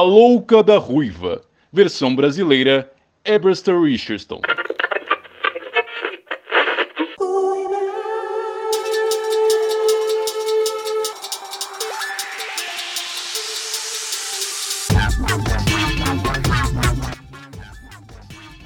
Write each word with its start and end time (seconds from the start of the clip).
A 0.00 0.02
Louca 0.02 0.62
da 0.62 0.78
Ruiva, 0.78 1.42
versão 1.70 2.16
brasileira, 2.16 2.90
Eberster 3.22 3.78
Richardson. 3.78 4.40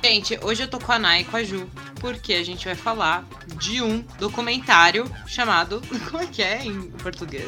Gente, 0.04 0.38
hoje 0.40 0.62
eu 0.62 0.68
tô 0.68 0.78
com 0.78 0.92
a 0.92 1.00
Nai 1.00 1.22
e 1.22 1.24
com 1.24 1.36
a 1.36 1.42
Ju, 1.42 1.68
porque 2.00 2.34
a 2.34 2.44
gente 2.44 2.64
vai 2.64 2.76
falar 2.76 3.24
de 3.58 3.82
um 3.82 4.02
documentário 4.20 5.10
chamado. 5.26 5.82
Como 6.08 6.22
é 6.22 6.26
que 6.28 6.44
é 6.44 6.64
em 6.64 6.92
português? 6.92 7.44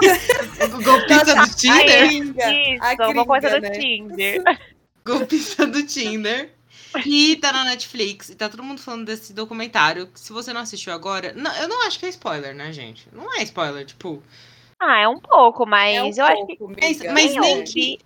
Golpista 0.84 1.34
do 1.34 1.54
Tinder? 1.56 2.12
Isso, 2.12 3.10
uma 3.12 3.24
coisa 3.26 3.50
do 3.50 3.60
né? 3.60 3.70
Tinder. 3.70 4.42
Golpista 5.04 5.66
do 5.66 5.82
Tinder. 5.86 6.52
E 7.04 7.36
tá 7.36 7.52
na 7.52 7.64
Netflix. 7.64 8.28
E 8.30 8.34
tá 8.34 8.48
todo 8.48 8.62
mundo 8.62 8.80
falando 8.80 9.04
desse 9.06 9.32
documentário. 9.32 10.08
Se 10.14 10.32
você 10.32 10.52
não 10.52 10.60
assistiu 10.60 10.92
agora. 10.92 11.32
Não, 11.32 11.54
eu 11.56 11.68
não 11.68 11.86
acho 11.86 11.98
que 11.98 12.06
é 12.06 12.08
spoiler, 12.08 12.54
né, 12.54 12.72
gente? 12.72 13.08
Não 13.12 13.32
é 13.34 13.42
spoiler, 13.42 13.84
tipo. 13.84 14.22
Ah, 14.80 15.00
é 15.00 15.08
um 15.08 15.18
pouco, 15.18 15.66
mas 15.66 15.96
É 15.96 16.22
um 16.22 16.26
eu 16.26 16.32
acho 16.32 16.46
que. 16.46 16.56
pouco, 16.56 16.74
Mas, 16.80 16.98
mas 17.12 17.34
nem 17.34 17.64
que. 17.64 17.98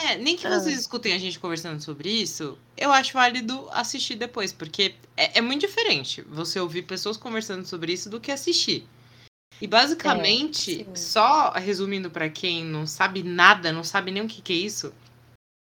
É, 0.00 0.16
nem 0.16 0.36
que 0.36 0.46
Ah. 0.46 0.60
vocês 0.60 0.78
escutem 0.78 1.12
a 1.12 1.18
gente 1.18 1.40
conversando 1.40 1.82
sobre 1.82 2.08
isso, 2.08 2.56
eu 2.76 2.92
acho 2.92 3.12
válido 3.12 3.68
assistir 3.72 4.14
depois, 4.14 4.52
porque 4.52 4.94
é, 5.16 5.38
é 5.38 5.40
muito 5.40 5.62
diferente 5.62 6.22
você 6.22 6.60
ouvir 6.60 6.82
pessoas 6.82 7.16
conversando 7.16 7.66
sobre 7.66 7.92
isso 7.92 8.08
do 8.08 8.20
que 8.20 8.30
assistir. 8.30 8.86
E 9.60 9.66
basicamente, 9.66 10.86
É, 10.90 10.96
só 10.96 11.50
resumindo 11.52 12.10
pra 12.10 12.28
quem 12.30 12.64
não 12.64 12.86
sabe 12.86 13.22
nada, 13.22 13.72
não 13.72 13.82
sabe 13.82 14.10
nem 14.10 14.22
o 14.22 14.28
que, 14.28 14.40
que 14.40 14.52
é 14.52 14.56
isso, 14.56 14.94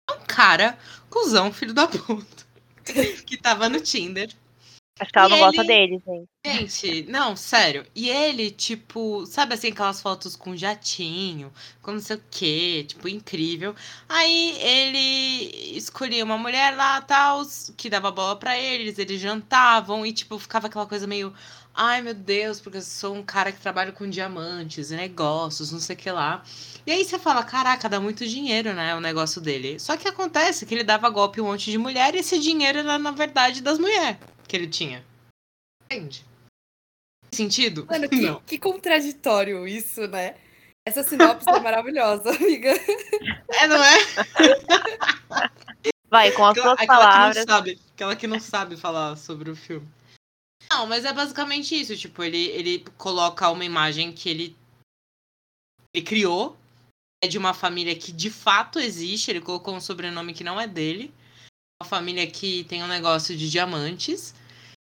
é 0.10 0.14
um 0.14 0.22
cara, 0.28 0.78
cuzão, 1.10 1.52
filho 1.52 1.74
da 1.74 1.88
puta, 1.88 2.46
que 3.26 3.38
tava 3.38 3.68
no 3.70 3.82
Tinder. 3.82 4.30
Acho 5.00 5.12
que 5.12 5.18
ela 5.18 5.28
E 5.28 5.32
não 5.32 5.40
gosta 5.40 5.62
ele- 5.62 5.68
dele, 5.68 6.04
gente. 6.06 6.30
Gente, 6.46 7.04
não, 7.12 7.36
sério. 7.36 7.86
E 7.96 8.10
ele, 8.10 8.52
tipo, 8.52 9.26
sabe 9.26 9.56
assim, 9.56 9.70
aquelas 9.72 10.00
fotos 10.02 10.36
com 10.36 10.56
jatinho, 10.56 11.52
com 11.82 11.94
não 11.94 12.00
sei 12.00 12.18
o 12.18 12.24
quê, 12.30 12.86
tipo, 12.88 13.08
incrível. 13.08 13.76
Aí 14.08 14.56
ele 14.62 15.76
escolhia 15.78 16.24
uma 16.24 16.38
mulher 16.38 16.76
lá, 16.76 17.02
tal, 17.02 17.42
que 17.76 17.90
dava 17.90 18.12
bola 18.12 18.36
pra 18.36 18.58
eles, 18.60 19.00
eles 19.00 19.20
jantavam 19.20 20.06
e, 20.06 20.14
tipo, 20.14 20.38
ficava 20.38 20.68
aquela 20.68 20.86
coisa 20.86 21.08
meio. 21.08 21.34
Ai, 21.76 22.02
meu 22.02 22.14
Deus, 22.14 22.62
porque 22.62 22.78
eu 22.78 22.82
sou 22.84 23.16
um 23.16 23.24
cara 23.24 23.52
que 23.52 23.60
trabalha 23.60 23.92
com 23.92 24.08
diamantes 24.08 24.92
e 24.92 24.96
negócios, 24.96 25.72
não 25.72 25.80
sei 25.80 25.96
o 25.96 26.00
que 26.00 26.12
lá. 26.12 26.44
E 26.86 26.92
aí 26.92 27.04
você 27.04 27.18
fala, 27.18 27.44
caraca, 27.44 27.90
dá 27.90 28.00
muito 28.00 28.28
dinheiro, 28.28 28.74
né, 28.74 28.94
o 28.96 29.00
negócio 29.00 29.42
dele. 29.42 29.80
Só 29.80 29.98
que 29.98 30.08
acontece 30.08 30.66
que 30.68 30.74
ele 30.76 30.84
dava 30.84 31.10
golpe 31.10 31.42
um 31.42 31.46
monte 31.46 31.72
de 31.72 31.78
mulher 31.80 32.14
e 32.14 32.20
esse 32.20 32.38
dinheiro 32.40 32.80
era, 32.80 33.00
na 33.00 33.12
verdade, 33.12 33.62
das 33.62 33.80
mulheres 33.80 34.18
que 34.48 34.56
ele 34.56 34.68
tinha. 34.68 35.04
Entende? 35.86 36.24
Sentido? 37.34 37.88
Mano, 37.90 38.08
que, 38.10 38.22
Não. 38.22 38.40
que 38.42 38.60
contraditório 38.60 39.68
isso, 39.68 40.08
né? 40.08 40.36
Essa 40.86 41.02
sinopse 41.02 41.50
é 41.50 41.60
maravilhosa, 41.60 42.30
amiga. 42.36 42.70
É, 43.50 43.68
não 43.68 43.84
é? 43.84 43.98
Vai, 46.10 46.30
com 46.32 46.46
as 46.46 46.52
Aquela, 46.52 46.68
suas 46.68 46.74
aquela 46.74 46.78
que 46.78 46.86
palavras. 46.88 47.36
não 47.38 47.56
sabe. 47.56 47.80
Aquela 47.96 48.16
que 48.16 48.28
não 48.28 48.40
sabe 48.40 48.78
falar 48.78 49.16
sobre 49.16 49.50
o 49.50 49.56
filme. 49.56 49.88
Não, 50.74 50.88
mas 50.88 51.06
é 51.06 51.14
basicamente 51.14 51.80
isso. 51.80 51.96
Tipo, 51.96 52.24
ele, 52.24 52.48
ele 52.48 52.86
coloca 52.98 53.50
uma 53.50 53.64
imagem 53.64 54.12
que 54.12 54.28
ele, 54.28 54.56
ele 55.94 56.04
criou. 56.04 56.58
É 57.24 57.28
de 57.28 57.38
uma 57.38 57.54
família 57.54 57.96
que 57.96 58.12
de 58.12 58.30
fato 58.30 58.80
existe. 58.80 59.30
Ele 59.30 59.40
colocou 59.40 59.76
um 59.76 59.80
sobrenome 59.80 60.34
que 60.34 60.44
não 60.44 60.60
é 60.60 60.68
dele. 60.68 61.14
Uma 61.82 61.88
família 61.88 62.26
que 62.26 62.64
tem 62.66 62.84
um 62.84 62.88
negócio 62.88 63.38
de 63.38 63.50
diamantes. 63.50 64.34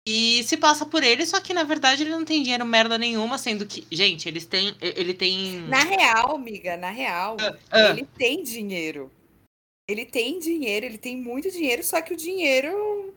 E 0.08 0.44
se 0.44 0.56
passa 0.56 0.86
por 0.86 1.04
ele, 1.04 1.26
só 1.26 1.42
que 1.42 1.54
na 1.54 1.64
verdade 1.64 2.04
ele 2.04 2.12
não 2.12 2.24
tem 2.24 2.44
dinheiro 2.44 2.64
merda 2.64 2.96
nenhuma, 2.98 3.40
sendo 3.40 3.66
que. 3.66 3.88
Gente, 3.92 4.30
eles 4.30 4.46
têm. 4.46 4.76
Ele 4.80 5.14
tem. 5.16 5.62
Na 5.62 5.84
real, 5.84 6.36
amiga, 6.36 6.78
na 6.78 6.92
real, 6.92 7.36
ah. 7.72 7.90
ele 7.90 8.06
tem 8.16 8.44
dinheiro. 8.44 9.12
Ele 9.90 10.06
tem 10.06 10.40
dinheiro, 10.40 10.86
ele 10.86 10.98
tem 11.00 11.18
muito 11.18 11.50
dinheiro, 11.52 11.84
só 11.84 12.02
que 12.02 12.14
o 12.14 12.18
dinheiro. 12.18 13.16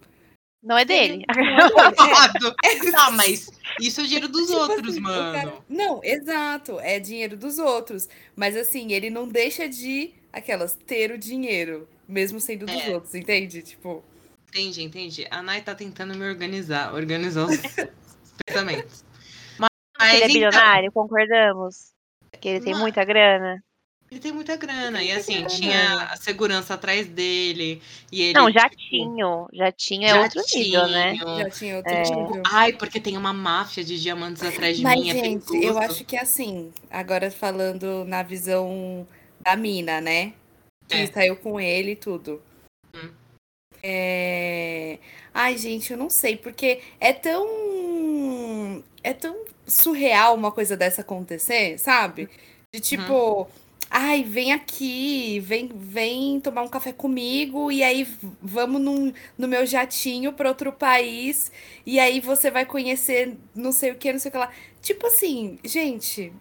Não 0.62 0.76
é 0.76 0.84
dele. 0.84 1.24
Roubado. 1.72 2.54
Tá, 2.92 3.10
mas 3.10 3.48
isso 3.80 4.00
é 4.00 4.04
dinheiro 4.04 4.28
dos 4.28 4.46
Tipo 4.48 4.58
outros, 4.58 4.88
assim, 4.88 5.00
mano. 5.00 5.32
cara- 5.32 5.58
Não, 5.68 6.00
exato, 6.02 6.80
é 6.80 6.98
dinheiro 6.98 7.36
dos 7.36 7.58
outros. 7.58 8.08
Mas 8.34 8.56
assim, 8.56 8.92
ele 8.92 9.08
não 9.10 9.28
deixa 9.28 9.68
de 9.68 10.12
aquelas 10.32 10.74
ter 10.74 11.10
o 11.12 11.18
dinheiro, 11.18 11.88
mesmo 12.08 12.40
sendo 12.40 12.66
dos 12.66 12.74
É. 12.74 12.90
outros, 12.94 13.14
entende? 13.14 13.62
Tipo, 13.62 14.02
Entendi, 14.48 14.82
entendi. 14.82 15.26
A 15.30 15.42
Nai 15.42 15.60
tá 15.60 15.74
tentando 15.74 16.16
me 16.16 16.26
organizar, 16.26 16.94
organizar 16.94 17.44
os 17.44 17.58
pensamentos. 18.46 19.04
Mas 19.58 19.68
ele 20.14 20.14
é 20.14 20.16
então, 20.16 20.28
bilionário, 20.32 20.90
concordamos. 20.92 21.92
Que 22.40 22.48
ele 22.48 22.64
tem 22.64 22.74
muita 22.74 23.04
grana. 23.04 23.62
Ele 24.10 24.20
tem 24.20 24.32
muita 24.32 24.56
grana. 24.56 25.02
E 25.02 25.06
muita 25.06 25.20
assim, 25.20 25.32
grana. 25.34 25.48
tinha 25.48 26.02
a 26.04 26.16
segurança 26.16 26.74
atrás 26.74 27.06
dele. 27.06 27.82
E 28.10 28.22
ele, 28.22 28.32
Não, 28.34 28.46
tipo, 28.46 28.58
jatinho. 28.60 29.48
Jatinho 29.52 30.08
é 30.08 30.20
outro 30.20 30.42
nível, 30.54 30.86
né? 30.88 31.14
já 31.16 31.50
tinha 31.50 31.76
outro 31.76 31.92
É. 31.92 32.02
nível. 32.02 32.42
Ai, 32.46 32.72
porque 32.72 32.98
tem 33.00 33.16
uma 33.16 33.32
máfia 33.32 33.84
de 33.84 34.00
diamantes 34.00 34.42
atrás 34.42 34.76
de 34.76 34.82
Mas, 34.82 35.00
mim. 35.00 35.10
é 35.10 35.14
gente, 35.14 35.46
perigoso. 35.46 35.56
eu 35.68 35.78
acho 35.78 36.04
que 36.04 36.16
assim, 36.16 36.72
agora 36.90 37.30
falando 37.30 38.04
na 38.04 38.22
visão 38.22 39.06
da 39.40 39.54
mina, 39.56 40.00
né? 40.00 40.32
Que 40.88 40.96
É. 40.96 41.06
saiu 41.06 41.36
com 41.36 41.60
ele 41.60 41.92
e 41.92 41.96
tudo. 41.96 42.40
Hum. 42.94 43.10
É... 43.82 44.98
Ai, 45.34 45.56
gente, 45.58 45.92
eu 45.92 45.96
não 45.98 46.10
sei, 46.10 46.36
porque 46.36 46.80
é 46.98 47.12
tão. 47.12 47.46
É 49.04 49.12
tão 49.12 49.44
surreal 49.66 50.34
uma 50.34 50.50
coisa 50.50 50.76
dessa 50.76 51.02
acontecer, 51.02 51.78
sabe? 51.78 52.28
De 52.74 52.80
tipo. 52.80 53.46
Ai, 53.90 54.22
vem 54.22 54.52
aqui, 54.52 55.40
vem, 55.40 55.68
vem 55.74 56.40
tomar 56.40 56.62
um 56.62 56.68
café 56.68 56.92
comigo 56.92 57.72
e 57.72 57.82
aí 57.82 58.06
vamos 58.42 58.80
num, 58.82 59.12
no 59.36 59.48
meu 59.48 59.64
jatinho 59.66 60.32
para 60.32 60.48
outro 60.48 60.72
país 60.72 61.50
e 61.86 61.98
aí 61.98 62.20
você 62.20 62.50
vai 62.50 62.66
conhecer 62.66 63.36
não 63.54 63.72
sei 63.72 63.92
o 63.92 63.96
que, 63.98 64.12
não 64.12 64.18
sei 64.20 64.28
o 64.28 64.32
que 64.32 64.38
lá. 64.38 64.52
Tipo 64.82 65.06
assim, 65.06 65.58
gente, 65.64 66.32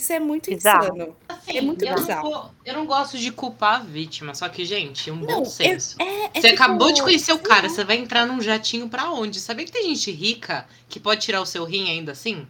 isso 0.00 0.12
é 0.12 0.20
muito 0.20 0.50
Bizarro. 0.50 0.88
insano. 0.88 1.16
Assim, 1.28 1.56
é 1.58 1.62
muito 1.62 1.86
eu, 1.86 1.90
não, 1.90 1.94
bizarro. 1.94 2.30
go- 2.32 2.54
eu 2.64 2.74
não 2.74 2.86
gosto 2.86 3.18
de 3.18 3.30
culpar 3.32 3.80
a 3.80 3.84
vítima, 3.84 4.34
só 4.34 4.48
que, 4.48 4.64
gente, 4.64 5.10
um 5.10 5.16
Não, 5.20 5.42
bom 5.42 5.44
senso. 5.44 6.00
É, 6.00 6.38
é 6.38 6.42
Você 6.42 6.48
tipo, 6.48 6.54
acabou 6.54 6.92
de 6.92 7.02
conhecer 7.02 7.32
o 7.32 7.38
cara, 7.38 7.68
lá. 7.68 7.68
você 7.68 7.84
vai 7.84 7.96
entrar 7.96 8.26
num 8.26 8.40
jatinho 8.40 8.88
pra 8.88 9.10
onde? 9.10 9.40
Sabia 9.40 9.64
que 9.64 9.72
tem 9.72 9.84
gente 9.94 10.10
rica 10.12 10.68
que 10.88 11.00
pode 11.00 11.22
tirar 11.22 11.40
o 11.40 11.46
seu 11.46 11.64
rim 11.64 11.90
ainda 11.90 12.12
assim? 12.12 12.46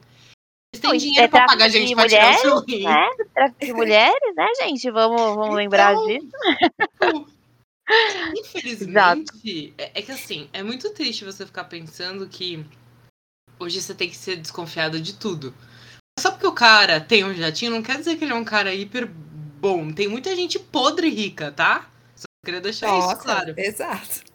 Eles 0.79 0.91
têm 0.91 0.99
dinheiro 0.99 1.25
é 1.25 1.29
pra 1.29 1.47
pagar 1.47 1.69
gente 1.69 1.89
de 1.89 1.95
pra 1.95 2.09
tirar 2.09 2.31
o 2.31 2.35
mulheres, 2.35 2.65
rim. 2.69 2.85
né? 2.85 3.09
Tráfico 3.35 3.67
de 3.67 3.73
mulheres, 3.73 4.35
né, 4.37 4.47
gente? 4.61 4.91
Vamos, 4.91 5.21
vamos 5.21 5.55
lembrar 5.55 5.95
Então, 5.95 6.07
disso. 6.07 6.29
Infelizmente, 8.37 9.75
é, 9.79 9.91
é 9.95 10.03
que 10.03 10.13
assim, 10.13 10.49
é 10.53 10.63
muito 10.63 10.91
triste 10.91 11.25
você 11.25 11.47
ficar 11.47 11.65
pensando 11.65 12.29
que 12.29 12.65
hoje 13.59 13.81
você 13.81 13.95
tem 13.95 14.09
que 14.11 14.17
ser 14.17 14.37
desconfiado 14.37 15.01
de 15.01 15.15
tudo. 15.15 15.55
Só 16.21 16.31
porque 16.31 16.47
o 16.47 16.53
cara 16.53 17.01
tem 17.01 17.25
um 17.25 17.33
jatinho, 17.33 17.71
não 17.71 17.83
quer 17.83 17.97
dizer 17.99 18.17
que 18.17 18.25
ele 18.25 18.33
é 18.33 18.37
um 18.37 18.45
cara 18.45 18.75
hiper 18.75 19.09
bom. 19.09 19.91
Tem 19.93 20.09
muita 20.09 20.35
gente 20.35 20.59
podre 20.59 21.09
rica, 21.09 21.51
tá? 21.53 21.89
Só 22.15 22.27
queria 22.45 22.61
deixar 22.61 22.89
Nossa, 22.89 23.15
isso 23.15 23.23
claro. 23.23 23.55
exato. 23.57 24.28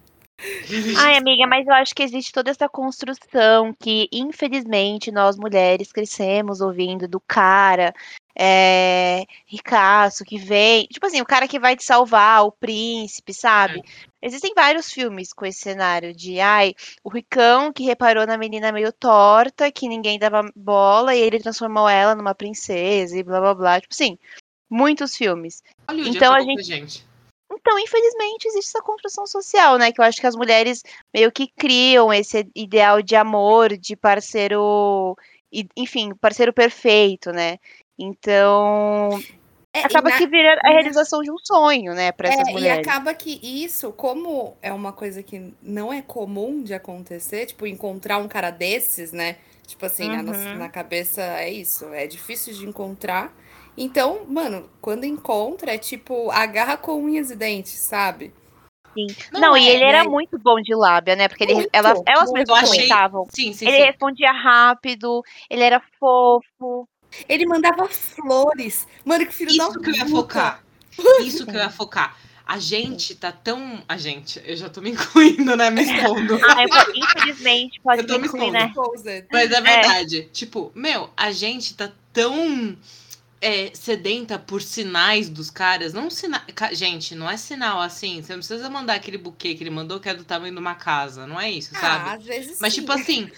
Ai, 0.98 1.18
amiga, 1.18 1.48
mas 1.48 1.68
eu 1.68 1.74
acho 1.74 1.94
que 1.94 2.04
existe 2.04 2.32
toda 2.32 2.52
essa 2.52 2.68
construção 2.70 3.74
que, 3.80 4.08
infelizmente, 4.12 5.12
nós 5.12 5.38
mulheres 5.38 5.92
crescemos 5.92 6.62
ouvindo 6.62 7.08
do 7.08 7.20
cara 7.20 7.94
é, 8.36 9.26
ricaço 9.46 10.24
que 10.24 10.38
vem. 10.38 10.88
Tipo 10.88 11.06
assim, 11.06 11.22
o 11.22 11.26
cara 11.26 11.48
que 11.48 11.60
vai 11.60 11.76
te 11.76 11.84
salvar, 11.84 12.46
o 12.46 12.52
príncipe, 12.52 13.34
sabe? 13.34 13.84
Existem 14.22 14.54
vários 14.56 14.92
filmes 14.92 15.34
com 15.34 15.46
esse 15.46 15.60
cenário 15.60 16.14
de, 16.14 16.40
ai, 16.40 16.74
o 17.04 17.10
ricão 17.10 17.72
que 17.72 17.84
reparou 17.84 18.26
na 18.26 18.38
menina 18.38 18.72
meio 18.72 18.92
torta, 18.92 19.72
que 19.72 19.88
ninguém 19.88 20.18
dava 20.18 20.50
bola, 20.56 21.16
e 21.16 21.20
ele 21.20 21.40
transformou 21.40 21.88
ela 21.88 22.16
numa 22.16 22.34
princesa 22.34 23.18
e 23.18 23.24
blá 23.24 23.40
blá 23.40 23.54
blá. 23.54 23.82
Tipo 23.82 23.94
assim, 23.94 24.18
muitos 24.70 25.16
filmes. 25.16 25.62
Hollywood 25.88 26.18
Então, 26.18 26.34
a 26.34 26.38
a 26.38 26.42
gente. 26.42 27.06
Então, 27.60 27.78
infelizmente, 27.80 28.48
existe 28.48 28.70
essa 28.70 28.82
construção 28.82 29.26
social, 29.28 29.78
né? 29.78 29.92
Que 29.92 30.02
eu 30.02 30.06
acho 30.06 30.20
que 30.20 30.28
as 30.28 30.36
mulheres 30.36 30.84
meio 31.14 31.32
que 31.32 31.48
criam 31.48 32.12
esse 32.14 32.48
ideal 32.56 33.02
de 33.02 33.16
amor, 33.16 33.78
de 33.78 33.96
parceiro, 33.96 35.16
e- 35.52 35.68
enfim, 35.78 36.14
parceiro 36.16 36.52
perfeito, 36.52 37.32
né? 37.32 37.58
Então, 37.98 39.22
É, 39.74 39.82
e 39.82 39.86
acaba 39.86 40.10
na- 40.10 40.18
que 40.18 40.28
vira 40.28 40.54
a 40.64 40.68
na- 40.68 40.70
realização 40.70 41.22
de 41.22 41.32
um 41.32 41.38
sonho, 41.38 41.94
né, 41.94 42.12
para 42.12 42.30
essas 42.30 42.48
É, 42.48 42.52
e 42.52 42.54
mulheres. 42.54 42.88
acaba 42.88 43.14
que 43.14 43.40
isso, 43.44 43.92
como 43.92 44.56
é 44.62 44.72
uma 44.74 44.92
coisa 44.94 45.22
que 45.24 45.54
não 45.62 45.92
é 45.94 46.02
comum 46.02 46.64
de 46.64 46.74
acontecer, 46.74 47.46
tipo, 47.48 47.66
encontrar 47.68 48.18
um 48.18 48.28
cara 48.28 48.50
desses, 48.52 49.12
né? 49.12 49.38
Tipo 49.66 49.86
assim, 49.86 50.10
na, 50.10 50.22
nossa- 50.22 50.50
Uhum. 50.50 50.58
na 50.58 50.70
cabeça 50.70 51.22
é 51.22 51.52
isso, 51.52 51.86
é 51.94 52.06
difícil 52.06 52.54
de 52.54 52.66
encontrar. 52.68 53.34
Então, 53.78 54.26
mano, 54.28 54.70
quando 54.82 55.04
encontra, 55.06 55.74
é 55.74 55.78
tipo, 55.78 56.30
agarra 56.32 56.78
com 56.78 57.02
unhas 57.04 57.32
e 57.32 57.36
dentes, 57.36 57.74
sabe? 57.74 58.34
Sim. 58.94 59.08
Não, 59.32 59.42
Não, 59.42 59.58
e 59.58 59.68
é, 59.68 59.74
ele 59.74 59.84
era 59.84 60.04
né? 60.04 60.10
muito 60.10 60.38
bom 60.38 60.62
de 60.62 60.76
lábia, 60.76 61.16
né? 61.16 61.28
Porque 61.28 61.44
ele, 61.44 61.56
Muito, 61.56 61.70
elas, 61.74 62.00
elas 62.06 62.26
muito. 62.32 62.34
mesmas 62.36 62.50
Eu 62.50 62.56
achei- 62.56 62.76
comentavam. 62.88 63.28
Sim, 63.34 63.52
sim, 63.54 63.68
Ele 63.68 63.78
sim. 63.78 63.84
respondia 63.84 64.32
rápido, 64.32 65.24
ele 65.50 65.64
era 65.64 65.82
fofo. 66.00 66.88
Ele 67.28 67.46
mandava 67.48 67.88
flores. 67.88 68.88
Mano, 69.04 69.26
que 69.26 69.34
filho 69.34 69.56
da 69.58 69.66
Isso 69.68 69.80
que 69.80 69.90
eu 69.90 69.96
ia 69.96 70.06
focar. 70.08 70.64
Isso 71.22 71.46
que 71.46 71.56
eu 71.56 71.60
ia 71.62 71.70
focar. 71.72 72.16
A 72.46 72.60
gente 72.60 73.16
tá 73.16 73.32
tão. 73.32 73.82
A 73.88 73.98
gente, 73.98 74.42
eu 74.46 74.56
já 74.56 74.70
tô 74.70 74.82
me 74.82 74.92
incluindo, 74.92 75.56
né? 75.56 75.70
Me 75.72 75.82
expondo. 75.84 76.36
Ah, 76.36 76.64
eu- 76.64 76.94
infelizmente, 76.96 77.80
pode 77.82 78.02
Eu 78.02 78.08
tô 78.08 78.20
me 78.20 78.28
incluir, 78.28 78.48
expondo. 78.48 79.04
né? 79.04 79.26
Mas 79.32 79.52
é 79.52 79.62
verdade. 79.62 80.24
Tipo, 80.32 80.72
meu, 80.76 81.10
a 81.18 81.32
gente 81.32 81.76
tá 81.76 81.92
tão 82.12 82.78
é, 83.44 83.72
sedenta 83.76 84.40
por 84.40 84.62
sinais 84.62 85.30
dos 85.30 85.50
caras. 85.50 85.94
Não 85.94 86.10
sinal. 86.10 86.42
Gente, 86.74 87.16
não 87.16 87.30
é 87.30 87.38
sinal 87.38 87.82
assim. 87.82 88.22
Você 88.22 88.34
não 88.34 88.40
precisa 88.40 88.70
mandar 88.70 88.96
aquele 88.96 89.18
buquê 89.18 89.56
que 89.56 89.64
ele 89.64 89.70
mandou 89.70 90.00
que 90.00 90.10
é 90.10 90.14
do 90.16 90.24
tamanho 90.26 90.54
de 90.54 90.60
uma 90.60 90.76
casa. 90.76 91.28
Não 91.28 91.40
é 91.40 91.52
isso, 91.52 91.76
Ah, 91.76 91.80
sabe? 91.80 92.10
às 92.18 92.24
vezes 92.26 92.60
Mas, 92.60 92.74
sim. 92.74 92.82
tipo 92.82 92.92
assim, 92.92 93.32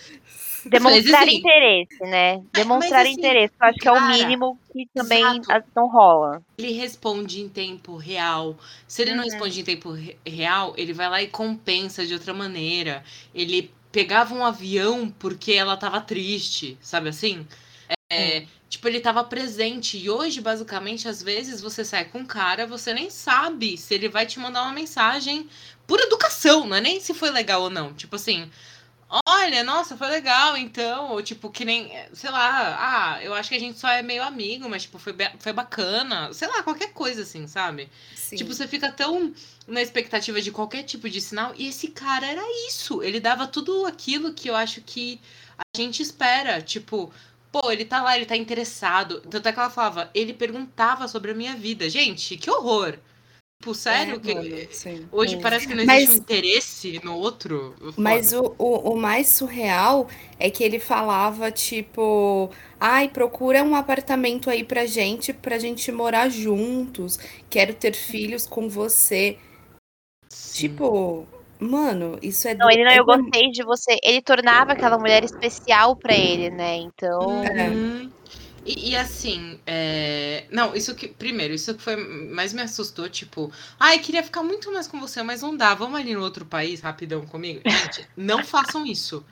Demonstrar 0.65 1.25
Mas, 1.25 1.33
interesse, 1.35 2.03
né? 2.05 2.41
Demonstrar 2.53 3.01
assim, 3.01 3.11
interesse. 3.11 3.53
Eu 3.61 3.67
acho 3.67 3.79
que 3.79 3.87
é 3.87 3.91
o 3.91 3.95
cara, 3.95 4.07
mínimo 4.07 4.59
que 4.73 4.87
também 4.93 5.23
exato. 5.23 5.51
ah, 5.51 5.63
não 5.75 5.87
rola. 5.87 6.41
ele 6.57 6.71
responde 6.71 7.41
em 7.41 7.49
tempo 7.49 7.95
real. 7.97 8.57
Se 8.87 9.01
ele 9.01 9.13
não 9.13 9.23
Uhum. 9.23 9.29
responde 9.29 9.59
em 9.59 9.63
tempo 9.63 9.91
re- 9.91 10.17
real, 10.25 10.73
ele 10.77 10.93
vai 10.93 11.09
lá 11.09 11.21
e 11.21 11.27
compensa 11.27 12.05
de 12.05 12.13
outra 12.13 12.33
maneira. 12.33 13.03
Ele 13.33 13.71
pegava 13.91 14.33
um 14.33 14.43
avião 14.45 15.09
porque 15.09 15.53
ela 15.53 15.77
tava 15.77 16.01
triste, 16.01 16.77
sabe 16.81 17.09
assim? 17.09 17.45
É, 18.15 18.47
Tipo, 18.75 18.87
ele 18.87 18.99
tava 18.99 19.23
presente. 19.23 19.97
E 19.97 20.09
hoje, 20.09 20.41
basicamente, 20.41 21.07
às 21.07 21.21
vezes 21.21 21.61
você 21.61 21.85
sai 21.85 22.05
com 22.05 22.19
um 22.19 22.25
cara, 22.25 22.65
você 22.65 22.93
nem 22.93 23.09
sabe 23.09 23.77
se 23.77 23.93
ele 23.93 24.09
vai 24.09 24.25
te 24.25 24.39
mandar 24.39 24.63
uma 24.63 24.73
mensagem 24.73 25.47
por 25.87 25.99
educação, 25.99 26.67
não 26.67 26.75
é 26.75 26.81
nem 26.81 26.99
se 26.99 27.13
foi 27.13 27.29
legal 27.29 27.61
ou 27.61 27.69
não. 27.69 27.93
Tipo 27.93 28.15
assim, 28.15 28.51
olha, 29.27 29.63
nossa, 29.63 29.95
foi 29.95 30.07
legal, 30.07 30.57
então. 30.57 31.11
Ou 31.11 31.21
tipo, 31.21 31.49
que 31.49 31.63
nem, 31.63 31.91
sei 32.11 32.29
lá, 32.31 33.13
ah, 33.15 33.23
eu 33.23 33.33
acho 33.33 33.49
que 33.49 33.55
a 33.55 33.59
gente 33.59 33.79
só 33.79 33.87
é 33.87 34.01
meio 34.01 34.23
amigo, 34.23 34.67
mas 34.67 34.81
tipo, 34.81 34.97
foi, 34.97 35.13
foi 35.39 35.53
bacana. 35.53 36.33
Sei 36.33 36.47
lá, 36.47 36.63
qualquer 36.63 36.91
coisa 36.91 37.21
assim, 37.21 37.47
sabe? 37.47 37.87
Sim. 38.15 38.35
Tipo, 38.35 38.53
você 38.53 38.67
fica 38.67 38.91
tão 38.91 39.33
na 39.67 39.81
expectativa 39.81 40.41
de 40.41 40.51
qualquer 40.51 40.83
tipo 40.83 41.09
de 41.09 41.21
sinal. 41.21 41.53
E 41.55 41.67
esse 41.69 41.89
cara 41.89 42.25
era 42.25 42.43
isso. 42.67 43.01
Ele 43.03 43.19
dava 43.19 43.47
tudo 43.47 43.85
aquilo 43.85 44.33
que 44.33 44.49
eu 44.49 44.55
acho 44.55 44.81
que 44.81 45.21
a 45.57 45.77
gente 45.77 46.01
espera. 46.01 46.61
Tipo, 46.61 47.13
pô, 47.61 47.71
ele 47.71 47.85
tá 47.85 48.01
lá, 48.01 48.17
ele 48.17 48.25
tá 48.25 48.35
interessado. 48.35 49.21
Tanto 49.21 49.47
é 49.47 49.53
que 49.53 49.59
ela 49.59 49.69
falava, 49.69 50.09
ele 50.13 50.33
perguntava 50.33 51.07
sobre 51.07 51.31
a 51.31 51.33
minha 51.33 51.55
vida. 51.55 51.89
Gente, 51.89 52.35
que 52.35 52.51
horror. 52.51 52.97
Tipo, 53.61 53.73
sério? 53.73 54.15
É, 54.15 54.19
que... 54.19 54.33
mano, 54.33 54.67
sim. 54.71 55.07
Hoje 55.09 55.35
Sim. 55.37 55.41
parece 55.41 55.65
que 55.65 55.73
não 55.73 55.85
Mas- 55.85 56.03
existe 56.03 56.19
um 56.19 56.21
interesse 56.21 57.01
no 57.01 57.15
outro. 57.17 57.73
Foda. 57.79 57.93
Mas 57.95 58.33
o, 58.33 58.53
o, 58.57 58.91
o 58.91 58.97
mais 58.97 59.29
surreal 59.29 60.09
é 60.37 60.49
que 60.49 60.63
ele 60.65 60.79
falava, 60.79 61.49
tipo, 61.49 62.51
ai, 62.77 63.07
procura 63.07 63.63
um 63.63 63.73
apartamento 63.73 64.49
aí 64.49 64.63
pra 64.63 64.85
gente, 64.85 65.31
pra 65.31 65.57
gente 65.57 65.89
morar 65.93 66.27
juntos. 66.27 67.17
Quero 67.49 67.73
ter 67.73 67.95
filhos 67.95 68.45
com 68.45 68.67
você. 68.67 69.39
Sim. 70.29 70.67
Tipo, 70.67 71.25
mano, 71.59 72.17
isso 72.21 72.47
é 72.47 72.53
Não, 72.55 72.67
do- 72.67 72.71
ele 72.73 72.83
não, 72.83 72.91
é 72.91 72.99
eu 72.99 73.05
do- 73.05 73.17
gostei 73.17 73.51
de 73.51 73.63
você. 73.63 73.97
Ele 74.03 74.21
tornava 74.21 74.73
aquela 74.73 74.97
mulher 74.97 75.23
especial 75.23 75.95
pra 75.95 76.13
ele, 76.15 76.49
né? 76.49 76.75
Então. 76.77 77.43
É. 77.43 77.69
Uhum. 77.69 78.11
E, 78.65 78.89
e 78.91 78.95
assim, 78.95 79.59
é, 79.67 80.45
não, 80.49 80.75
isso 80.75 80.95
que. 80.95 81.07
Primeiro, 81.07 81.53
isso 81.53 81.75
que 81.75 81.81
foi 81.83 81.95
mais 81.95 82.51
me 82.51 82.61
assustou, 82.61 83.07
tipo, 83.07 83.51
ai, 83.79 83.99
queria 83.99 84.23
ficar 84.23 84.41
muito 84.41 84.71
mais 84.71 84.87
com 84.87 84.99
você, 84.99 85.21
mas 85.21 85.41
não 85.43 85.55
dá. 85.55 85.75
Vamos 85.75 85.99
ali 85.99 86.15
no 86.15 86.21
outro 86.23 86.45
país 86.45 86.81
rapidão 86.81 87.25
comigo. 87.27 87.61
Gente, 87.63 88.07
não 88.17 88.43
façam 88.43 88.85
isso. 88.85 89.23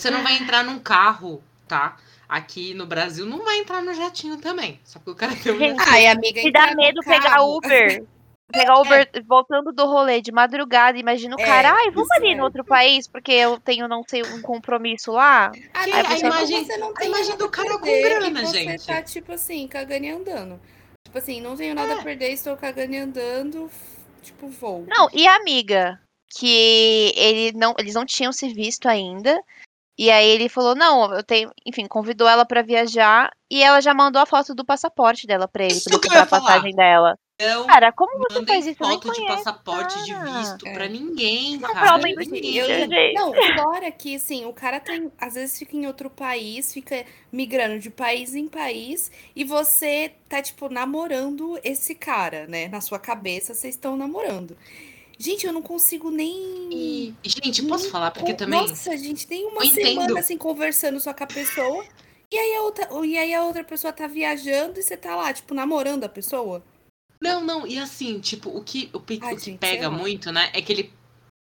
Você 0.00 0.10
não 0.10 0.22
vai 0.22 0.36
entrar 0.36 0.64
num 0.64 0.78
carro, 0.80 1.42
tá? 1.68 1.96
Aqui 2.28 2.74
no 2.74 2.86
Brasil, 2.86 3.24
não 3.24 3.44
vai 3.44 3.58
entrar 3.58 3.80
no 3.82 3.94
jatinho 3.94 4.36
também. 4.38 4.80
Só 4.84 4.98
que 4.98 5.08
o 5.10 5.14
cara 5.14 5.34
tem 5.36 5.52
um. 5.52 5.76
Ai, 5.86 6.08
amiga, 6.08 6.40
Se 6.40 6.48
entrar 6.48 6.70
dá 6.70 6.74
medo 6.74 7.00
pegar. 7.02 7.40
Uber. 7.42 8.04
Pegar 8.52 8.78
Uber 8.80 9.10
voltando 9.26 9.72
do 9.72 9.86
rolê 9.86 10.20
de 10.20 10.30
madrugada, 10.30 10.96
imagina 10.98 11.34
o 11.36 11.40
É, 11.40 11.44
cara, 11.44 11.72
ai, 11.72 11.90
vamos 11.90 12.10
ali 12.12 12.32
é. 12.32 12.34
no 12.36 12.44
outro 12.44 12.64
país, 12.64 13.08
porque 13.08 13.32
eu 13.32 13.58
tenho, 13.58 13.88
não 13.88 14.02
sei, 14.08 14.22
um 14.22 14.40
compromisso 14.40 15.12
lá. 15.12 15.50
Aí 15.74 15.92
a 15.92 16.02
você, 16.04 16.26
imagem- 16.26 16.64
você 16.64 16.76
não 16.76 16.90
a 16.90 16.94
tem 16.94 17.08
imagem 17.08 17.28
nada 17.30 17.38
do 17.38 17.44
a 17.46 17.50
cara 17.50 17.78
com 17.78 17.84
grana, 17.84 18.46
você 18.46 18.64
gente. 18.64 18.86
tá, 18.86 19.02
tipo 19.02 19.32
assim, 19.32 19.66
cagando 19.66 20.04
e 20.04 20.10
andando. 20.10 20.60
Tipo 21.04 21.18
assim, 21.18 21.40
não 21.40 21.56
tenho 21.56 21.74
nada 21.74 21.94
É. 21.94 21.98
a 21.98 22.02
perder, 22.02 22.30
estou 22.30 22.56
cagando 22.56 22.92
e 22.94 22.98
andando, 22.98 23.70
tipo, 24.22 24.48
vou. 24.48 24.86
Não, 24.88 25.08
e 25.12 25.26
a 25.26 25.36
amiga, 25.36 26.00
que 26.38 27.12
ele 27.16 27.52
não, 27.56 27.74
eles 27.78 27.94
não 27.94 28.06
tinham 28.06 28.32
se 28.32 28.48
visto 28.48 28.86
ainda. 28.88 29.38
E 29.98 30.10
aí 30.10 30.28
ele 30.28 30.48
falou, 30.48 30.74
não, 30.74 31.12
eu 31.14 31.22
tenho, 31.24 31.50
enfim, 31.64 31.86
convidou 31.86 32.28
ela 32.28 32.44
pra 32.44 32.60
viajar 32.62 33.30
e 33.50 33.62
ela 33.62 33.80
já 33.80 33.94
mandou 33.94 34.20
a 34.20 34.26
foto 34.26 34.54
do 34.54 34.62
passaporte 34.64 35.26
dela 35.26 35.48
pra 35.48 35.64
ele, 35.64 35.80
eu 35.90 35.98
comprar 36.00 36.22
a 36.22 36.26
passagem 36.26 36.74
dela. 36.76 37.18
Não 37.38 37.66
Cara, 37.66 37.92
como 37.92 38.18
você 38.18 38.46
faz 38.46 38.66
isso? 38.66 38.78
Foto 38.78 39.12
de 39.12 39.26
passaporte 39.26 39.94
de 40.04 40.14
visto 40.14 40.66
É. 40.66 40.72
pra 40.72 40.88
ninguém, 40.88 41.58
Não, 41.58 41.70
cara. 41.70 41.98
de 41.98 42.14
Ninguém. 42.14 42.56
Eu, 42.56 42.88
não, 43.12 43.34
fora 43.58 43.90
que, 43.92 44.16
assim, 44.16 44.46
o 44.46 44.54
cara 44.54 44.80
tem, 44.80 45.12
às 45.18 45.34
vezes 45.34 45.58
fica 45.58 45.76
em 45.76 45.86
outro 45.86 46.08
país, 46.08 46.72
fica 46.72 47.04
migrando 47.30 47.78
de 47.78 47.90
país 47.90 48.34
em 48.34 48.48
país, 48.48 49.10
e 49.34 49.44
você 49.44 50.12
tá, 50.30 50.40
tipo, 50.40 50.70
namorando 50.70 51.60
esse 51.62 51.94
cara, 51.94 52.46
né? 52.46 52.68
Na 52.68 52.80
sua 52.80 52.98
cabeça, 52.98 53.52
vocês 53.52 53.74
estão 53.74 53.98
namorando. 53.98 54.56
Gente, 55.18 55.46
eu 55.46 55.52
não 55.52 55.62
consigo 55.62 56.10
nem. 56.10 56.68
E, 56.72 57.14
gente, 57.22 57.62
posso 57.64 57.84
nem 57.84 57.92
falar? 57.92 58.12
Porque 58.12 58.32
também. 58.32 58.60
Nossa, 58.60 58.96
gente, 58.96 59.26
tem 59.26 59.44
uma 59.46 59.60
Eu 59.62 59.66
entendo. 59.66 59.86
semana 59.86 60.20
assim 60.20 60.38
conversando 60.38 60.98
só 61.00 61.12
com 61.12 61.24
a 61.24 61.26
pessoa. 61.26 61.84
E 62.30 62.38
aí, 62.38 62.54
a 62.56 62.62
outra, 62.62 62.88
e 63.04 63.18
aí 63.18 63.34
a 63.34 63.44
outra 63.44 63.62
pessoa 63.62 63.92
tá 63.92 64.06
viajando 64.06 64.80
e 64.80 64.82
você 64.82 64.96
tá 64.96 65.14
lá, 65.14 65.32
tipo, 65.34 65.52
namorando 65.54 66.04
a 66.04 66.08
pessoa. 66.08 66.62
Não, 67.20 67.42
não, 67.42 67.66
e 67.66 67.78
assim, 67.78 68.20
tipo, 68.20 68.50
o 68.50 68.62
que, 68.62 68.90
o, 68.92 68.98
Ai, 69.22 69.34
o 69.34 69.36
que 69.36 69.44
gente, 69.44 69.58
pega 69.58 69.90
muito, 69.90 70.30
né, 70.30 70.50
é 70.52 70.60
que 70.60 70.72
ele, 70.72 70.92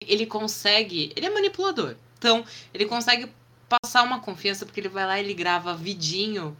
ele 0.01 0.27
consegue. 0.27 1.13
Ele 1.15 1.27
é 1.27 1.31
manipulador. 1.31 1.97
Então, 2.17 2.45
ele 2.73 2.87
consegue 2.87 3.31
passar 3.69 4.03
uma 4.03 4.21
confiança, 4.21 4.65
porque 4.65 4.81
ele 4.81 4.89
vai 4.89 5.07
lá 5.07 5.21
e 5.21 5.25
ele 5.25 5.35
grava 5.35 5.75
vidinho 5.75 6.57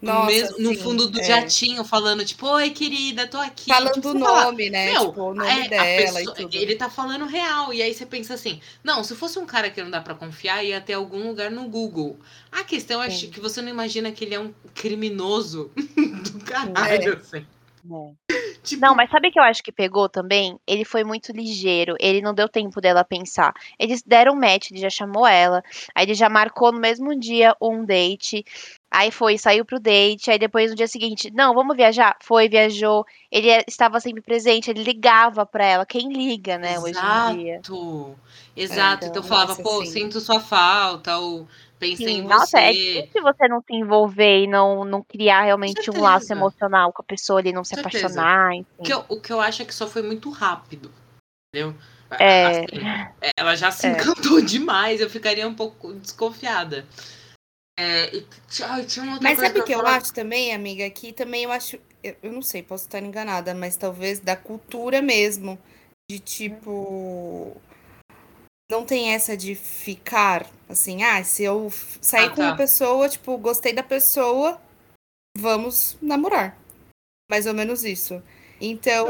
no, 0.00 0.12
Nossa, 0.12 0.26
mesmo, 0.26 0.58
no 0.58 0.74
sim, 0.74 0.82
fundo 0.82 1.08
do 1.08 1.20
é. 1.20 1.24
jatinho, 1.24 1.84
falando, 1.84 2.24
tipo, 2.24 2.46
oi, 2.46 2.70
querida, 2.70 3.26
tô 3.26 3.36
aqui. 3.36 3.68
Falando 3.68 4.04
o 4.06 4.14
nome, 4.14 4.70
né? 4.70 4.92
Meu, 4.92 5.08
tipo, 5.08 5.20
o 5.20 5.34
nome 5.34 5.50
é, 5.50 5.68
dela 5.68 5.84
pessoa-. 5.84 6.48
Ele 6.52 6.74
tá 6.74 6.88
falando 6.88 7.26
real. 7.26 7.72
E 7.72 7.82
aí 7.82 7.92
você 7.92 8.06
pensa 8.06 8.32
assim: 8.32 8.60
não, 8.82 9.04
se 9.04 9.14
fosse 9.14 9.38
um 9.38 9.44
cara 9.44 9.70
que 9.70 9.82
não 9.82 9.90
dá 9.90 10.00
pra 10.00 10.14
confiar, 10.14 10.64
ia 10.64 10.80
ter 10.80 10.94
algum 10.94 11.28
lugar 11.28 11.50
no 11.50 11.68
Google. 11.68 12.18
A 12.50 12.64
questão 12.64 13.02
é 13.02 13.10
Sim. 13.10 13.30
que 13.30 13.40
você 13.40 13.60
não 13.60 13.68
imagina 13.68 14.10
que 14.10 14.24
ele 14.24 14.34
é 14.34 14.40
um 14.40 14.54
criminoso 14.74 15.70
do 15.76 16.44
caralho, 16.44 17.12
É. 17.12 17.16
assim. 17.16 17.46
É. 17.84 18.14
Tipo, 18.62 18.82
Não, 18.82 18.94
mas 18.94 19.10
sabe 19.10 19.28
o 19.28 19.32
que 19.32 19.38
eu 19.38 19.42
acho 19.42 19.62
que 19.62 19.72
pegou 19.72 20.06
também? 20.06 20.58
Ele 20.66 20.84
foi 20.84 21.02
muito 21.02 21.32
ligeiro, 21.32 21.96
ele 21.98 22.20
não 22.20 22.34
deu 22.34 22.46
tempo 22.46 22.78
dela 22.78 23.02
pensar. 23.02 23.54
Eles 23.78 24.02
deram 24.02 24.34
match, 24.36 24.70
ele 24.70 24.80
já 24.80 24.90
chamou 24.90 25.26
ela, 25.26 25.62
aí 25.94 26.04
ele 26.04 26.14
já 26.14 26.28
marcou 26.28 26.70
no 26.70 26.78
mesmo 26.78 27.18
dia 27.18 27.56
um 27.60 27.84
date. 27.84 28.44
Aí 28.90 29.12
foi, 29.12 29.38
saiu 29.38 29.64
pro 29.64 29.78
date, 29.78 30.30
aí 30.30 30.38
depois 30.38 30.70
no 30.70 30.76
dia 30.76 30.88
seguinte, 30.88 31.30
não, 31.32 31.54
vamos 31.54 31.76
viajar? 31.76 32.16
Foi, 32.20 32.48
viajou. 32.48 33.06
Ele 33.30 33.48
é- 33.48 33.64
estava 33.68 34.00
sempre 34.00 34.20
presente, 34.20 34.68
ele 34.68 34.82
ligava 34.82 35.46
pra 35.46 35.64
ela. 35.64 35.86
Quem 35.86 36.12
liga, 36.12 36.58
né, 36.58 36.76
hoje 36.80 36.98
em 36.98 37.36
dia? 37.36 37.54
Exato. 37.54 38.18
Exato. 38.56 39.04
É, 39.04 39.08
então 39.08 39.20
então, 39.20 39.22
falava, 39.22 39.50
nossa, 39.52 39.62
pô, 39.62 39.84
sim. 39.84 39.92
sinto 39.92 40.20
sua 40.20 40.40
falta, 40.40 41.16
ou 41.18 41.46
pensei 41.78 42.06
Sim, 42.06 42.18
em 42.18 42.22
nossa, 42.22 42.46
você. 42.46 42.58
é 42.58 42.72
difícil 42.72 43.22
você 43.22 43.46
não 43.48 43.60
se 43.60 43.72
envolver 43.74 44.42
e 44.42 44.46
não, 44.48 44.84
não 44.84 45.02
criar 45.02 45.42
realmente 45.42 45.88
um 45.90 46.00
laço 46.00 46.32
emocional 46.32 46.92
com 46.92 47.00
a 47.00 47.04
pessoa 47.04 47.38
ali, 47.38 47.52
não 47.52 47.62
se 47.62 47.76
Certeza. 47.76 48.06
apaixonar, 48.06 48.50
O 48.50 48.54
enfim. 48.54 48.66
que, 48.82 48.92
eu, 48.92 49.04
o 49.08 49.20
que 49.20 49.32
eu 49.32 49.40
acho 49.40 49.62
é 49.62 49.64
que 49.64 49.74
só 49.74 49.86
foi 49.86 50.02
muito 50.02 50.30
rápido. 50.30 50.90
Entendeu? 51.54 51.74
É. 52.18 52.46
Assim, 52.46 52.66
ela 53.36 53.54
já 53.54 53.70
se 53.70 53.86
É. 53.86 53.90
encantou 53.92 54.40
demais, 54.42 55.00
eu 55.00 55.08
ficaria 55.08 55.46
um 55.46 55.54
pouco 55.54 55.92
desconfiada. 55.94 56.84
É, 57.80 58.14
e, 58.14 58.26
ai, 58.62 58.84
tinha 58.84 59.04
uma 59.04 59.14
outra 59.14 59.26
Mas 59.26 59.38
sabe 59.38 59.60
o 59.60 59.64
que 59.64 59.72
eu 59.72 59.78
falar. 59.78 59.96
acho 59.96 60.12
também, 60.12 60.52
amiga? 60.52 60.88
Que 60.90 61.14
também 61.14 61.44
eu 61.44 61.50
acho. 61.50 61.78
Eu, 62.04 62.14
eu 62.22 62.30
não 62.30 62.42
sei, 62.42 62.62
posso 62.62 62.84
estar 62.84 63.02
enganada, 63.02 63.54
mas 63.54 63.74
talvez 63.74 64.20
da 64.20 64.36
cultura 64.36 65.00
mesmo. 65.00 65.58
De 66.10 66.18
tipo. 66.18 67.56
Não 68.70 68.84
tem 68.84 69.14
essa 69.14 69.34
de 69.34 69.54
ficar 69.54 70.46
assim, 70.68 71.02
ah, 71.02 71.24
se 71.24 71.42
eu 71.42 71.70
sair 72.00 72.26
Ah, 72.26 72.30
com 72.30 72.42
uma 72.42 72.50
tá. 72.50 72.56
pessoa, 72.58 73.08
tipo, 73.08 73.36
gostei 73.38 73.72
da 73.72 73.82
pessoa, 73.82 74.60
vamos 75.36 75.96
namorar. 76.02 76.56
Mais 77.30 77.46
ou 77.46 77.54
menos 77.54 77.82
isso. 77.82 78.22
Então. 78.60 79.06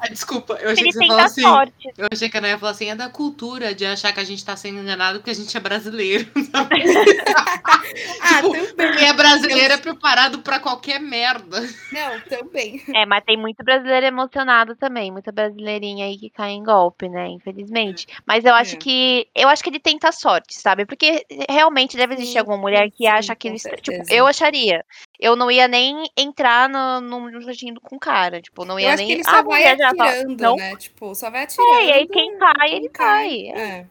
Ah, 0.00 0.08
desculpa, 0.08 0.54
eu 0.54 0.70
achei 0.70 0.82
Ele 0.84 0.88
que 0.88 0.92
você 0.94 0.98
tem 0.98 1.08
falou 1.08 1.20
da 1.22 1.26
assim. 1.26 1.42
sorte. 1.42 1.88
Eu 1.96 2.08
achei 2.12 2.28
que 2.28 2.36
a 2.36 2.40
Ana 2.40 2.48
ia 2.48 2.58
falar 2.58 2.72
assim, 2.72 2.90
é 2.90 2.94
da 2.94 3.08
cultura 3.08 3.74
de 3.74 3.86
achar 3.86 4.12
que 4.12 4.20
a 4.20 4.24
gente 4.24 4.44
tá 4.44 4.56
sendo 4.56 4.78
enganado 4.80 5.18
porque 5.20 5.30
a 5.30 5.34
gente 5.34 5.56
é 5.56 5.60
brasileiro. 5.60 6.26
Ah, 8.22 8.42
Tipo, 8.42 8.52
também. 8.76 8.96
Quem 8.98 9.08
é 9.08 9.12
brasileiro 9.12 9.74
é 9.74 9.76
preparado 9.76 10.38
pra 10.40 10.60
qualquer 10.60 11.00
merda. 11.00 11.60
Não, 11.92 12.20
também. 12.20 12.82
É, 12.94 13.04
mas 13.06 13.24
tem 13.24 13.36
muito 13.36 13.62
brasileiro 13.64 14.06
emocionado 14.06 14.76
também, 14.76 15.10
muita 15.10 15.32
brasileirinha 15.32 16.06
aí 16.06 16.16
que 16.16 16.30
cai 16.30 16.50
em 16.50 16.62
golpe, 16.62 17.08
né? 17.08 17.28
Infelizmente. 17.28 18.06
Mas 18.26 18.44
eu 18.44 18.54
acho 18.54 18.74
É. 18.76 18.78
que. 18.78 19.26
Eu 19.34 19.48
acho 19.48 19.62
que 19.62 19.70
ele 19.70 19.80
tenta 19.80 20.08
a 20.08 20.12
sorte, 20.12 20.54
sabe? 20.54 20.86
Porque 20.86 21.24
realmente 21.48 21.96
deve 21.96 22.14
existir 22.14 22.32
Sim, 22.34 22.38
alguma 22.38 22.56
mulher 22.58 22.88
que 22.90 22.98
sim, 22.98 23.06
acha 23.08 23.36
estra- 23.44 23.76
Tipo, 23.76 24.02
eu 24.12 24.26
acharia. 24.26 24.84
Eu 25.18 25.36
não 25.36 25.50
ia 25.50 25.66
nem 25.68 26.04
entrar 26.16 26.68
no, 26.68 27.00
no, 27.00 27.30
no 27.30 27.40
jardim 27.42 27.74
com 27.82 27.96
o 27.96 28.00
cara. 28.00 28.40
Tipo, 28.40 28.64
não 28.64 28.78
Ia 28.82 28.88
acho 28.94 28.96
que 28.98 29.02
nem. 29.08 29.12
ele 29.12 29.22
ah, 29.26 29.42
vai 29.42 29.62
viajar 29.62 29.94
só. 29.96 30.02
atirando, 30.02 30.42
Não. 30.42 30.56
né? 30.56 30.76
Tipo, 30.76 31.14
só 31.14 31.30
vai 31.30 31.42
atirando. 31.44 31.72
É, 31.74 31.84
e 31.86 31.92
aí 31.92 32.08
quem 32.08 32.38
cai, 32.38 32.72
ele 32.74 32.88
cai. 32.88 33.48
É. 33.48 33.86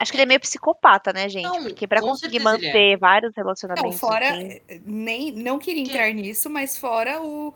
Acho 0.00 0.12
que 0.12 0.16
ele 0.16 0.22
é 0.22 0.26
meio 0.26 0.40
psicopata, 0.40 1.12
né, 1.12 1.28
gente? 1.28 1.42
Não, 1.42 1.62
Porque 1.64 1.86
pra 1.86 2.00
conseguir 2.00 2.36
é. 2.36 2.40
manter 2.40 2.96
vários 2.98 3.32
Não, 3.36 3.42
relacionamentos. 3.42 3.98
fora. 3.98 4.30
assim, 4.30 4.60
Nem, 4.86 5.32
não 5.32 5.58
queria 5.58 5.82
Que- 5.84 5.90
entrar 5.90 6.12
nisso, 6.12 6.48
mas 6.48 6.76
fora 6.78 7.20
o 7.20 7.52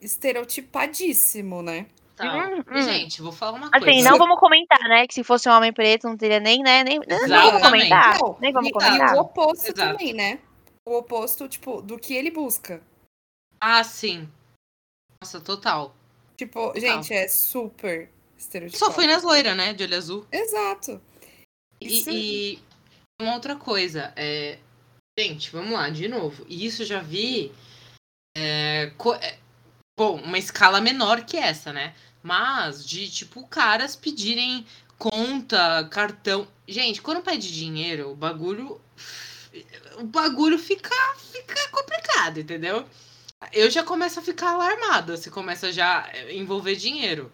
estereotipadíssimo, 0.00 1.62
né? 1.62 1.86
Tá. 2.16 2.24
Hum, 2.48 2.62
hum. 2.70 2.82
gente, 2.82 3.20
vou 3.20 3.32
falar 3.32 3.58
uma 3.58 3.70
Assim, 3.72 3.84
coisa. 3.86 4.10
não 4.10 4.18
vamos 4.18 4.38
comentar, 4.38 4.78
né? 4.88 5.06
Que 5.06 5.14
se 5.14 5.24
fosse 5.24 5.48
um 5.48 5.52
homem 5.52 5.72
preto, 5.72 6.08
não 6.08 6.16
teria 6.16 6.38
nem, 6.38 6.62
né? 6.62 6.84
Nem, 6.84 6.98
não 6.98 7.04
vamos 7.06 7.24
Exatamente. 7.32 7.62
comentar. 7.64 8.18
Não, 8.20 8.36
nem 8.40 8.52
vamos 8.52 8.68
e, 8.68 8.72
comentar. 8.72 9.14
e 9.14 9.18
o 9.18 9.20
oposto 9.20 9.64
Exato. 9.72 9.90
também, 9.92 10.12
né? 10.12 10.38
O 10.86 10.98
oposto, 10.98 11.48
tipo, 11.48 11.82
do 11.82 11.98
que 11.98 12.14
ele 12.14 12.30
busca. 12.30 12.80
Ah, 13.60 13.82
sim. 13.82 14.28
Nossa, 15.20 15.40
total. 15.40 15.94
Tipo, 16.36 16.72
gente, 16.78 17.12
é 17.12 17.28
super 17.28 18.10
estereotipado. 18.36 18.84
Só 18.84 18.92
foi 18.92 19.06
nas 19.06 19.22
loiras, 19.22 19.56
né? 19.56 19.72
De 19.72 19.84
olho 19.84 19.96
azul. 19.96 20.26
Exato. 20.32 21.00
Isso- 21.80 22.10
E, 22.10 22.54
e 22.54 22.62
uma 23.22 23.34
outra 23.34 23.54
coisa, 23.56 24.12
é... 24.16 24.58
gente, 25.18 25.50
vamos 25.50 25.72
lá, 25.72 25.88
de 25.90 26.08
novo. 26.08 26.44
E 26.48 26.66
isso 26.66 26.82
eu 26.82 26.86
já 26.86 27.00
vi. 27.00 27.52
é, 28.36 28.92
co- 28.96 29.14
é, 29.14 29.38
Bom, 29.96 30.16
uma 30.20 30.38
escala 30.38 30.80
menor 30.80 31.24
que 31.24 31.36
essa, 31.36 31.72
né? 31.72 31.94
Mas 32.20 32.84
de 32.84 33.08
tipo 33.08 33.46
caras 33.46 33.94
pedirem 33.94 34.66
conta, 34.98 35.86
cartão. 35.88 36.48
Gente, 36.66 37.00
quando 37.00 37.22
pede 37.22 37.52
dinheiro, 37.54 38.10
o 38.10 38.16
bagulho. 38.16 38.80
O 39.98 40.02
bagulho 40.04 40.58
fica, 40.58 40.90
fica 41.32 41.68
complicado, 41.68 42.40
entendeu? 42.40 42.84
Eu 43.52 43.70
já 43.70 43.82
começo 43.82 44.18
a 44.18 44.22
ficar 44.22 44.50
alarmada 44.52 45.16
se 45.16 45.30
começa 45.30 45.72
já 45.72 46.00
a 46.06 46.32
envolver 46.32 46.74
dinheiro. 46.76 47.30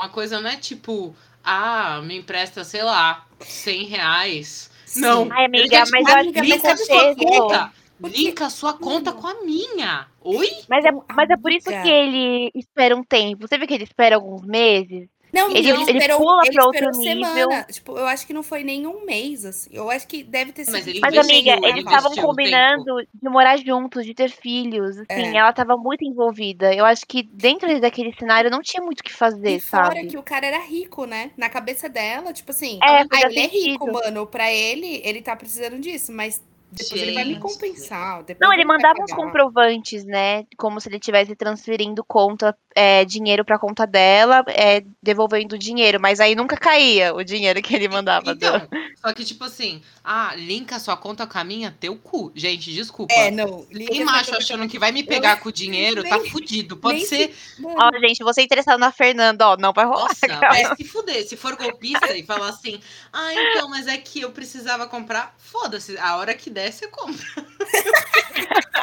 Uma 0.00 0.08
coisa 0.08 0.40
não 0.40 0.48
é 0.50 0.56
tipo, 0.56 1.14
ah, 1.44 2.00
me 2.02 2.16
empresta, 2.18 2.64
sei 2.64 2.82
lá, 2.82 3.26
100 3.40 3.84
reais. 3.84 4.70
Não. 4.96 5.28
Ai, 5.30 5.44
amiga, 5.44 5.68
quer, 5.68 5.84
tipo, 5.84 5.96
mas 5.96 6.08
eu 6.08 6.14
acho 6.20 6.32
que 6.32 6.40
linka 6.40 6.76
sua 6.76 7.02
é 7.04 7.14
conta. 7.14 7.58
Porque- 7.58 7.80
Linka 8.18 8.46
a 8.46 8.50
sua 8.50 8.72
conta 8.72 9.12
com 9.12 9.26
a 9.26 9.42
minha. 9.44 10.06
Oi? 10.22 10.48
Mas 10.68 10.86
é, 10.86 10.90
mas 11.14 11.28
é 11.28 11.36
por 11.36 11.52
isso 11.52 11.68
que 11.68 11.88
ele 11.88 12.50
espera 12.54 12.96
um 12.96 13.04
tempo. 13.04 13.46
Você 13.46 13.58
vê 13.58 13.66
que 13.66 13.74
ele 13.74 13.84
espera 13.84 14.16
alguns 14.16 14.40
meses? 14.42 15.06
Não, 15.32 15.50
Ele- 15.50 15.58
ele, 15.58 15.70
ele 15.82 15.92
esperou, 15.98 16.18
pula 16.18 16.42
ele 16.44 16.52
pra 16.54 16.64
outro 16.66 16.90
esperou 16.90 17.02
semana. 17.02 17.34
nível. 17.34 17.64
Tipo, 17.72 17.96
eu 17.98 18.06
acho 18.06 18.26
que 18.26 18.32
não 18.32 18.42
foi 18.42 18.64
nem 18.64 18.86
um 18.86 19.04
mês, 19.04 19.44
assim. 19.44 19.70
Eu 19.72 19.88
acho 19.90 20.06
que 20.08 20.22
deve 20.24 20.52
ter 20.52 20.64
sido. 20.64 20.72
Mas 20.72 20.86
ele 20.86 21.00
Mas, 21.00 21.14
investiu, 21.14 21.34
amiga, 21.36 21.52
ele 21.66 21.66
eles 21.78 21.84
estavam 21.84 22.14
combinando 22.16 22.84
de 23.14 23.28
morar 23.28 23.56
juntos, 23.58 24.04
de 24.04 24.14
ter 24.14 24.30
filhos. 24.30 24.96
Assim, 24.98 25.06
É. 25.08 25.36
ela 25.36 25.52
tava 25.52 25.76
muito 25.76 26.04
envolvida. 26.04 26.74
Eu 26.74 26.84
acho 26.84 27.06
que 27.06 27.22
dentro 27.22 27.80
daquele 27.80 28.12
cenário 28.18 28.50
não 28.50 28.60
tinha 28.62 28.82
muito 28.82 29.00
o 29.00 29.04
que 29.04 29.12
fazer, 29.12 29.56
E 29.56 29.60
fora 29.60 29.86
sabe? 29.94 30.06
que 30.08 30.16
o 30.18 30.22
cara 30.22 30.46
era 30.46 30.58
rico, 30.58 31.04
né? 31.06 31.30
Na 31.36 31.48
cabeça 31.48 31.88
dela, 31.88 32.32
tipo 32.32 32.50
assim, 32.50 32.78
É, 32.82 33.00
ah, 33.02 33.06
ele 33.26 33.38
é 33.38 33.46
rico, 33.46 33.84
sentido. 33.86 33.92
mano. 33.92 34.26
Pra 34.26 34.52
ele, 34.52 35.00
ele 35.04 35.22
tá 35.22 35.36
precisando 35.36 35.78
disso, 35.78 36.12
mas 36.12 36.42
depois 36.72 37.00
ele 37.02 37.12
vai 37.14 37.24
me 37.24 37.38
compensar. 37.38 38.24
Não, 38.40 38.52
ele 38.52 38.64
mandava 38.64 39.02
uns 39.02 39.12
comprovantes, 39.12 40.04
né? 40.04 40.44
Como 40.56 40.80
se 40.80 40.88
ele 40.88 40.96
estivesse 40.96 41.34
transferindo 41.34 42.04
conta, 42.04 42.56
é, 42.74 43.04
dinheiro 43.04 43.44
pra 43.44 43.58
conta 43.58 43.86
dela, 43.86 44.44
é, 44.48 44.82
devolvendo 45.02 45.54
o 45.54 45.58
dinheiro. 45.58 46.00
Mas 46.00 46.20
aí 46.20 46.34
nunca 46.34 46.56
caía 46.56 47.14
o 47.14 47.22
dinheiro 47.24 47.60
que 47.62 47.74
ele 47.74 47.88
mandava. 47.88 48.34
do- 48.34 48.40
Então, 48.46 48.68
só 49.00 49.12
que 49.12 49.24
tipo 49.24 49.44
assim, 49.44 49.82
ah, 50.04 50.32
linka 50.36 50.78
sua 50.78 50.96
conta 50.96 51.26
com 51.26 51.38
a 51.38 51.44
minha, 51.44 51.74
teu 51.80 51.96
cu. 51.96 52.30
Gente, 52.34 52.72
desculpa. 52.72 53.12
É, 53.12 53.30
não. 53.30 53.66
essa 53.90 54.04
macho 54.04 54.36
achando 54.36 54.68
que 54.68 54.78
vai 54.78 54.92
me 54.92 55.02
pegar 55.02 55.40
com 55.40 55.48
o 55.48 55.52
dinheiro, 55.52 56.02
tá 56.04 56.18
nem- 56.18 56.30
fudido. 56.30 56.76
Pode 56.76 57.04
ser. 57.06 57.34
Mano, 57.58 57.76
Ó, 57.78 57.98
gente, 58.00 58.22
você 58.22 58.42
interessado 58.42 58.78
na 58.78 58.92
Fernanda, 58.92 59.48
ó, 59.48 59.56
não 59.56 59.72
vai 59.72 59.84
rolar. 59.84 60.02
Nossa, 60.02 60.26
vai 60.40 60.76
se 60.76 60.84
fuder. 60.84 61.26
Se 61.26 61.36
for 61.36 61.56
golpista 61.56 62.16
e 62.16 62.22
falar 62.24 62.48
assim, 62.48 62.80
ah, 63.12 63.32
então, 63.34 63.68
mas 63.68 63.86
é 63.86 63.96
que 63.96 64.20
eu 64.20 64.30
precisava 64.30 64.86
comprar, 64.86 65.34
foda-se. 65.38 65.96
A 65.98 66.16
hora 66.16 66.34
que 66.34 66.48
der, 66.50 66.59
você 66.68 66.88
compra. 66.88 67.24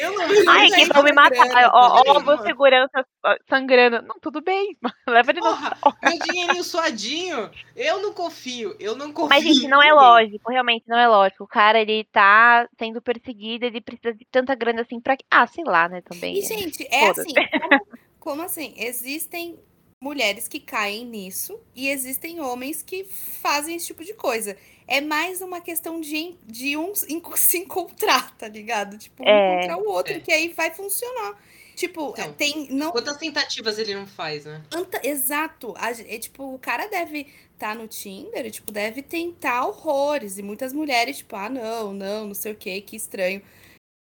eu 0.00 0.12
não 0.12 0.26
vou. 0.26 0.48
Ai, 0.48 0.70
que 0.70 0.84
vão 0.86 1.02
me 1.02 1.12
matar. 1.12 1.36
sangrando, 1.36 1.70
Ó, 1.72 2.02
ó, 2.06 2.18
vendo? 2.18 2.42
segurança 2.42 3.06
sangrando. 3.48 4.02
Não, 4.02 4.18
tudo 4.20 4.40
bem. 4.40 4.76
Leva 5.06 5.30
ele 5.30 5.40
no. 5.40 5.46
Porra, 5.46 5.76
meu 6.02 6.18
dinheirinho 6.18 6.64
suadinho. 6.64 7.50
Eu 7.76 8.02
não 8.02 8.12
confio. 8.12 8.76
Eu 8.80 8.96
não 8.96 9.12
confio. 9.12 9.28
Mas, 9.28 9.44
gente, 9.44 9.68
não 9.68 9.82
é 9.82 9.92
lógico, 9.92 10.50
realmente 10.50 10.84
não 10.88 10.98
é 10.98 11.06
lógico. 11.06 11.44
O 11.44 11.48
cara, 11.48 11.80
ele 11.80 12.04
tá 12.10 12.68
sendo 12.78 13.00
perseguido, 13.00 13.64
ele 13.64 13.80
precisa 13.80 14.12
de 14.12 14.26
tanta 14.30 14.54
grana 14.54 14.82
assim 14.82 15.00
pra. 15.00 15.16
Ah, 15.30 15.46
sei 15.46 15.64
lá, 15.64 15.88
né, 15.88 16.00
também. 16.02 16.36
E, 16.36 16.40
é. 16.40 16.42
gente, 16.42 16.86
é 16.90 17.10
assim. 17.10 17.32
Como, 17.60 17.86
como 18.18 18.42
assim? 18.42 18.74
Existem 18.76 19.58
mulheres 20.04 20.46
que 20.46 20.60
caem 20.60 21.06
nisso 21.06 21.58
e 21.74 21.88
existem 21.88 22.38
homens 22.38 22.82
que 22.82 23.04
fazem 23.04 23.74
esse 23.76 23.86
tipo 23.86 24.04
de 24.04 24.12
coisa. 24.12 24.54
É 24.86 25.00
mais 25.00 25.40
uma 25.40 25.62
questão 25.62 25.98
de, 25.98 26.34
de 26.46 26.76
um 26.76 26.94
se 26.94 27.10
enco- 27.10 27.36
se 27.38 27.56
encontrar, 27.58 28.36
tá 28.36 28.46
ligado? 28.46 28.98
Tipo, 28.98 29.22
um 29.24 29.26
É. 29.26 29.56
encontrar 29.56 29.78
o 29.78 29.88
outro, 29.88 30.12
É. 30.12 30.20
que 30.20 30.30
aí 30.30 30.48
vai 30.48 30.70
funcionar. 30.74 31.42
Tipo, 31.74 32.10
Então, 32.10 32.32
tem. 32.34 32.68
Não, 32.70 32.92
Quantas 32.92 33.16
tentativas 33.16 33.78
ele 33.78 33.94
não 33.94 34.06
faz, 34.06 34.44
né? 34.44 34.62
exato. 35.02 35.74
A 35.76 35.90
é, 35.90 36.18
tipo, 36.18 36.54
o 36.54 36.58
cara 36.58 36.86
deve 36.86 37.26
estar 37.54 37.74
no 37.74 37.88
Tinder 37.88 38.46
e, 38.46 38.50
tipo, 38.50 38.70
deve 38.70 39.02
tentar 39.02 39.66
horrores. 39.66 40.38
E 40.38 40.42
muitas 40.42 40.72
mulheres, 40.72 41.16
tipo, 41.18 41.34
ah, 41.34 41.48
não, 41.48 41.92
não, 41.92 42.26
não 42.28 42.34
sei 42.34 42.52
o 42.52 42.56
que, 42.56 42.80
que 42.82 42.94
estranho. 42.94 43.42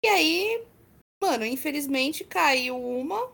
E 0.04 0.08
aí, 0.08 0.64
mano, 1.22 1.44
infelizmente 1.44 2.24
caiu 2.24 2.76
uma 2.76 3.30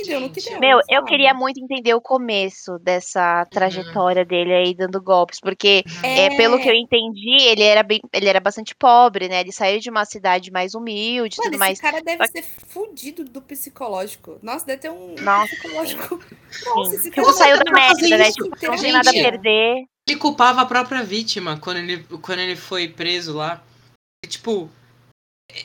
e 0.00 0.06
deu 0.06 0.20
no 0.20 0.30
que 0.30 0.40
Gente, 0.40 0.52
deu. 0.52 0.60
Meu, 0.60 0.80
eu 0.88 1.04
queria 1.04 1.34
muito 1.34 1.60
entender 1.60 1.94
o 1.94 2.00
começo 2.00 2.78
dessa 2.78 3.44
trajetória 3.46 4.24
dele 4.24 4.52
aí 4.52 4.74
dando 4.74 5.00
golpes, 5.02 5.40
porque 5.40 5.84
é, 6.02 6.36
pelo 6.36 6.58
que 6.60 6.68
eu 6.68 6.74
entendi, 6.74 7.36
ele 7.42 7.62
era 7.62 7.82
bem, 7.82 8.00
ele 8.12 8.28
era 8.28 8.40
bastante 8.40 8.74
pobre, 8.74 9.28
né? 9.28 9.40
Ele 9.40 9.52
saiu 9.52 9.80
de 9.80 9.90
uma 9.90 10.04
cidade 10.04 10.50
mais 10.50 10.74
humilde, 10.74 11.36
e 11.36 11.38
Mano, 11.38 11.50
tudo 11.50 11.54
esse 11.54 11.58
mais. 11.58 11.80
cara 11.80 12.00
deve 12.02 12.26
Só 12.26 12.32
ser 12.32 12.42
fudido 12.42 13.24
do 13.24 13.40
psicológico. 13.42 14.38
Nossa, 14.42 14.66
deve 14.66 14.82
ter 14.82 14.90
um 14.90 15.14
Nossa, 15.20 15.54
psicológico. 15.54 16.20
Sim. 16.50 16.64
Nossa, 16.64 16.94
esse 16.94 17.10
Tipo, 17.10 17.22
cara 17.22 17.32
saiu 17.36 17.64
da 17.64 17.72
merda, 17.72 18.18
né? 18.18 18.30
Tipo, 18.32 18.48
não 18.66 18.76
tem 18.78 18.92
nada 18.92 19.10
a 19.10 19.12
perder. 19.12 19.84
Ele 20.08 20.18
culpava 20.18 20.62
a 20.62 20.66
própria 20.66 21.02
vítima 21.02 21.58
quando 21.58 21.78
ele, 21.78 22.02
quando 22.22 22.38
ele 22.38 22.56
foi 22.56 22.88
preso 22.88 23.36
lá. 23.36 23.62
E, 24.24 24.28
tipo, 24.28 24.70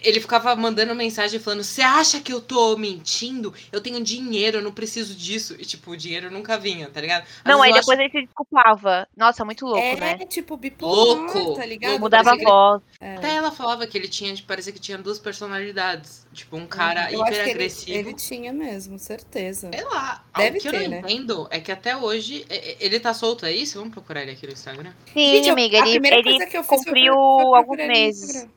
ele 0.01 0.19
ficava 0.21 0.55
mandando 0.55 0.95
mensagem 0.95 1.39
falando: 1.39 1.63
Você 1.63 1.81
acha 1.81 2.19
que 2.21 2.31
eu 2.31 2.39
tô 2.41 2.75
mentindo? 2.77 3.53
Eu 3.71 3.81
tenho 3.81 4.01
dinheiro, 4.01 4.57
eu 4.57 4.61
não 4.61 4.71
preciso 4.71 5.13
disso. 5.13 5.55
E, 5.59 5.65
tipo, 5.65 5.91
o 5.91 5.97
dinheiro 5.97 6.31
nunca 6.31 6.57
vinha, 6.57 6.89
tá 6.89 7.01
ligado? 7.01 7.23
Às 7.23 7.51
Não, 7.51 7.61
aí 7.61 7.69
eu 7.71 7.75
acho- 7.75 7.81
depois 7.87 7.99
ele 7.99 8.09
se 8.09 8.25
desculpava. 8.25 9.07
Nossa, 9.15 9.43
muito 9.43 9.65
louco, 9.65 9.79
é, 9.81 9.95
né? 9.95 10.17
tipo, 10.25 10.55
bipolar, 10.55 10.95
Louco. 10.95 11.55
tá 11.55 11.65
ligado? 11.65 11.99
Mudava 11.99 12.31
a 12.31 12.37
voz. 12.37 12.81
É. 12.99 13.15
Até 13.15 13.35
ela 13.35 13.51
falava 13.51 13.85
que 13.85 13.97
ele 13.97 14.07
tinha, 14.07 14.33
tipo, 14.33 14.47
parecia 14.47 14.71
que 14.71 14.79
tinha 14.79 14.97
duas 14.97 15.19
personalidades. 15.19 16.25
Tipo, 16.33 16.55
um 16.57 16.65
cara 16.65 17.11
Eu 17.11 17.21
acho 17.21 17.31
que 17.33 17.37
hiper 17.39 17.41
ele, 17.43 17.51
agressivo. 17.51 17.97
ele 17.99 18.13
tinha 18.13 18.53
mesmo, 18.53 18.97
certeza. 18.97 19.69
Sei 19.73 19.83
lá. 19.83 20.23
Deve 20.35 20.57
o 20.57 20.61
que 20.61 20.67
eu 20.67 20.71
ter, 20.71 20.83
não 20.83 20.89
né? 20.89 20.99
entendo 20.99 21.47
é 21.51 21.59
que 21.59 21.71
até 21.71 21.95
hoje. 21.95 22.45
é- 22.49 22.71
é- 22.71 22.77
Ele 22.79 22.99
tá 22.99 23.13
solto 23.13 23.45
aí? 23.45 23.65
Vamos 23.65 23.91
procurar 23.91 24.21
ele 24.23 24.31
aqui 24.31 24.47
no 24.47 24.53
Instagram? 24.53 24.91
Sim, 25.13 25.31
Gente, 25.35 25.47
eu- 25.47 25.53
amiga, 25.53 25.77
a 25.77 25.81
ele, 25.81 25.91
primeira 25.91 26.17
ele 26.17 26.23
coisa 26.29 26.45
que 26.47 26.57
eu 26.57 26.63
fiz 26.63 26.69
foi 26.69 26.77
cumpriu 26.77 27.13
alguns 27.13 27.77
ele 27.79 27.87
meses. 27.87 28.47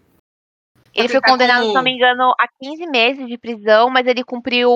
Ele 0.96 1.08
foi 1.08 1.18
Aplicar 1.18 1.30
condenado, 1.32 1.60
se 1.60 1.66
como- 1.66 1.74
não 1.74 1.82
me 1.82 1.92
engano, 1.92 2.32
a 2.38 2.48
15 2.60 2.86
meses 2.86 3.26
de 3.26 3.36
prisão, 3.38 3.90
mas 3.90 4.06
ele 4.06 4.24
cumpriu 4.24 4.70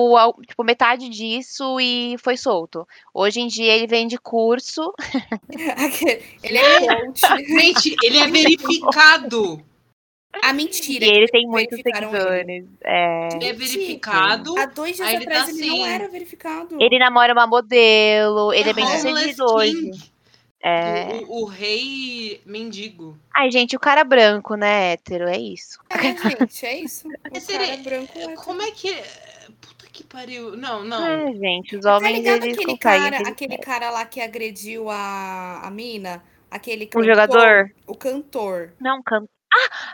tipo, 0.47 0.63
metade 0.63 1.09
disso 1.09 1.79
e 1.79 2.15
foi 2.19 2.37
solto. 2.37 2.87
Hoje 3.13 3.39
em 3.41 3.47
dia 3.47 3.73
ele 3.73 3.87
vende 3.87 4.17
curso. 4.17 4.93
Aquele- 5.77 6.21
ele 6.43 6.57
é 6.57 6.79
coach. 6.79 7.21
Gente, 7.47 7.95
ele 8.03 8.17
é 8.19 8.27
verificado! 8.27 9.63
A 10.41 10.53
mentira. 10.53 11.03
E 11.05 11.09
ele 11.09 11.27
tem 11.27 11.45
muitos 11.45 11.77
seguidores. 11.81 12.65
É. 12.85 13.27
Ele 13.33 13.45
é 13.47 13.53
verificado. 13.53 14.57
Há 14.57 14.65
dois 14.65 14.95
dias 14.95 15.07
Aí 15.09 15.15
ele 15.15 15.23
atrás 15.25 15.43
tá 15.45 15.51
ele 15.51 15.67
não 15.67 15.75
assim. 15.83 15.91
era 15.93 16.07
verificado. 16.07 16.77
Ele 16.81 16.99
namora 16.99 17.33
uma 17.33 17.45
modelo, 17.47 18.53
ele 18.53 18.69
é 18.69 18.73
bem 18.73 18.85
sucedido 18.87 19.43
hoje. 19.45 19.91
É. 20.63 21.23
O, 21.27 21.41
o 21.41 21.45
rei 21.45 22.41
mendigo. 22.45 23.17
Ai, 23.33 23.49
gente, 23.49 23.75
o 23.75 23.79
cara 23.79 24.03
branco, 24.03 24.55
né, 24.55 24.93
hétero, 24.93 25.27
é 25.27 25.37
isso. 25.37 25.79
É, 25.89 26.01
gente, 26.01 26.65
é 26.65 26.79
isso. 26.79 27.07
O 27.31 27.37
Esse 27.37 27.53
cara 27.53 27.77
branco 27.77 28.11
é... 28.17 28.35
Como 28.35 28.61
é 28.61 28.71
que. 28.71 28.89
é? 28.89 29.03
Puta 29.59 29.87
que 29.91 30.03
pariu. 30.03 30.55
Não, 30.55 30.83
não. 30.83 31.05
É, 31.05 31.33
gente, 31.33 31.75
os 31.77 31.83
Tá 31.83 31.97
homens, 31.97 32.17
ligado 32.17 32.43
eles 32.43 32.57
aquele 32.57 32.77
cara, 32.77 33.17
aquele 33.29 33.57
cara 33.57 33.89
lá 33.89 34.05
que 34.05 34.21
agrediu 34.21 34.89
a, 34.89 35.61
a 35.63 35.71
mina? 35.71 36.23
Aquele 36.49 36.85
O 36.85 36.89
cantor, 36.89 37.05
jogador? 37.05 37.71
O 37.87 37.95
cantor. 37.95 38.73
Não, 38.79 39.01
can... 39.01 39.25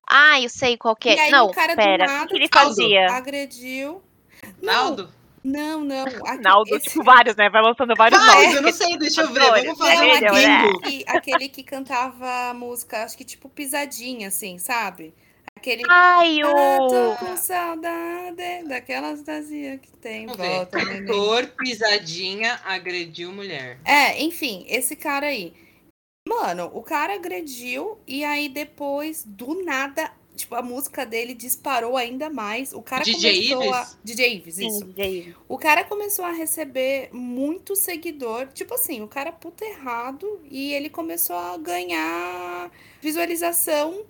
Ah, 0.09 0.41
eu 0.41 0.50
sei 0.50 0.77
qual 0.77 0.95
que 0.95 1.09
E 1.09 1.15
é. 1.15 1.21
aí 1.21 1.31
Não, 1.31 1.47
o 1.47 1.51
cara 1.51 1.75
do 1.75 1.75
pera. 1.75 2.03
O 2.03 2.07
nada, 2.07 2.27
que, 2.27 2.33
que 2.33 2.39
ele 2.39 2.50
fazia? 2.51 3.12
agrediu. 3.12 4.01
Naldo? 4.62 5.03
não, 5.03 5.09
não. 5.51 6.06
aqui- 6.06 6.42
Naldo, 6.42 6.75
esse- 6.75 6.89
tipo, 6.89 7.04
vários, 7.04 7.36
né? 7.36 7.50
Vai 7.50 7.62
lançando 7.62 7.94
vários 7.96 8.20
Vai, 8.20 8.36
nomes. 8.44 8.56
eu 8.56 8.62
não 8.62 8.72
sei, 8.72 8.98
deixa 8.98 9.22
eu 9.22 9.32
ver. 9.32 9.39
Vamos 9.66 9.77
fazer 9.77 9.96
Não, 9.96 10.08
um 10.08 10.13
aquele, 10.13 10.80
que, 10.82 11.04
aquele 11.08 11.50
que 11.50 11.63
cantava 11.63 12.54
música, 12.54 13.04
acho 13.04 13.18
que 13.18 13.24
tipo 13.24 13.48
pisadinha, 13.50 14.27
assim, 14.27 14.58
sabe? 14.58 15.13
Aquele. 15.56 15.84
Ai, 15.89 16.38
Eu 16.39 16.50
o. 16.50 16.88
tô 16.88 17.25
com 17.25 17.36
saudade 17.38 18.63
daquela 18.68 19.08
Anastasia 19.08 19.77
que 19.80 19.92
tem. 19.98 20.27
Vamos. 20.27 20.38
Volta, 20.46 20.77
neném. 20.77 21.06
Cantor, 21.06 21.48
pisadinha, 21.58 22.60
agrediu 22.63 23.32
mulher. 23.32 23.80
É, 23.84 24.22
enfim, 24.22 24.66
esse 24.70 24.96
cara 24.96 25.27
aí. 25.27 25.54
Mano, 26.27 26.70
o 26.74 26.84
cara 26.84 27.16
agrediu 27.16 27.98
e 28.06 28.24
aí 28.24 28.50
depois, 28.50 29.24
do 29.25 29.63
nada, 29.63 30.12
tipo, 30.38 30.56
a 30.56 30.62
música 30.62 31.06
dele 31.06 31.34
disparou 31.34 31.98
ainda 31.98 32.29
mais. 32.29 32.72
O 32.72 32.82
cara 32.82 33.03
DJ 33.03 33.50
começou 33.50 33.74
a. 33.74 33.82
Ives? 33.82 33.98
DJ 34.03 34.36
Ives, 34.36 34.58
isso. 34.60 34.79
Sim, 34.79 34.86
DJ. 34.86 35.36
O 35.48 35.58
cara 35.58 35.84
começou 35.84 36.24
a 36.24 36.32
receber 36.32 37.10
muito 37.12 37.75
seguidor. 37.75 38.48
Tipo 38.53 38.75
assim, 38.75 39.01
o 39.01 39.08
cara 39.08 39.32
puta 39.32 39.65
errado 39.65 40.41
e 40.50 40.74
ele 40.74 40.89
começou 40.89 41.36
a 41.36 41.58
ganhar 41.58 42.72
visualização 43.01 44.06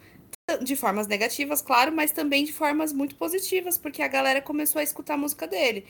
de 0.64 0.76
formas 0.76 1.08
negativas, 1.08 1.62
claro, 1.62 1.92
mas 1.92 2.12
também 2.12 2.46
de 2.46 2.54
formas 2.54 2.94
muito 2.94 3.16
positivas, 3.16 3.78
porque 3.78 4.02
a 4.02 4.08
galera 4.08 4.42
começou 4.42 4.80
a 4.80 4.84
escutar 4.84 5.16
a 5.16 5.18
música 5.18 5.46
dele. 5.46 5.88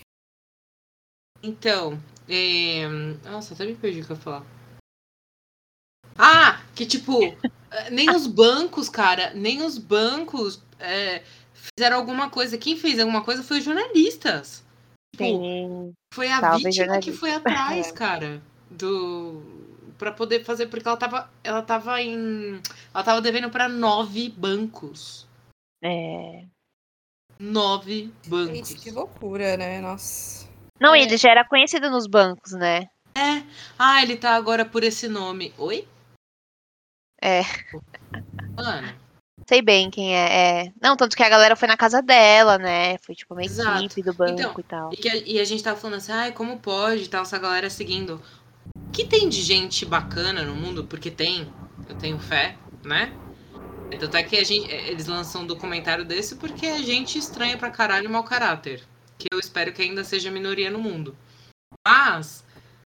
Então, 1.43 2.01
é... 2.27 2.87
nossa, 3.23 3.53
até 3.53 3.65
me 3.65 3.75
perdi 3.75 4.01
o 4.01 4.05
que 4.05 4.11
eu 4.11 4.15
ia 4.15 4.21
falar. 4.21 4.45
Ah, 6.17 6.65
que 6.77 6.85
tipo, 6.85 7.23
eh, 7.23 7.89
nem 7.89 8.09
os 8.15 8.27
bancos, 8.27 8.87
cara, 8.87 9.31
nem 9.33 9.63
os 9.63 9.79
bancos 9.79 10.61
é, 10.79 11.23
fizeram 11.53 11.97
alguma 11.97 12.29
coisa. 12.29 12.55
Quem 12.57 12.77
fez 12.77 12.99
alguma 12.99 13.23
coisa 13.23 13.41
foi 13.41 13.57
os 13.57 13.63
jornalistas. 13.65 14.63
Tipo, 15.15 15.23
Sim. 15.23 15.93
foi 16.13 16.29
a 16.31 16.39
Salve, 16.39 16.57
vítima 16.65 16.69
que 16.69 16.77
jornalista. 17.11 17.13
foi 17.19 17.31
atrás, 17.33 17.91
cara, 17.91 18.41
do 18.69 19.41
para 19.97 20.11
poder 20.11 20.43
fazer 20.43 20.67
porque 20.67 20.87
ela 20.87 20.95
tava 20.97 21.27
ela 21.43 21.63
tava 21.63 21.99
em 21.99 22.61
ela 22.93 23.03
tava 23.03 23.19
devendo 23.21 23.49
pra 23.49 23.67
nove 23.67 24.29
bancos. 24.29 25.25
É. 25.83 26.43
Nove 27.39 28.11
bancos. 28.27 28.69
Gente, 28.69 28.75
que 28.75 28.91
loucura, 28.91 29.57
né? 29.57 29.81
Nossa. 29.81 30.47
Não, 30.79 30.93
É. 30.93 31.01
ele 31.01 31.17
já 31.17 31.31
era 31.31 31.43
conhecido 31.47 31.89
nos 31.89 32.05
bancos, 32.05 32.51
né? 32.51 32.87
É. 33.15 33.41
Ah, 33.79 34.03
ele 34.03 34.15
tá 34.17 34.35
agora 34.35 34.63
por 34.63 34.83
esse 34.83 35.07
nome. 35.07 35.51
Oi? 35.57 35.87
É. 37.21 37.41
Mano, 38.55 38.93
Sei 39.47 39.61
bem 39.61 39.89
quem 39.89 40.13
é. 40.13 40.65
é. 40.65 40.73
Não, 40.81 40.97
tanto 40.97 41.15
que 41.15 41.23
a 41.23 41.29
galera 41.29 41.55
foi 41.55 41.69
na 41.69 41.77
casa 41.77 42.01
dela, 42.01 42.57
né? 42.57 42.97
Foi 42.97 43.15
tipo 43.15 43.33
uma 43.33 43.43
Exato. 43.43 43.81
equipe 43.81 44.03
do 44.03 44.13
banco 44.13 44.33
Então, 44.33 44.55
e 44.57 44.63
tal. 44.63 44.89
E, 44.91 45.09
a, 45.09 45.15
e 45.15 45.39
a 45.39 45.45
gente 45.45 45.63
tava 45.63 45.79
falando 45.79 45.97
assim, 45.97 46.11
ai, 46.11 46.33
como 46.33 46.59
pode 46.59 47.03
e 47.03 47.07
tal, 47.07 47.21
essa 47.21 47.37
galera 47.37 47.69
seguindo. 47.69 48.21
O 48.75 48.91
que 48.91 49.05
tem 49.05 49.29
de 49.29 49.41
gente 49.41 49.85
bacana 49.85 50.43
no 50.43 50.53
mundo? 50.53 50.83
Porque 50.83 51.09
tem, 51.09 51.51
eu 51.87 51.95
tenho 51.95 52.19
fé, 52.19 52.57
né? 52.83 53.13
Tanto 53.97 54.17
é 54.17 54.23
que 54.23 54.35
a 54.35 54.43
gente, 54.43 54.69
eles 54.69 55.07
lançam 55.07 55.43
um 55.43 55.47
documentário 55.47 56.03
desse 56.03 56.35
porque 56.35 56.65
é 56.65 56.79
gente 56.79 57.17
estranha 57.17 57.57
pra 57.57 57.71
caralho 57.71 58.09
mau 58.09 58.25
caráter. 58.25 58.83
Que 59.17 59.27
eu 59.31 59.39
espero 59.39 59.71
que 59.71 59.81
ainda 59.81 60.03
seja 60.03 60.29
minoria 60.29 60.69
no 60.69 60.77
mundo. 60.77 61.15
Mas, 61.87 62.43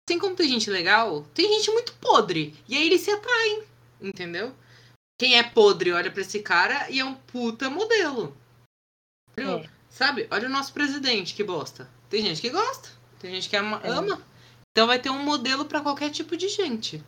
assim 0.08 0.20
como 0.20 0.36
tem 0.36 0.48
gente 0.48 0.70
legal, 0.70 1.26
tem 1.34 1.52
gente 1.56 1.72
muito 1.72 1.94
podre. 1.94 2.54
E 2.70 2.78
aí 2.78 2.86
eles 2.86 3.02
se 3.02 3.10
atraem, 3.10 3.64
entendeu? 4.04 4.54
Quem 5.18 5.38
é 5.38 5.44
podre 5.44 5.92
olha 5.92 6.12
pra 6.12 6.22
esse 6.22 6.42
cara 6.42 6.90
e 6.90 7.00
é 7.00 7.06
um 7.06 7.16
puta 7.16 7.70
modelo. 7.70 8.36
É. 9.38 9.70
Sabe? 9.90 10.28
Olha 10.30 10.48
o 10.48 10.52
nosso 10.52 10.74
presidente, 10.74 11.34
que 11.34 11.44
bosta. 11.44 11.90
Tem 12.10 12.22
gente 12.22 12.42
que 12.42 12.50
gosta, 12.50 12.90
tem 13.20 13.32
gente 13.32 13.50
que 13.50 13.56
ama. 13.56 13.80
É. 13.84 13.90
ama. 13.90 14.22
Então 14.72 14.88
vai 14.88 15.00
ter 15.00 15.10
um 15.10 15.24
modelo 15.24 15.66
pra 15.66 15.82
qualquer 15.82 16.10
tipo 16.10 16.36
de 16.36 16.50
gente. 16.50 17.04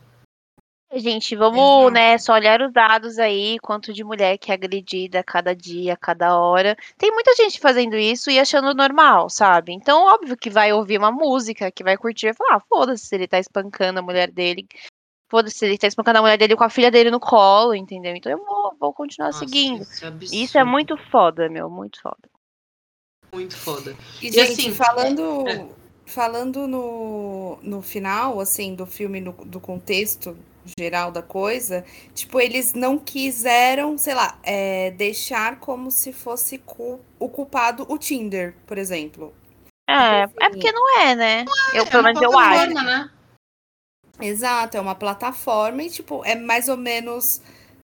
Gente, 0.94 1.34
vamos, 1.34 1.58
Exato. 1.58 1.90
né, 1.90 2.16
só 2.16 2.32
olhar 2.34 2.62
os 2.62 2.72
dados 2.72 3.18
aí, 3.18 3.58
quanto 3.60 3.92
de 3.92 4.04
mulher 4.04 4.38
que 4.38 4.52
é 4.52 4.54
agredida 4.54 5.18
a 5.18 5.24
cada 5.24 5.54
dia, 5.54 5.94
a 5.94 5.96
cada 5.96 6.38
hora. 6.38 6.76
Tem 6.96 7.10
muita 7.10 7.34
gente 7.34 7.58
fazendo 7.58 7.96
isso 7.96 8.30
e 8.30 8.38
achando 8.38 8.72
normal, 8.72 9.28
sabe? 9.28 9.72
Então, 9.72 10.04
óbvio 10.04 10.36
que 10.36 10.48
vai 10.48 10.72
ouvir 10.72 10.96
uma 10.96 11.10
música, 11.10 11.72
que 11.72 11.82
vai 11.82 11.96
curtir 11.96 12.28
e 12.28 12.34
falar, 12.34 12.58
ah, 12.58 12.62
foda-se 12.68 13.04
se 13.04 13.14
ele 13.16 13.26
tá 13.26 13.38
espancando 13.38 13.98
a 13.98 14.02
mulher 14.02 14.30
dele. 14.30 14.64
Foda-se 15.28 15.58
se 15.58 15.64
ele 15.66 15.76
tá 15.78 15.86
espancando 15.88 16.18
a 16.18 16.22
mulher 16.22 16.38
dele 16.38 16.54
com 16.56 16.64
a 16.64 16.70
filha 16.70 16.90
dele 16.90 17.10
no 17.10 17.18
colo, 17.18 17.74
entendeu? 17.74 18.14
Então 18.14 18.30
eu 18.30 18.38
vou, 18.38 18.76
vou 18.78 18.92
continuar 18.92 19.28
Nossa, 19.28 19.40
seguindo. 19.40 19.82
Isso 19.82 20.04
é, 20.04 20.08
absurdo, 20.08 20.34
Isso 20.44 20.58
é 20.58 20.64
muito 20.64 20.96
foda, 21.10 21.48
meu, 21.48 21.68
muito 21.68 22.00
foda. 22.00 22.30
muito 23.32 23.56
foda. 23.56 23.96
E, 24.22 24.28
E 24.28 24.32
gente, 24.32 24.52
assim, 24.52 24.72
falando, 24.72 25.48
é. 25.48 25.68
falando 26.06 26.66
no, 26.68 27.58
no 27.60 27.82
final, 27.82 28.40
assim, 28.40 28.74
do 28.74 28.86
filme, 28.86 29.20
no- 29.20 29.32
do 29.32 29.58
contexto 29.60 30.36
geral 30.78 31.10
da 31.12 31.22
coisa, 31.22 31.84
tipo, 32.14 32.40
eles 32.40 32.72
não 32.72 32.98
quiseram, 32.98 33.98
sei 33.98 34.14
lá, 34.14 34.38
é, 34.42 34.90
deixar 34.92 35.58
como 35.60 35.90
se 35.90 36.12
fosse 36.12 36.58
cu- 36.58 37.00
o 37.18 37.28
culpado 37.28 37.84
o 37.88 37.98
Tinder, 37.98 38.54
por 38.66 38.78
exemplo. 38.78 39.34
É, 39.88 40.22
Assim, 40.22 40.34
é 40.40 40.48
porque 40.50 40.72
não 40.72 41.00
é, 41.00 41.14
né? 41.14 41.44
eu, 41.74 41.82
É 41.84 41.86
pelo 41.90 42.02
uma 42.02 42.12
menos 42.12 42.22
eu 42.22 42.38
acho. 42.38 42.74
né? 42.74 43.10
Exato, 44.20 44.76
é 44.76 44.80
uma 44.80 44.94
plataforma 44.94 45.82
e, 45.82 45.90
tipo, 45.90 46.24
é 46.24 46.34
mais 46.34 46.68
ou 46.68 46.76
menos 46.76 47.40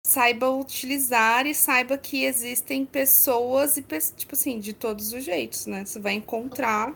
saiba 0.06 0.50
utilizar 0.50 1.46
e 1.46 1.56
saiba 1.56 1.98
que 1.98 2.26
existem 2.26 2.86
pessoas 2.86 3.78
e, 3.78 3.82
tipo 4.16 4.36
assim, 4.36 4.60
de 4.60 4.74
todos 4.74 5.14
os 5.14 5.24
jeitos, 5.24 5.66
né? 5.66 5.86
Você 5.86 6.00
vai 6.00 6.14
encontrar 6.14 6.94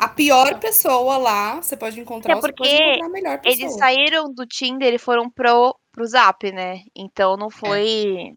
a 0.00 0.08
pior 0.08 0.58
pessoa 0.60 1.18
lá, 1.18 1.56
você 1.56 1.76
pode 1.76 1.98
encontrar, 1.98 2.32
É 2.32 2.36
ou 2.36 2.40
você 2.40 2.52
pode 2.52 2.70
porque 2.70 2.82
encontrar 2.82 3.06
a 3.06 3.08
melhor 3.08 3.38
pessoa. 3.40 3.62
Eles 3.62 3.76
saíram 3.76 4.32
do 4.32 4.46
Tinder 4.46 4.94
e 4.94 4.98
foram 4.98 5.28
pro, 5.28 5.76
pro 5.92 6.06
Zap, 6.06 6.50
né? 6.52 6.82
Então 6.94 7.36
não 7.36 7.50
foi. 7.50 8.34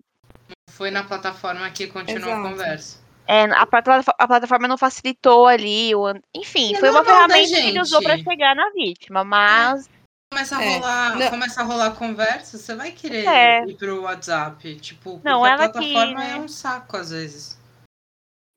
Foi 0.72 0.90
na 0.90 1.04
plataforma 1.04 1.70
que 1.70 1.88
continuou 1.88 2.32
Exato. 2.32 2.48
a 2.48 2.50
conversa. 2.50 3.02
É, 3.28 3.44
a, 3.44 3.62
a 3.62 4.28
plataforma 4.28 4.68
não 4.68 4.78
facilitou 4.78 5.46
ali. 5.46 5.94
O, 5.94 6.12
enfim, 6.36 6.72
E 6.72 6.76
é 6.76 6.80
foi 6.80 6.90
uma 6.90 7.06
ferramenta 7.06 7.48
que 7.48 7.68
ele 7.68 7.80
usou 7.80 8.02
pra 8.02 8.18
gente? 8.18 8.28
chegar 8.28 8.56
na 8.56 8.70
vítima, 8.72 9.24
mas. 9.24 9.88
Começa 10.34 10.56
a 10.58 10.62
É, 10.63 10.70
rolar, 10.70 11.17
não- 11.17 11.30
começa 11.30 11.62
a 11.62 11.63
rolar 11.65 11.91
conversa, 11.91 12.58
você 12.58 12.74
vai 12.74 12.94
querer 12.94 13.28
É. 13.28 13.65
ir 13.65 13.76
pro 13.76 14.04
WhatsApp, 14.04 14.80
tipo, 14.80 15.20
Não, 15.26 15.44
a 15.44 15.50
ela 15.50 15.67
que, 15.70 15.74
plataforma 15.74 16.22
né? 16.22 16.32
é 16.32 16.39
um 16.39 16.48
saco 16.48 16.96
às 16.96 17.12
vezes. 17.12 17.60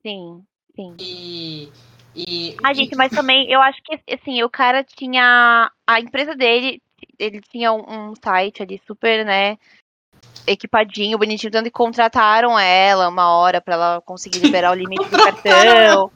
Sim, 0.07 0.45
sim. 0.77 0.97
E 1.01 1.69
e 2.15 2.57
Ah, 2.63 2.73
gente, 2.73 2.95
mas 2.95 3.11
também 3.11 3.51
eu 3.51 3.61
acho 3.61 3.81
que 3.83 3.99
assim, 4.15 4.41
o 4.45 4.49
cara 4.49 4.85
tinha. 4.85 5.69
A 5.85 5.99
empresa 5.99 6.37
dele, 6.37 6.81
ele 7.19 7.41
tinha 7.41 7.73
um, 7.73 8.11
um 8.11 8.15
site 8.23 8.63
ali 8.63 8.81
super, 8.87 9.25
né? 9.27 9.59
Equipadinho, 10.47 11.19
bonitinho, 11.19 11.51
tanto 11.51 11.65
que 11.65 11.71
contrataram 11.73 12.57
ela 12.57 13.09
uma 13.09 13.35
hora 13.37 13.61
pra 13.61 13.75
ela 13.75 14.01
conseguir 14.03 14.39
liberar 14.39 14.71
o 14.71 14.75
limite 14.75 15.11
do 15.11 15.19
cartão. 15.99 16.13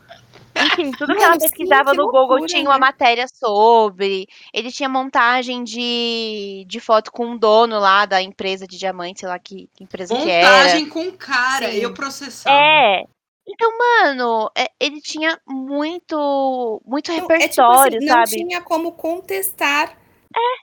Enfim, 0.66 0.90
tudo 0.92 1.14
que 1.14 1.23
ela 1.23 1.35
sim, 1.35 1.40
pesquisava 1.40 1.90
que 1.92 1.97
no 1.97 2.05
Google 2.07 2.27
loucura, 2.29 2.47
tinha 2.47 2.62
uma 2.62 2.75
né? 2.75 2.81
matéria 2.81 3.27
sobre. 3.29 4.27
Ele 4.53 4.71
tinha 4.71 4.88
montagem 4.88 5.62
de, 5.64 6.64
de 6.66 6.81
foto 6.81 7.11
com 7.12 7.33
o 7.33 7.38
dono 7.38 7.79
lá 7.79 8.07
da 8.07 8.21
empresa 8.23 8.66
de 8.66 8.79
diamante, 8.79 9.21
sei 9.21 9.29
lá 9.29 9.38
que, 9.38 9.68
que 9.75 9.85
empresa 9.85 10.14
que 10.14 10.31
era. 10.31 10.49
montagem 10.49 10.88
com 10.88 11.12
cara, 11.12 11.71
Sim. 11.71 11.79
eu 11.79 11.94
processava. 11.94 12.57
É. 12.57 13.05
Então, 13.51 13.71
mano, 13.79 14.51
é- 14.57 14.71
ele 14.79 15.01
tinha 15.01 15.40
muito, 15.47 16.83
muito 16.85 17.11
Não, 17.11 17.16
é 17.16 17.21
tipo 17.21 17.33
repertório, 17.33 17.97
assim, 17.99 18.07
não 18.07 18.14
sabe? 18.14 18.31
tinha 18.31 18.61
como 18.61 18.92
contestar 18.92 19.97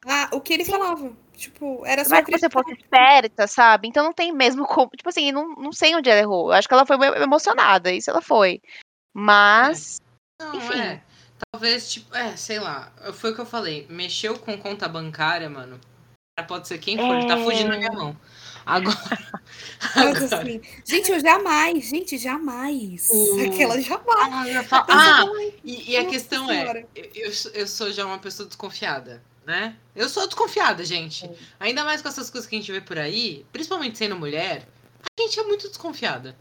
a- 0.08 0.30
o 0.34 0.40
que 0.42 0.54
ele 0.54 0.66
falava. 0.66 1.12
Tipo, 1.36 1.84
era 1.86 2.06
só 2.06 2.12
Mas 2.12 2.26
se 2.26 2.32
você 2.32 2.50
fosse 2.50 2.72
esperta, 2.74 3.46
sabe? 3.48 3.88
Então 3.90 4.04
não 4.06 4.14
tem 4.14 4.32
mesmo 4.32 4.66
como. 4.66 4.90
Tipo 4.96 5.10
assim, 5.10 5.32
não, 5.32 5.54
não 5.56 5.72
sei 5.72 5.94
onde 5.96 6.10
ela 6.10 6.20
errou. 6.22 6.48
Eu 6.48 6.54
acho 6.54 6.68
que 6.68 6.74
ela 6.74 6.86
foi 6.86 6.96
emocionada, 7.22 7.92
isso 7.92 8.10
ela 8.10 8.22
foi. 8.22 8.62
Mas. 9.16 10.02
Não, 10.42 10.54
Enfim. 10.56 10.78
é. 10.80 11.02
Talvez, 11.52 11.90
tipo, 11.92 12.14
é, 12.14 12.36
sei 12.36 12.60
lá. 12.60 12.92
Foi 13.14 13.32
o 13.32 13.36
que 13.36 13.40
eu 13.40 13.46
falei. 13.46 13.86
Mexeu 13.90 14.38
com 14.38 14.58
conta 14.58 14.90
bancária, 14.90 15.50
mano. 15.50 15.80
Pode 16.50 16.68
ser 16.68 16.78
quem 16.80 16.98
for, 16.98 17.26
tá 17.28 17.40
É. 17.40 17.44
fugindo 17.46 17.70
da 17.70 17.78
minha 17.78 17.92
mão. 17.94 18.18
Agora. 18.66 18.98
Agora 19.96 20.26
assim, 20.42 20.62
gente, 20.84 21.12
eu 21.12 21.20
jamais, 21.22 21.86
gente, 21.88 22.18
jamais. 22.18 23.10
O- 23.10 23.40
Aquela 23.46 23.80
jamais. 23.80 24.68
ah, 24.72 25.22
eu 25.22 25.34
ah, 25.38 25.52
e, 25.64 25.92
e 25.92 25.98
a 25.98 26.06
questão 26.06 26.48
Senhora. 26.48 26.80
é: 26.80 26.86
eu, 26.94 27.28
eu 27.28 27.32
sou- 27.32 27.52
eu 27.52 27.68
sou 27.68 27.92
já 27.94 28.06
uma 28.06 28.20
pessoa 28.20 28.48
desconfiada, 28.48 29.24
né? 29.46 29.78
Eu 29.96 30.10
sou 30.10 30.26
desconfiada, 30.26 30.84
gente. 30.84 31.30
Ainda 31.58 31.86
mais 31.86 32.02
com 32.02 32.10
essas 32.10 32.30
coisas 32.30 32.50
que 32.50 32.56
a 32.56 32.60
gente 32.60 32.72
vê 32.72 32.82
por 32.82 32.98
aí, 32.98 33.46
principalmente 33.54 33.98
sendo 33.98 34.18
mulher, 34.18 34.68
a 35.18 35.22
gente 35.22 35.40
é 35.40 35.44
muito 35.44 35.70
desconfiada. 35.70 36.36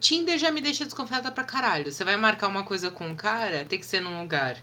Tinder 0.00 0.38
já 0.38 0.50
me 0.50 0.60
deixa 0.60 0.84
desconfiada 0.84 1.30
pra 1.30 1.44
caralho. 1.44 1.92
Você 1.92 2.02
vai 2.04 2.16
marcar 2.16 2.48
uma 2.48 2.64
coisa 2.64 2.90
com 2.90 3.06
um 3.06 3.14
cara, 3.14 3.64
tem 3.64 3.78
que 3.78 3.86
ser 3.86 4.00
num 4.00 4.20
lugar 4.20 4.56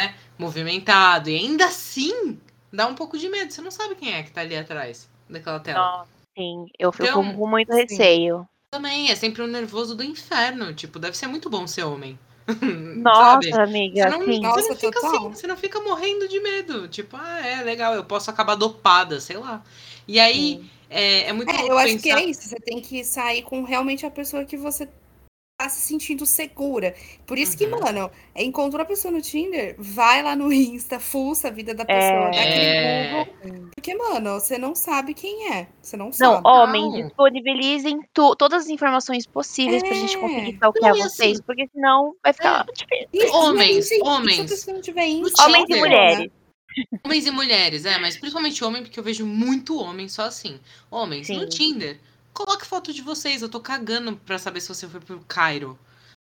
né, 0.00 0.14
movimentado. 0.38 1.28
E 1.28 1.36
ainda 1.36 1.66
assim, 1.66 2.38
dá 2.72 2.86
um 2.86 2.94
pouco 2.94 3.18
de 3.18 3.28
medo. 3.28 3.52
Você 3.52 3.60
não 3.60 3.70
sabe 3.70 3.94
quem 3.96 4.14
é 4.14 4.22
que 4.22 4.30
tá 4.30 4.40
ali 4.40 4.56
atrás 4.56 5.08
daquela 5.28 5.60
tela. 5.60 5.78
Nossa, 5.78 6.10
sim. 6.36 6.66
Eu 6.78 6.92
fico 6.92 7.08
Então, 7.08 7.34
com 7.34 7.46
muito 7.46 7.72
sim. 7.72 7.80
receio. 7.80 8.48
Também, 8.70 9.10
é 9.10 9.14
sempre 9.16 9.42
um 9.42 9.46
nervoso 9.46 9.94
do 9.96 10.04
inferno. 10.04 10.72
Tipo, 10.74 10.98
deve 10.98 11.16
ser 11.16 11.26
muito 11.26 11.50
bom 11.50 11.66
ser 11.66 11.84
homem. 11.84 12.18
Nossa, 12.96 13.42
Sabe? 13.50 13.52
amiga, 13.60 14.02
Você 14.04 14.08
não, 14.08 14.24
sim. 14.24 14.32
você 14.36 14.40
Nossa, 14.40 14.68
não 14.68 14.76
fica 14.76 14.92
total. 15.00 15.10
assim, 15.16 15.28
você 15.30 15.46
não 15.46 15.56
fica 15.56 15.80
morrendo 15.80 16.28
de 16.28 16.40
medo. 16.40 16.88
Tipo, 16.88 17.16
ah, 17.16 17.46
é 17.46 17.62
legal, 17.62 17.94
eu 17.94 18.04
posso 18.04 18.30
acabar 18.30 18.54
dopada, 18.54 19.20
sei 19.20 19.36
lá. 19.36 19.62
E 20.06 20.18
aí, 20.18 20.64
é, 20.90 21.28
é 21.28 21.32
muito 21.32 21.50
É, 21.50 21.56
louco 21.58 21.72
eu 21.72 21.78
acho 21.78 21.96
que 21.96 22.02
pensar- 22.02 22.20
é 22.20 22.24
isso. 22.24 22.48
Você 22.48 22.56
tem 22.56 22.80
que 22.80 23.04
sair 23.04 23.42
com 23.42 23.62
realmente 23.64 24.04
a 24.06 24.10
pessoa 24.10 24.44
que 24.44 24.56
você 24.56 24.88
tá 25.60 25.68
se 25.68 25.80
sentindo 25.80 26.24
segura. 26.24 26.94
Por 27.26 27.36
isso 27.36 27.58
que, 27.58 27.64
Uhum. 27.66 27.80
mano, 27.80 28.08
é, 28.32 28.44
encontrou 28.44 28.80
a 28.80 28.84
pessoa 28.84 29.10
no 29.10 29.20
Tinder, 29.20 29.74
vai 29.76 30.22
lá 30.22 30.36
no 30.36 30.52
Insta, 30.54 31.00
fuça 31.00 31.48
a 31.48 31.50
vida 31.50 31.74
da 31.74 31.84
pessoa, 31.84 32.30
dá 32.30 32.40
aquele 32.40 32.64
É. 32.64 33.10
Google. 33.42 33.68
Porque, 33.74 33.92
mano, 33.96 34.34
você 34.38 34.56
não 34.56 34.76
sabe 34.76 35.14
quem 35.14 35.52
é. 35.52 35.66
Você 35.82 35.96
não 35.96 36.06
Não, 36.06 36.12
sabe. 36.12 36.42
homens, 36.48 36.84
Não. 36.92 37.06
disponibilizem 37.08 37.98
tu- 38.14 38.36
todas 38.36 38.64
as 38.64 38.68
informações 38.68 39.26
possíveis 39.26 39.82
pra 39.82 39.94
gente 39.94 40.16
É. 40.16 40.20
conseguir 40.20 40.50
stalkear 40.52 40.92
Não, 40.92 40.96
e 41.00 41.02
vocês, 41.02 41.32
assim- 41.32 41.42
porque 41.42 41.68
senão 41.72 42.14
vai 42.22 42.32
ficar 42.32 42.64
difícil. 42.72 43.08
E- 43.12 43.26
Homens, 43.30 43.88
homens. 44.02 44.36
Se 44.36 44.40
a 44.42 44.44
pessoa 44.48 44.74
não 44.74 44.80
tiver 44.82 45.06
Insta, 45.08 45.42
Tinder. 45.42 45.44
Homens 45.60 45.76
e 45.76 45.80
mulheres. 45.80 46.32
Homens 47.04 47.26
e 47.26 47.30
mulheres, 47.30 47.84
é, 47.84 47.98
mas 47.98 48.16
principalmente 48.16 48.62
homem, 48.64 48.82
porque 48.82 48.98
eu 48.98 49.04
vejo 49.04 49.24
muito 49.26 49.78
homem 49.80 50.08
só 50.08 50.22
assim. 50.22 50.60
Homens, 50.90 51.28
no 51.28 51.40
Sim. 51.40 51.48
Tinder, 51.48 52.00
coloque 52.32 52.66
foto 52.66 52.92
de 52.92 53.02
vocês. 53.02 53.42
Eu 53.42 53.48
tô 53.48 53.60
cagando 53.60 54.16
pra 54.16 54.38
saber 54.38 54.60
se 54.60 54.68
você 54.68 54.88
foi 54.88 55.00
pro 55.00 55.20
Cairo. 55.26 55.78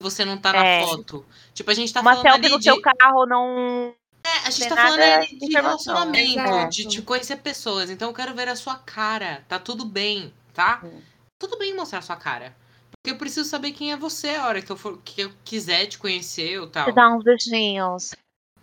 Se 0.00 0.02
você 0.02 0.24
não 0.24 0.36
tá 0.36 0.52
na 0.52 0.64
É. 0.64 0.84
foto. 0.86 1.24
Tipo, 1.52 1.70
a 1.70 1.74
gente 1.74 1.92
tá 1.92 2.00
Uma 2.00 2.12
falando 2.16 2.22
selfie 2.24 2.44
ali 2.46 2.48
no 2.50 2.58
de. 2.58 2.64
seu 2.64 2.80
carro 2.80 3.26
não. 3.26 3.94
É, 4.26 4.46
a 4.46 4.50
gente 4.50 4.68
tá 4.68 4.76
falando 4.76 5.00
ali 5.00 5.38
de 5.38 5.52
relacionamento, 5.52 6.40
Exato. 6.40 6.70
de, 6.70 6.84
de 6.86 7.02
conhecer 7.02 7.36
pessoas. 7.36 7.90
Então 7.90 8.08
eu 8.08 8.14
quero 8.14 8.34
ver 8.34 8.48
a 8.48 8.56
sua 8.56 8.76
cara. 8.76 9.44
Tá 9.48 9.58
tudo 9.58 9.84
bem, 9.84 10.32
tá? 10.52 10.80
Sim. 10.82 11.02
Tudo 11.38 11.58
bem 11.58 11.74
mostrar 11.76 11.98
a 11.98 12.02
sua 12.02 12.16
cara. 12.16 12.56
Porque 12.90 13.14
eu 13.14 13.18
preciso 13.18 13.48
saber 13.48 13.72
quem 13.72 13.92
é 13.92 13.96
você 13.98 14.30
a 14.30 14.46
hora 14.46 14.62
que 14.62 14.72
eu, 14.72 14.76
for, 14.78 14.98
que 15.04 15.20
eu 15.20 15.32
quiser 15.44 15.86
te 15.86 15.98
conhecer 15.98 16.58
ou 16.58 16.66
tal. 16.66 16.86
Você 16.86 16.92
dá 16.92 17.14
uns 17.14 17.22
beijinhos. 17.22 18.14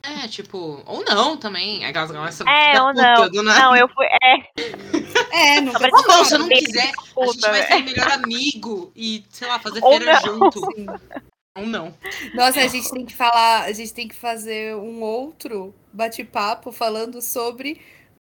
É, 0.03 0.27
tipo, 0.27 0.81
ou 0.85 1.03
não 1.05 1.37
também. 1.37 1.85
Aquelas 1.85 2.11
essa 2.11 2.43
É, 2.49 2.81
ou 2.81 2.93
não. 2.93 3.29
do 3.29 3.43
nada. 3.43 3.59
Não, 3.59 3.75
eu 3.75 3.87
fui. 3.89 4.05
É, 4.05 4.51
é, 5.57 5.61
não 5.61 5.73
pra 5.73 5.89
Ou 5.91 6.07
não, 6.07 6.25
se 6.25 6.35
eu 6.35 6.39
não 6.39 6.49
quiser, 6.49 6.91
a 7.17 7.25
gente 7.25 7.41
vai 7.41 7.67
ser 7.67 7.83
melhor 7.83 8.11
amigo 8.11 8.91
e, 8.95 9.23
sei 9.29 9.47
lá, 9.47 9.59
fazer 9.59 9.79
Ou 9.83 9.97
feira 9.97 10.13
não. 10.13 10.21
junto. 10.21 10.59
Sim. 10.59 10.85
Ou 11.57 11.65
não. 11.67 11.93
Nossa, 12.33 12.61
a 12.61 12.67
gente 12.67 12.89
tem 12.89 13.05
que 13.05 13.13
falar, 13.13 13.63
a 13.63 13.73
gente 13.73 13.93
tem 13.93 14.07
que 14.07 14.15
fazer 14.15 14.75
um 14.75 15.01
outro 15.01 15.75
bate-papo 15.91 16.71
falando 16.71 17.21
sobre 17.21 17.81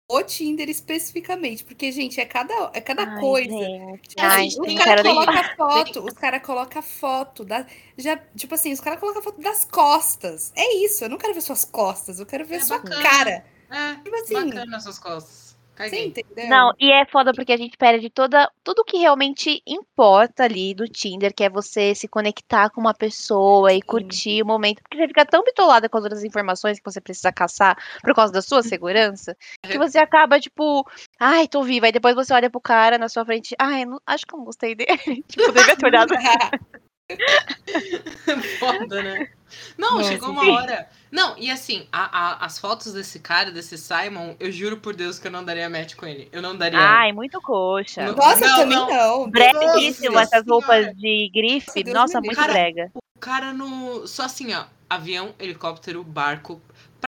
o 0.07 0.21
Tinder 0.23 0.69
especificamente, 0.69 1.63
porque 1.63 1.91
gente, 1.91 2.19
é 2.21 2.25
cada 2.25 2.71
é 2.73 2.81
cada 2.81 3.03
Ai, 3.03 3.19
coisa. 3.19 3.49
gente. 3.49 4.09
Tipo 4.09 4.21
Ai, 4.21 4.47
assim, 4.47 4.59
os 4.59 4.73
caras 4.75 5.01
colocam 5.03 5.43
foto, 5.57 6.05
os 6.05 6.13
caras 6.13 6.41
colocam 6.43 6.81
foto 6.83 7.43
da 7.45 7.65
já, 7.97 8.17
tipo 8.35 8.53
assim, 8.55 8.71
os 8.73 8.79
caras 8.79 8.99
colocam 8.99 9.21
foto 9.23 9.41
das 9.41 9.65
costas. 9.65 10.51
É 10.55 10.75
isso, 10.77 11.03
eu 11.05 11.09
não 11.09 11.17
quero 11.17 11.33
ver 11.33 11.41
suas 11.41 11.65
costas, 11.65 12.19
eu 12.19 12.25
quero 12.25 12.45
ver 12.45 12.55
É 12.55 12.59
sua 12.61 12.77
bacana. 12.79 13.01
cara. 13.01 13.45
É, 13.69 13.95
Tipo 14.03 14.15
assim, 14.17 14.49
bacana 14.49 14.77
as 14.77 14.83
suas 14.83 14.99
costas. 14.99 15.44
Você 15.77 15.89
Caguei. 15.89 16.05
entendeu? 16.07 16.47
Não, 16.47 16.71
e 16.79 16.91
é 16.91 17.05
foda 17.05 17.33
porque 17.33 17.51
a 17.51 17.57
gente 17.57 17.77
perde 17.77 18.09
toda, 18.09 18.49
tudo 18.63 18.83
que 18.85 18.97
realmente 18.97 19.61
importa 19.65 20.43
ali 20.43 20.73
do 20.73 20.87
Tinder, 20.87 21.33
que 21.33 21.43
é 21.43 21.49
você 21.49 21.93
se 21.93 22.07
conectar 22.07 22.69
com 22.69 22.79
uma 22.81 22.93
pessoa 22.93 23.73
e 23.73 23.81
curtir 23.81 24.41
o 24.41 24.45
momento. 24.45 24.81
Porque 24.81 24.97
você 24.97 25.07
fica 25.07 25.25
tão 25.25 25.43
bitolada 25.43 25.89
com 25.89 25.97
as 25.97 26.03
outras 26.03 26.23
informações 26.23 26.79
que 26.79 26.85
você 26.85 27.01
precisa 27.01 27.31
caçar 27.31 27.77
por 28.01 28.13
causa 28.13 28.31
da 28.31 28.41
sua 28.41 28.61
segurança, 28.63 29.35
que 29.61 29.77
você 29.77 29.97
acaba, 29.97 30.39
tipo, 30.39 30.85
ai, 31.19 31.47
tô 31.47 31.63
viva. 31.63 31.87
Aí 31.87 31.91
depois 31.91 32.15
você 32.15 32.33
olha 32.33 32.49
pro 32.49 32.61
cara 32.61 32.97
na 32.97 33.09
sua 33.09 33.25
frente, 33.25 33.55
ai, 33.59 33.85
não- 33.85 33.99
acho 34.05 34.25
que 34.25 34.33
eu 34.33 34.37
não 34.37 34.45
gostei 34.45 34.75
dele. 34.75 34.87
tipo, 35.27 35.51
devia 35.51 35.75
ter 35.75 35.85
olhado. 35.85 36.13
Foda, 38.59 39.01
né? 39.03 39.29
Não, 39.77 39.97
Nossa, 39.97 40.11
chegou 40.11 40.29
uma 40.31 40.43
sim. 40.43 40.51
hora. 40.51 40.89
Não, 41.11 41.37
e 41.37 41.49
assim, 41.49 41.87
a- 41.91 42.19
a- 42.41 42.45
as 42.45 42.59
fotos 42.59 42.91
desse 42.93 43.19
cara, 43.19 43.51
desse 43.51 43.77
Simon, 43.77 44.35
eu 44.39 44.51
juro 44.51 44.77
por 44.77 44.95
Deus 44.95 45.17
que 45.19 45.27
eu 45.27 45.31
não 45.31 45.43
daria 45.43 45.69
match 45.69 45.95
com 45.95 46.05
ele. 46.05 46.27
Eu 46.31 46.41
não 46.41 46.55
daria. 46.57 46.79
Ai, 46.79 47.11
muito 47.13 47.39
coxa. 47.41 48.05
Não- 48.07 48.15
Nossa, 48.15 48.39
Não, 48.45 48.55
também 48.57 48.77
não. 48.77 48.89
não. 48.89 49.29
Breguíssimo 49.29 50.19
essas 50.19 50.45
roupas 50.47 50.87
de 50.97 51.29
grife. 51.33 51.83
Nossa, 51.85 51.93
Nossa, 51.93 52.21
muito 52.21 52.37
livre. 52.39 52.51
brega. 52.53 52.91
O 53.15 53.19
cara 53.19 53.53
no. 53.53 54.07
Só 54.07 54.23
assim, 54.23 54.53
ó. 54.53 54.65
Avião, 54.89 55.33
helicóptero, 55.39 56.03
barco. 56.03 56.61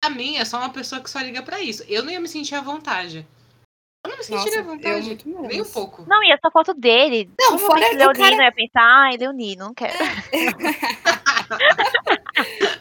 Pra 0.00 0.11
mim, 0.11 0.37
é 0.37 0.44
só 0.44 0.59
uma 0.59 0.70
pessoa 0.70 1.00
que 1.00 1.09
só 1.11 1.20
liga 1.20 1.42
pra 1.42 1.61
isso. 1.61 1.83
Eu 1.88 2.02
não 2.04 2.11
ia 2.12 2.20
me 2.20 2.28
sentir 2.28 2.54
à 2.57 2.61
vontade. 2.61 3.26
Eu 4.05 4.11
não 4.11 4.19
me 4.19 4.23
sentiria 4.25 4.45
Nossa, 4.45 4.59
eu 4.59 4.64
vontade. 4.64 5.07
muito 5.07 5.29
menos. 5.29 5.49
Nem 5.49 5.62
um 5.62 5.64
pouco. 5.64 6.05
Não, 6.07 6.23
e 6.23 6.31
essa 6.31 6.51
foto 6.51 6.75
dele. 6.75 7.31
Não, 7.40 7.53
Como 7.53 7.59
fora 7.67 7.81
o 7.81 7.97
Leonino, 7.97 8.12
cara- 8.12 8.37
eu 8.37 8.43
ia 8.43 8.53
pensar, 8.53 8.83
ai, 8.85 9.17
Leonino, 9.17 9.64
não 9.64 9.75
quero. 9.75 9.95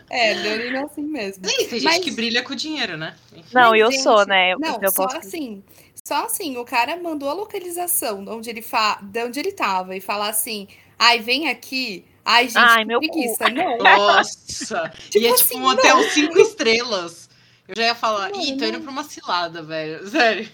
É, 0.10 0.34
Leonino 0.36 0.78
é 0.78 0.84
assim 0.84 1.04
mesmo. 1.04 1.48
Sim, 1.48 1.58
tem 1.58 1.70
gente 1.80 1.84
Mas- 1.84 2.04
que 2.04 2.12
brilha 2.12 2.44
com 2.44 2.54
dinheiro, 2.56 2.98
né? 2.98 3.16
Enfim. 3.32 3.44
Não, 3.54 3.72
Mas, 3.72 3.80
eu 3.82 3.92
gente, 3.92 4.04
sou, 4.04 4.26
né? 4.26 4.54
Eu, 4.54 4.60
Não, 4.60 4.80
eu 4.82 4.92
só 4.92 5.04
posso. 5.04 5.18
assim. 5.18 5.64
Só 6.06 6.26
assim, 6.26 6.58
o 6.58 6.66
cara 6.66 6.98
mandou 7.02 7.30
a 7.30 7.34
localização 7.34 8.26
de 8.26 8.30
onde 8.30 8.50
ele, 8.50 8.62
fa... 8.62 9.00
de 9.02 9.24
onde 9.24 9.40
ele 9.40 9.54
tava 9.54 9.96
e 9.96 10.02
falar 10.02 10.28
assim: 10.30 10.68
ai, 11.00 11.20
vem 11.20 11.48
aqui. 11.48 12.06
Ai, 12.26 12.46
gente, 12.50 12.58
Ai, 12.58 12.80
que 12.80 12.86
meu 12.86 13.00
cu." 13.00 13.08
preguiça. 13.08 13.50
Não. 13.50 13.78
Nossa! 13.80 14.90
Tipo 15.10 15.24
e 15.24 15.28
é 15.28 15.32
assim, 15.32 15.44
tipo 15.46 15.60
um 15.60 15.66
hotel 15.68 16.04
cinco 16.10 16.38
estrelas. 16.40 17.30
Eu 17.66 17.76
já 17.78 17.84
ia 17.86 17.96
falar, 17.96 18.30
Não, 18.32 18.42
ih, 18.42 18.58
tô 18.58 18.66
indo 18.66 18.74
não. 18.74 18.82
pra 18.82 18.92
uma 18.92 19.04
cilada, 19.06 19.64
velho. 19.64 20.06
Sério. 20.10 20.50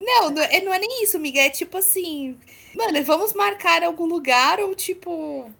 Não, 0.00 0.30
não 0.30 0.42
é, 0.42 0.60
não 0.62 0.72
é 0.72 0.78
nem 0.78 1.02
isso, 1.04 1.16
amiga. 1.16 1.40
É 1.40 1.50
tipo 1.50 1.76
assim, 1.76 2.38
mano, 2.74 3.02
vamos 3.04 3.34
marcar 3.34 3.82
algum 3.82 4.06
lugar 4.06 4.58
ou 4.60 4.74
tipo. 4.74 5.52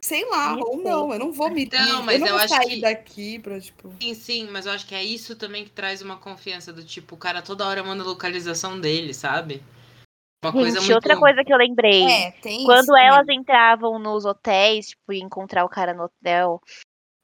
Sei 0.00 0.24
lá, 0.28 0.56
ou 0.56 0.78
não, 0.78 1.12
eu 1.12 1.18
não 1.18 1.32
vou 1.32 1.48
me 1.48 1.68
Não, 1.72 2.02
mas 2.02 2.14
eu 2.14 2.20
não 2.20 2.26
eu 2.26 2.32
vou 2.34 2.40
acho 2.44 2.48
sair 2.54 2.74
que- 2.74 2.80
daqui 2.80 3.38
pra, 3.38 3.60
tipo. 3.60 3.92
Sim, 4.00 4.14
sim, 4.14 4.48
mas 4.50 4.66
eu 4.66 4.72
acho 4.72 4.84
que 4.86 4.96
é 4.96 5.02
isso 5.04 5.36
também 5.36 5.64
que 5.64 5.70
traz 5.70 6.02
uma 6.02 6.16
confiança 6.16 6.72
do 6.72 6.84
tipo, 6.84 7.14
o 7.14 7.18
cara 7.18 7.40
toda 7.40 7.66
hora 7.66 7.84
manda 7.84 8.02
a 8.02 8.06
localização 8.06 8.80
dele, 8.80 9.14
sabe? 9.14 9.62
Uma 10.44 10.50
coisa 10.52 10.80
Gente, 10.80 10.90
muito. 10.90 10.94
outra 10.96 11.16
coisa 11.16 11.44
que 11.44 11.52
eu 11.52 11.56
lembrei. 11.56 12.02
É, 12.02 12.32
tem 12.32 12.64
Quando 12.64 12.96
elas 12.96 13.28
entravam 13.28 13.96
nos 14.00 14.24
hotéis, 14.24 14.88
tipo, 14.88 15.12
ia 15.12 15.22
encontrar 15.22 15.64
o 15.64 15.68
cara 15.68 15.94
no 15.94 16.04
hotel, 16.04 16.60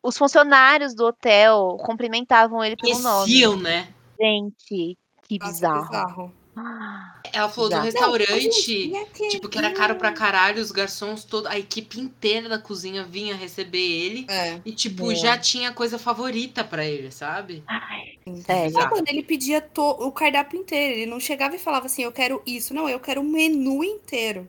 os 0.00 0.16
funcionários 0.16 0.94
do 0.94 1.04
hotel 1.04 1.76
cumprimentavam 1.84 2.62
ele 2.62 2.76
pelo 2.76 2.96
nome. 3.00 3.24
Conheciam, 3.24 3.56
né? 3.56 3.92
Gente, 4.20 4.96
que 5.28 5.38
Nossa, 5.38 5.52
bizarro. 5.52 5.82
bizarro. 5.86 6.34
Ah, 6.60 7.14
Ela 7.32 7.48
falou 7.48 7.70
do 7.70 7.78
restaurante. 7.78 8.40
Gente, 8.40 8.88
e 8.88 8.96
aquele- 8.96 9.28
Tipo, 9.28 9.48
que 9.48 9.58
era 9.58 9.70
caro 9.72 9.94
pra 9.94 10.10
caralho, 10.10 10.60
os 10.60 10.72
garçons, 10.72 11.22
toda 11.22 11.50
a 11.50 11.56
equipe 11.58 12.00
inteira 12.00 12.48
da 12.48 12.58
cozinha 12.58 13.04
vinha 13.04 13.36
receber 13.36 13.78
ele. 13.78 14.26
É. 14.28 14.60
E, 14.64 14.72
tipo, 14.72 15.12
É. 15.12 15.14
já 15.14 15.38
tinha 15.38 15.72
coisa 15.72 15.98
favorita 16.00 16.64
pra 16.64 16.84
ele, 16.84 17.12
sabe? 17.12 17.62
Ai. 17.68 18.18
Não, 18.26 18.90
mano, 18.90 19.04
ele 19.06 19.22
pedia 19.22 19.60
to- 19.60 19.82
o 20.00 20.10
cardápio 20.10 20.58
inteiro. 20.58 20.94
Ele 20.94 21.06
não 21.06 21.20
chegava 21.20 21.54
e 21.54 21.58
falava 21.60 21.86
assim, 21.86 22.02
eu 22.02 22.10
quero 22.10 22.42
isso. 22.44 22.74
Não, 22.74 22.88
eu 22.88 22.98
quero 22.98 23.20
o 23.20 23.24
menu 23.24 23.84
inteiro. 23.84 24.48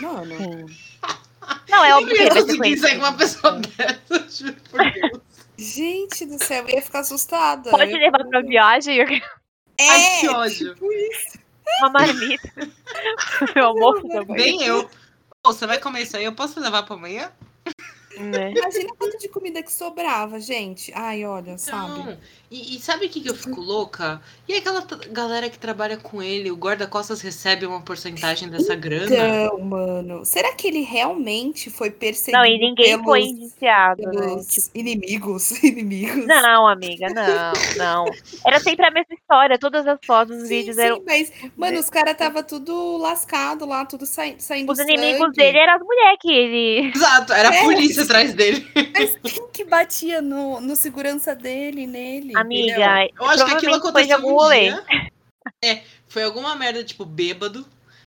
Mano. 0.00 0.34
Não, 1.68 1.84
é 1.84 1.92
Eu 1.92 1.96
óbvio 1.98 2.08
não 2.08 2.14
que 2.16 2.22
ele 2.22 2.30
vai 2.30 2.40
ser 2.42 2.46
conseguir 2.56 2.76
sair 2.78 2.92
com 2.94 2.98
uma 3.04 3.12
pessoa 3.12 3.52
dessa, 3.60 4.28
juro 4.44 4.56
por 4.68 4.80
Deus. 4.92 5.20
Gente 5.56 6.26
do 6.26 6.42
céu, 6.42 6.64
eu 6.66 6.74
ia 6.74 6.82
ficar 6.82 7.00
assustada. 7.00 7.70
Pode 7.70 7.92
Eu- 7.92 7.98
levar 7.98 8.24
pra 8.24 8.42
viagem 8.42 8.98
É, 9.78 9.88
Ai, 9.88 10.20
que 10.20 10.28
ódio. 10.28 10.74
tipo 10.74 10.92
isso. 10.92 11.38
uma 11.80 11.90
marmita. 11.90 12.52
Meu 13.54 13.66
almoço 13.66 14.08
também. 14.08 14.36
Bem 14.36 14.62
eu. 14.62 14.88
Pô, 15.42 15.52
você 15.52 15.66
vai 15.66 15.78
comer 15.78 16.02
isso 16.02 16.16
aí? 16.16 16.24
Eu 16.24 16.32
posso 16.34 16.58
levar 16.60 16.82
pra 16.84 16.94
amanhã? 16.96 17.30
Né? 18.18 18.52
Imagina 18.52 18.92
quanto 18.98 19.18
de 19.18 19.28
comida 19.28 19.62
que 19.62 19.72
sobrava, 19.72 20.40
gente. 20.40 20.92
Ai, 20.94 21.24
olha, 21.24 21.58
sabe? 21.58 21.98
Não. 21.98 22.18
E, 22.50 22.76
e 22.76 22.80
sabe 22.80 23.06
o 23.06 23.08
que, 23.10 23.20
que 23.20 23.28
eu 23.28 23.34
fico 23.34 23.60
louca? 23.60 24.20
E 24.48 24.54
aquela 24.54 24.86
galera 25.10 25.50
que 25.50 25.58
trabalha 25.58 25.96
com 25.96 26.22
ele, 26.22 26.50
o 26.50 26.56
guarda-costas 26.56 27.20
recebe 27.20 27.66
uma 27.66 27.80
porcentagem 27.80 28.48
dessa 28.48 28.74
grana? 28.76 29.06
Então, 29.06 29.58
mano, 29.60 30.24
será 30.24 30.54
que 30.54 30.68
ele 30.68 30.82
realmente 30.82 31.68
foi 31.70 31.90
perseguido 31.90 32.38
Não, 32.38 32.46
e 32.46 32.56
ninguém 32.58 32.90
pelos, 32.92 33.04
foi 33.04 33.20
indiciado, 33.22 34.00
né? 34.02 34.10
pelos 34.12 34.46
Tipo, 34.46 34.70
inimigos? 34.78 35.50
Inimigos? 35.64 36.24
não, 36.26 36.68
amiga, 36.68 37.08
não, 37.10 37.52
não. 37.76 38.04
Era 38.46 38.60
sempre 38.60 38.86
a 38.86 38.90
mesma 38.92 39.14
história, 39.14 39.58
todas 39.58 39.86
as 39.86 39.98
fotos, 40.06 40.36
os 40.36 40.42
Sim, 40.42 40.48
vídeos 40.48 40.76
sim, 40.76 40.82
eram. 40.82 41.02
mas, 41.04 41.32
mano, 41.56 41.80
os 41.80 41.90
caras 41.90 42.16
tava 42.16 42.44
tudo 42.44 42.96
lascado 42.98 43.66
lá, 43.66 43.84
tudo 43.84 44.06
sai- 44.06 44.36
saindo 44.38 44.70
Os 44.70 44.78
inimigos 44.78 45.18
sangue. 45.18 45.36
dele 45.36 45.58
eram 45.58 45.74
as 45.74 45.82
mulheres 45.82 46.18
que 46.20 46.30
ele. 46.32 46.92
Exato, 46.94 47.32
era 47.32 47.48
a 47.50 47.54
É. 47.56 47.62
polícia 47.64 48.05
atrás 48.06 48.34
dele. 48.34 48.66
Mas 48.94 49.16
quem 49.22 49.48
que 49.50 49.64
batia 49.64 50.22
no, 50.22 50.60
no 50.60 50.74
segurança 50.74 51.34
dele, 51.34 51.86
nele? 51.86 52.32
entendeu? 52.32 52.40
Amiga, 52.40 53.08
Eu 53.20 53.26
acho 53.28 53.44
que 53.44 53.52
aquilo 53.52 53.72
foi 53.72 53.80
aconteceu 53.80 54.16
algum 54.16 54.30
um 54.32 54.36
rolê. 54.36 54.60
dia. 54.70 54.84
É, 55.64 55.82
foi 56.08 56.22
alguma 56.24 56.54
merda, 56.56 56.82
tipo, 56.82 57.04
bêbado. 57.04 57.66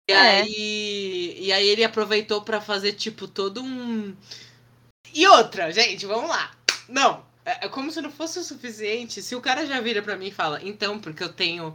E 0.09 0.13
É. 0.13 0.17
aí. 0.19 1.37
E 1.41 1.53
aí 1.53 1.67
ele 1.67 1.83
aproveitou 1.85 2.43
pra 2.43 2.61
fazer, 2.61 2.93
tipo, 2.93 3.27
todo 3.27 3.63
um. 3.63 4.15
E 5.15 5.27
outra, 5.27 5.73
gente, 5.73 6.05
vamos 6.07 6.29
lá. 6.29 6.53
Não, 6.89 7.25
é 7.45 7.67
é 7.67 7.69
como 7.69 7.91
se 7.91 8.01
não 8.01 8.11
fosse 8.11 8.39
o 8.39 8.45
suficiente. 8.45 9.23
Se 9.23 9.35
o 9.35 9.41
cara 9.41 9.67
já 9.67 9.81
vira 9.81 10.03
pra 10.03 10.17
mim 10.17 10.29
e 10.29 10.33
fala, 10.33 10.61
então, 10.63 10.99
porque 11.01 11.23
eu 11.25 11.33
tenho 11.33 11.75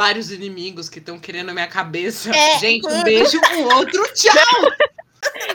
vários 0.00 0.32
inimigos 0.32 0.88
que 0.88 0.98
estão 0.98 1.18
querendo 1.20 1.50
a 1.50 1.54
minha 1.54 1.68
cabeça. 1.68 2.34
É. 2.34 2.58
Gente, 2.58 2.86
um 2.88 3.02
beijo, 3.04 3.38
um 3.56 3.76
outro, 3.76 4.02
tchau! 4.14 4.32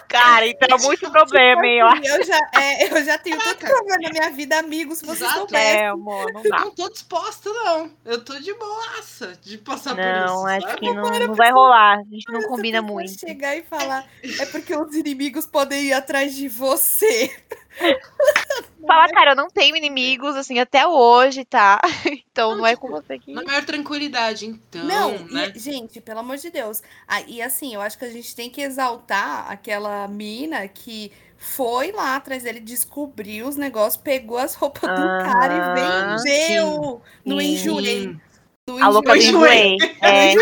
Cara, 0.09 0.47
então 0.47 0.67
é 0.75 0.81
muito 0.81 1.09
problema, 1.11 1.65
hein? 1.65 1.77
Eu 1.79 1.87
acho. 1.87 2.03
Eu 2.07 2.25
já, 2.25 2.39
é, 2.55 2.87
eu 2.91 3.05
já 3.05 3.17
tenho 3.19 3.37
tanto 3.37 3.59
problema 3.65 4.01
na 4.01 4.09
minha 4.09 4.29
vida, 4.31 4.57
amigos, 4.57 4.97
se 4.97 5.05
vocês 5.05 5.21
Exato. 5.21 5.37
soubessem. 5.41 5.81
É, 5.83 5.87
amor, 5.87 6.33
não 6.33 6.43
Eu 6.43 6.49
dá. 6.49 6.59
não 6.61 6.71
tô 6.71 6.89
disposta, 6.89 7.49
não. 7.51 7.91
Eu 8.03 8.23
tô 8.25 8.33
de 8.39 8.51
boaça 8.55 9.37
de 9.43 9.57
passar 9.59 9.95
por 9.95 10.03
Não, 10.03 10.35
isso. 10.35 10.47
acho 10.47 10.67
sabe? 10.67 10.79
que 10.79 10.93
não, 10.93 11.03
não 11.27 11.35
vai 11.35 11.51
rolar. 11.51 11.99
A 11.99 12.03
gente 12.03 12.31
não 12.31 12.41
combina 12.47 12.81
muito. 12.81 13.19
chegar 13.19 13.55
e 13.55 13.61
falar, 13.63 14.03
é 14.39 14.45
porque 14.47 14.75
os 14.75 14.95
inimigos 14.95 15.45
podem 15.45 15.83
ir 15.83 15.93
atrás 15.93 16.35
de 16.35 16.47
você. 16.49 17.31
Fala, 18.85 19.07
cara, 19.09 19.31
eu 19.31 19.35
não 19.35 19.49
tenho 19.49 19.75
inimigos, 19.75 20.35
assim, 20.35 20.57
até 20.59 20.87
hoje, 20.87 21.45
tá? 21.45 21.79
Então 22.31 22.55
não 22.55 22.65
é 22.65 22.73
com 22.75 22.87
você 22.87 23.19
que. 23.19 23.33
Na 23.33 23.43
maior 23.43 23.65
tranquilidade, 23.65 24.45
então, 24.45 24.85
Não, 24.85 25.15
e- 25.15 25.33
né? 25.33 25.51
gente, 25.55 25.99
pelo 25.99 26.19
amor 26.19 26.37
de 26.37 26.49
Deus. 26.49 26.81
Ah, 27.05 27.21
e 27.27 27.41
assim, 27.41 27.73
eu 27.73 27.81
acho 27.81 27.97
que 27.97 28.05
a 28.05 28.09
gente 28.09 28.33
tem 28.33 28.49
que 28.49 28.61
exaltar 28.61 29.51
aquela 29.51 30.07
mina 30.07 30.65
que 30.69 31.11
foi 31.37 31.91
lá 31.91 32.15
atrás 32.15 32.43
dele, 32.43 32.61
descobriu 32.61 33.47
os 33.47 33.57
negócios, 33.57 34.01
pegou 34.01 34.37
as 34.37 34.55
roupas 34.55 34.81
do 34.81 34.87
cara 34.87 35.53
e 35.53 36.23
vendeu 36.23 37.01
no 37.25 37.41
sim. 37.41 37.53
enjoei. 37.53 38.01
Sim. 38.03 38.21
No 38.67 38.83
A 38.83 38.87
louca 38.87 39.13
do. 39.13 39.17
Enjoei. 39.17 39.77
É. 40.01 40.33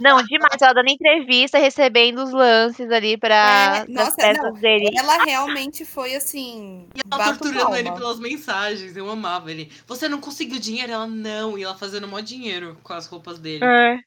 Não, 0.00 0.22
demais. 0.22 0.60
Ela 0.60 0.72
dando 0.72 0.88
entrevista, 0.88 1.58
recebendo 1.58 2.22
os 2.22 2.32
lances 2.32 2.90
ali 2.90 3.16
pra, 3.16 3.84
É, 3.88 3.92
nossa, 3.92 4.16
peças 4.16 4.42
não, 4.42 4.52
dele. 4.54 4.90
Ela 4.96 5.24
realmente 5.24 5.84
foi 5.84 6.14
assim. 6.14 6.88
E 6.94 7.00
ela 7.00 7.24
bato 7.24 7.38
torturando 7.38 7.76
ele 7.76 7.92
pelas 7.92 8.18
mensagens. 8.18 8.96
Eu 8.96 9.08
amava 9.10 9.50
ele. 9.50 9.70
Você 9.86 10.08
não 10.08 10.20
conseguiu 10.20 10.58
dinheiro? 10.58 10.92
Ela 10.92 11.06
não. 11.06 11.58
E 11.58 11.62
ela 11.62 11.76
fazendo 11.76 12.08
mó 12.08 12.20
dinheiro 12.20 12.78
com 12.82 12.92
as 12.92 13.06
roupas 13.06 13.38
dele. 13.38 13.64
É. 13.64 13.98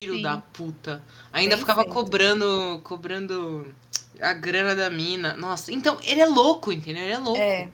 Filho 0.00 0.16
sim. 0.16 0.22
da 0.22 0.38
puta. 0.38 1.02
Ainda 1.32 1.56
Bem 1.56 1.60
ficava 1.60 1.82
feito. 1.82 1.94
cobrando, 1.94 2.80
cobrando 2.82 3.74
a 4.20 4.32
grana 4.32 4.74
da 4.74 4.90
mina. 4.90 5.34
Nossa, 5.34 5.72
então 5.72 5.98
ele 6.02 6.20
é 6.20 6.26
louco, 6.26 6.72
entendeu? 6.72 7.04
Ele 7.04 7.12
é 7.12 7.18
louco. 7.18 7.40
É. 7.40 7.68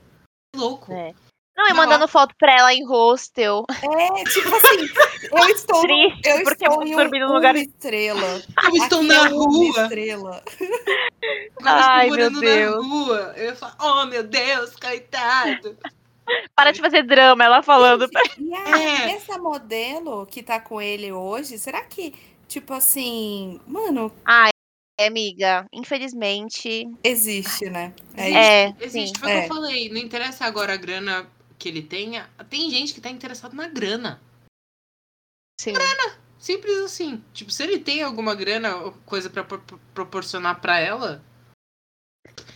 É 0.54 0.58
louco. 0.58 0.92
É. 0.92 1.14
Não, 1.56 1.66
e 1.66 1.70
Não, 1.70 1.76
mandando 1.76 2.06
foto 2.06 2.34
pra 2.38 2.52
ela 2.54 2.74
em 2.74 2.84
hostel. 2.86 3.64
É, 3.70 4.24
tipo 4.24 4.54
assim, 4.54 4.86
eu 5.32 5.48
estou. 5.48 5.80
Triste, 5.80 6.28
eu 6.28 6.42
porque 6.44 6.64
estou 6.64 6.82
eu 6.82 6.88
em 6.88 6.94
dormi 6.96 7.18
num 7.20 7.32
lugar. 7.32 7.56
estrela. 7.56 8.42
Eu 8.64 8.72
estou 8.82 8.98
Aqui 8.98 9.06
na 9.08 9.14
é 9.14 9.20
uma 9.22 9.28
rua. 9.30 9.82
estrela. 9.82 10.42
Ai, 11.62 12.08
estou 12.08 12.30
meu 12.30 12.40
Deus. 12.40 12.76
na 12.76 12.82
rua. 12.94 13.32
Eu 13.36 13.44
ia 13.46 13.56
falar, 13.56 13.76
oh 13.80 14.06
meu 14.06 14.22
Deus, 14.22 14.76
coitado. 14.76 15.76
Para 16.54 16.72
de 16.72 16.80
fazer 16.80 17.04
drama, 17.04 17.44
ela 17.44 17.62
falando. 17.62 18.08
pra- 18.10 18.22
E 18.38 18.52
aí, 18.54 19.10
É. 19.10 19.10
essa 19.12 19.38
modelo 19.38 20.26
que 20.26 20.42
tá 20.42 20.60
com 20.60 20.80
ele 20.82 21.12
hoje, 21.12 21.56
será 21.58 21.82
que, 21.84 22.12
tipo 22.48 22.74
assim, 22.74 23.60
mano, 23.66 24.12
Ai, 24.24 24.50
amiga, 25.00 25.66
infelizmente. 25.72 26.86
existe, 27.04 27.70
né? 27.70 27.92
É 28.16 28.28
isso. 28.28 28.38
É, 28.38 28.74
Existe, 28.80 29.18
sim. 29.18 29.20
foi 29.20 29.28
o 29.28 29.32
que 29.32 29.40
É. 29.40 29.44
eu 29.44 29.48
falei. 29.48 29.88
Não 29.88 29.98
interessa 29.98 30.44
agora 30.44 30.74
a 30.74 30.76
grana 30.76 31.26
que 31.58 31.68
ele 31.68 31.82
tenha. 31.82 32.28
Tem 32.48 32.70
gente 32.70 32.92
que 32.94 33.00
tá 33.00 33.10
interessada 33.10 33.54
na 33.54 33.68
grana. 33.68 34.20
sim. 35.60 35.72
Simples 36.38 36.78
assim. 36.78 37.24
Tipo, 37.32 37.50
se 37.50 37.62
ele 37.62 37.78
tem 37.78 38.02
alguma 38.02 38.34
grana, 38.34 38.76
ou 38.76 38.92
coisa 39.04 39.28
pra 39.30 39.42
pro- 39.42 39.80
proporcionar 39.94 40.60
pra 40.60 40.78
ela, 40.78 41.24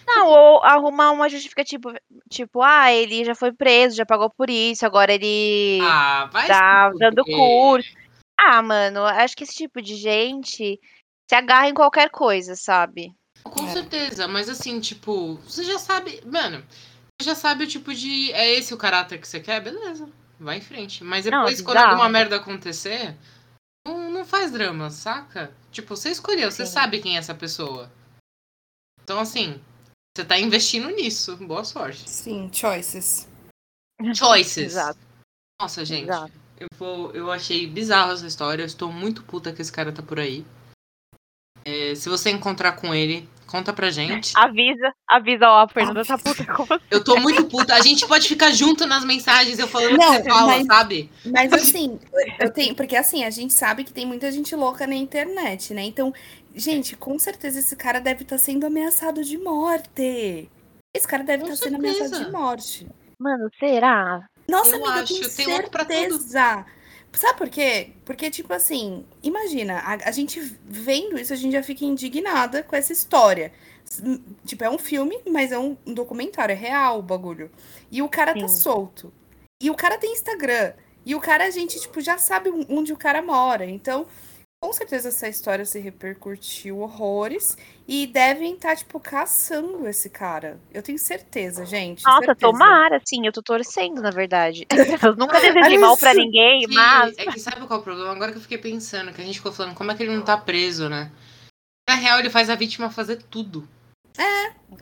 Não, 0.07 0.27
ou 0.29 0.63
arrumar 0.63 1.13
uma 1.13 1.29
justificativa, 1.29 1.95
tipo, 2.29 2.63
ah, 2.63 2.93
ele 2.93 3.25
já 3.25 3.35
foi 3.35 3.53
preso, 3.53 3.97
já 3.97 4.05
pagou 4.05 4.29
por 4.31 4.51
isso, 4.51 4.85
agora 4.85 5.13
ele 5.13 5.79
ah, 5.83 6.29
vai 6.33 6.47
tá 6.47 6.91
dando 6.91 7.25
curso. 7.25 7.89
Ah, 8.39 8.61
mano, 8.63 9.05
acho 9.05 9.37
que 9.37 9.45
esse 9.45 9.55
tipo 9.55 9.81
de 9.81 9.97
gente 9.97 10.81
se 11.29 11.35
agarra 11.35 11.69
em 11.69 11.75
qualquer 11.75 12.11
coisa, 12.11 12.57
sabe? 12.57 13.15
Com 13.45 13.65
É. 13.65 13.69
certeza, 13.69 14.27
mas 14.29 14.49
assim, 14.49 14.81
tipo, 14.81 15.37
você 15.37 15.65
já 15.65 15.79
sabe, 15.79 16.21
mano, 16.27 16.65
já 17.21 17.35
sabe 17.35 17.65
o 17.65 17.69
tipo 17.69 17.95
de. 17.95 18.33
É 18.33 18.51
esse 18.51 18.75
o 18.75 18.79
caráter 18.79 19.21
que 19.21 19.29
você 19.29 19.41
quer? 19.41 19.61
Beleza, 19.61 20.09
vai 20.39 20.59
em 20.59 20.63
frente. 20.63 21.05
Mas 21.05 21.25
Não, 21.25 21.41
depois, 21.41 21.61
quando 21.61 21.79
alguma 21.79 22.09
merda 22.09 22.37
acontecer, 22.37 23.17
não, 23.87 24.11
não 24.11 24.25
faz 24.25 24.51
drama, 24.51 24.91
saca? 24.91 25.53
Tipo, 25.71 25.97
você 25.97 26.11
escolheu, 26.11 26.51
você 26.51 26.67
Sim. 26.67 26.73
sabe 26.73 27.01
quem 27.01 27.17
é 27.17 27.19
essa 27.19 27.35
pessoa. 27.35 27.91
Então, 29.03 29.19
assim, 29.19 29.61
você 30.17 30.25
tá 30.25 30.39
investindo 30.39 30.89
nisso. 30.91 31.37
Boa 31.37 31.65
sorte. 31.65 32.09
Sim, 32.09 32.51
choices. 32.53 33.29
Choices. 34.15 34.73
Exato. 34.73 34.99
Nossa, 35.61 35.85
gente. 35.85 36.05
Exato. 36.05 36.33
Eu, 36.59 36.69
vou, 36.77 37.11
eu 37.13 37.31
achei 37.31 37.67
bizarro 37.67 38.13
essa 38.13 38.27
história. 38.27 38.63
Eu 38.63 38.67
estou 38.67 38.93
muito 38.93 39.23
puta 39.23 39.53
que 39.53 39.63
esse 39.63 39.73
cara 39.73 39.93
tá 39.93 40.03
por 40.03 40.21
aí. 40.21 40.45
É, 41.65 41.95
se 41.95 42.09
você 42.09 42.31
encontrar 42.31 42.73
com 42.73 42.95
ele, 42.95 43.29
conta 43.51 43.73
pra 43.73 43.91
gente. 43.91 44.33
Avisa, 44.37 44.93
avisa, 45.09 45.49
ó, 45.49 45.63
a 45.65 45.69
Fernanda 45.69 46.05
tá 46.05 46.17
puta 46.17 46.45
com 46.47 46.65
você. 46.65 46.81
Eu 46.91 47.03
tô 47.03 47.17
muito 47.21 47.45
puta. 47.47 47.75
A 47.75 47.81
gente 47.81 48.07
pode 48.07 48.29
ficar 48.29 48.51
junto 48.53 48.87
nas 48.87 49.05
mensagens, 49.05 49.59
eu 49.59 49.67
falando 49.69 49.95
o 49.95 49.99
Não, 49.99 50.13
que 50.17 50.23
você 50.23 50.29
fala, 50.29 50.47
mas- 50.47 50.67
sabe? 50.67 51.11
Mas 51.27 51.53
assim, 51.53 51.99
eu 52.39 52.53
tenho, 52.53 52.75
porque 52.75 52.97
assim, 52.97 53.25
a 53.25 53.31
gente 53.31 53.53
sabe 53.53 53.85
que 53.85 53.93
tem 53.93 54.07
muita 54.07 54.31
gente 54.31 54.55
louca 54.55 54.87
na 54.87 54.95
internet, 54.95 55.75
né? 55.75 55.83
Então, 55.83 56.13
gente, 56.55 56.97
com 56.97 57.19
certeza 57.19 57.59
esse 57.59 57.75
cara 57.77 58.01
deve 58.01 58.23
estar 58.23 58.39
sendo 58.39 58.67
ameaçado 58.67 59.23
de 59.25 59.37
morte. 59.39 60.49
Esse 60.95 61.07
cara 61.07 61.23
deve 61.23 61.45
estar 61.45 61.57
sendo 61.57 61.81
certeza. 61.81 61.99
ameaçado 62.05 62.25
de 62.25 62.33
morte. 62.33 62.87
Mano, 63.19 63.49
será? 63.59 64.27
Nossa, 64.49 64.71
Eu 64.77 64.85
amiga, 64.87 65.03
acho, 65.03 65.13
eu 65.15 65.19
tenho 65.21 65.35
tem 65.37 65.47
louco 65.49 65.71
pra 65.71 65.85
tudo. 65.85 65.93
Sabe 67.13 67.39
por 67.39 67.49
quê? 67.49 67.91
Porque, 68.05 68.31
tipo 68.31 68.53
assim, 68.53 69.05
imagina, 69.23 69.79
a, 69.79 70.09
a 70.09 70.11
gente 70.13 70.41
vendo 70.65 71.19
isso, 71.19 71.33
a 71.33 71.37
gente 71.37 71.53
já 71.53 71.63
fica 71.63 71.85
indignada 71.85 72.63
com 72.63 72.77
essa 72.77 72.93
história. 72.93 73.53
Tipo, 74.45 74.65
é 74.65 74.71
um 74.71 74.79
filme, 74.79 75.19
mas 75.29 75.51
é 75.51 75.59
um, 75.59 75.77
um 75.85 75.93
documentário, 75.93 76.53
é 76.53 76.57
real 76.57 77.01
o 77.01 77.03
bagulho. 77.03 77.51
E 77.91 78.01
o 78.01 78.09
cara 78.09 78.33
tá 78.33 78.47
Sim. 78.47 78.61
solto. 78.61 79.13
E 79.61 79.71
o 79.71 79.75
cara 79.75 79.99
tem 79.99 80.13
Instagram. 80.13 80.73
E 81.05 81.15
o 81.15 81.21
cara, 81.21 81.45
a 81.45 81.51
gente, 81.51 81.81
tipo, 81.81 82.01
já 82.01 82.17
sabe 82.19 82.51
onde 82.69 82.93
o 82.93 82.97
cara 82.97 83.21
mora. 83.21 83.65
Então, 83.65 84.07
com 84.63 84.75
certeza 84.75 85.09
essa 85.09 85.27
história 85.27 85.65
se 85.65 85.79
repercutiu 85.81 86.81
horrores. 86.81 87.57
E 87.89 88.07
devem 88.07 88.55
estar, 88.55 88.77
tipo, 88.77 89.01
caçando 89.01 89.89
esse 89.89 90.11
cara. 90.11 90.61
Eu 90.73 90.83
tenho 90.83 90.99
certeza, 90.99 91.65
gente. 91.65 92.05
Nossa, 92.05 92.27
certeza. 92.27 92.53
tomara, 92.53 93.01
sim, 93.05 93.27
eu 93.27 93.33
tô 93.33 93.43
torcendo, 93.43 94.03
na 94.03 94.11
verdade. 94.11 94.67
Eu 95.03 95.17
nunca 95.17 95.41
desejei 95.41 95.79
mal 95.79 95.97
pra 95.97 96.15
ninguém, 96.15 96.61
Que- 96.69 96.75
mas. 96.75 97.19
É 97.19 97.25
que 97.27 97.41
sabe 97.41 97.67
qual 97.67 97.79
é 97.79 97.81
o 97.81 97.85
problema? 97.85 98.13
Agora 98.13 98.31
que 98.33 98.39
eu 98.39 98.43
fiquei 98.43 98.59
pensando, 98.59 99.13
que 99.13 99.21
a 99.21 99.25
gente 99.25 99.39
ficou 99.39 99.51
falando, 99.51 99.75
como 99.75 99.91
é 99.91 99.95
que 99.97 100.03
ele 100.03 100.15
não 100.15 100.23
tá 100.25 100.37
preso, 100.37 100.89
né? 100.89 101.11
Na 101.89 101.97
real, 101.97 102.21
ele 102.21 102.31
faz 102.31 102.49
a 102.51 102.55
vítima 102.55 102.91
fazer 102.91 103.17
tudo. 103.25 103.67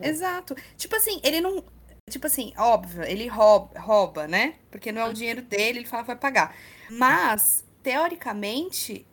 Exato. 0.01 0.55
Tipo 0.77 0.95
assim, 0.97 1.19
ele 1.23 1.41
não. 1.41 1.63
Tipo 2.09 2.27
assim, 2.27 2.53
óbvio, 2.57 3.03
ele 3.03 3.27
rouba, 3.27 3.79
rouba, 3.79 4.27
né? 4.27 4.55
Porque 4.69 4.91
não 4.91 5.01
é 5.01 5.09
o 5.09 5.13
dinheiro 5.13 5.41
dele, 5.41 5.79
ele 5.79 5.87
fala 5.87 6.03
que 6.03 6.07
vai 6.07 6.15
pagar. 6.15 6.55
Mas, 6.91 7.63
teoricamente, 7.81 9.05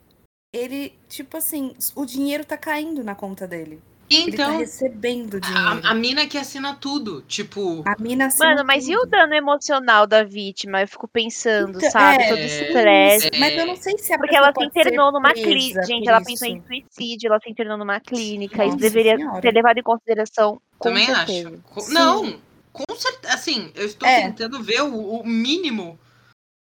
ele, 0.53 0.93
tipo 1.09 1.37
assim, 1.37 1.73
o 1.95 2.05
dinheiro 2.05 2.45
tá 2.45 2.57
caindo 2.57 3.03
na 3.03 3.15
conta 3.15 3.47
dele. 3.47 3.81
Ele 4.09 4.37
tá 4.37 4.43
Então, 4.45 4.57
recebendo 4.59 5.41
dinheiro. 5.41 5.85
a, 5.85 5.91
a 5.91 5.93
mina 5.93 6.25
que 6.25 6.37
assina 6.37 6.73
tudo. 6.73 7.21
Tipo, 7.23 7.83
A 7.85 8.01
mina 8.01 8.27
assina 8.27 8.51
Mano, 8.55 8.63
mas 8.65 8.87
e 8.87 8.95
o 8.95 8.99
tudo. 9.01 9.09
dano 9.09 9.33
emocional 9.33 10.07
da 10.07 10.23
vítima? 10.23 10.79
Eu 10.81 10.87
fico 10.87 11.09
pensando, 11.09 11.77
Então, 11.77 11.91
sabe? 11.91 12.23
é, 12.23 12.29
Todo 12.29 12.39
esse 12.39 12.63
estresse. 12.63 13.27
é. 13.33 13.37
Mas 13.37 13.53
eu 13.57 13.65
não 13.65 13.75
sei 13.75 13.97
se 13.97 14.13
a 14.13 14.17
Porque 14.17 14.33
ela 14.33 14.53
se 14.57 14.63
internou 14.63 15.11
numa 15.11 15.33
clínica. 15.33 15.83
Gente, 15.83 16.07
ela 16.07 16.19
isso. 16.19 16.25
pensou 16.27 16.47
em 16.47 16.63
suicídio, 16.65 17.27
ela 17.27 17.39
se 17.43 17.49
internou 17.51 17.77
numa 17.77 17.99
clínica. 17.99 18.63
isso 18.63 18.75
Nossa 18.75 18.77
deveria 18.77 19.17
Senhora. 19.17 19.41
ser 19.41 19.51
levado 19.53 19.77
em 19.77 19.83
consideração. 19.83 20.61
Com 20.79 20.87
também 20.89 21.05
certeza. 21.07 21.49
acho. 21.75 21.81
Sim. 21.81 21.93
Não, 21.93 22.39
com 22.71 22.95
certeza. 22.95 23.33
Assim, 23.33 23.71
eu 23.75 23.85
estou 23.85 24.07
É. 24.07 24.21
tentando 24.21 24.63
ver 24.63 24.83
o, 24.83 24.95
o 25.19 25.27
mínimo. 25.27 25.99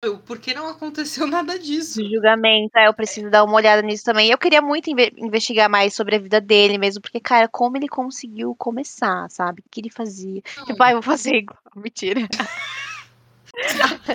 O 0.06 0.18
Por 0.20 0.40
que 0.40 0.54
não 0.54 0.68
aconteceu 0.68 1.26
nada 1.28 1.58
disso? 1.58 2.02
De 2.02 2.14
julgamento, 2.14 2.78
é, 2.78 2.88
eu 2.88 2.94
preciso 2.94 3.30
dar 3.30 3.44
uma 3.44 3.56
olhada 3.56 3.82
nisso 3.82 4.04
também. 4.04 4.30
Eu 4.30 4.38
queria 4.38 4.62
muito 4.62 4.90
inve- 4.90 5.14
investigar 5.18 5.70
mais 5.70 5.94
sobre 5.96 6.16
a 6.16 6.20
vida 6.20 6.40
dele 6.40 6.78
mesmo, 6.78 7.02
porque, 7.02 7.20
cara, 7.20 7.48
como 7.48 7.78
ele 7.78 7.88
conseguiu 7.88 8.56
começar, 8.56 9.28
sabe? 9.30 9.62
O 9.62 9.70
que 9.72 9.82
ele 9.82 9.90
fazia? 9.90 10.42
Tipo, 10.66 10.84
ai, 10.84 10.94
vou 10.94 11.02
fazer 11.02 11.36
igual. 11.38 11.58
Mentira. 11.76 12.22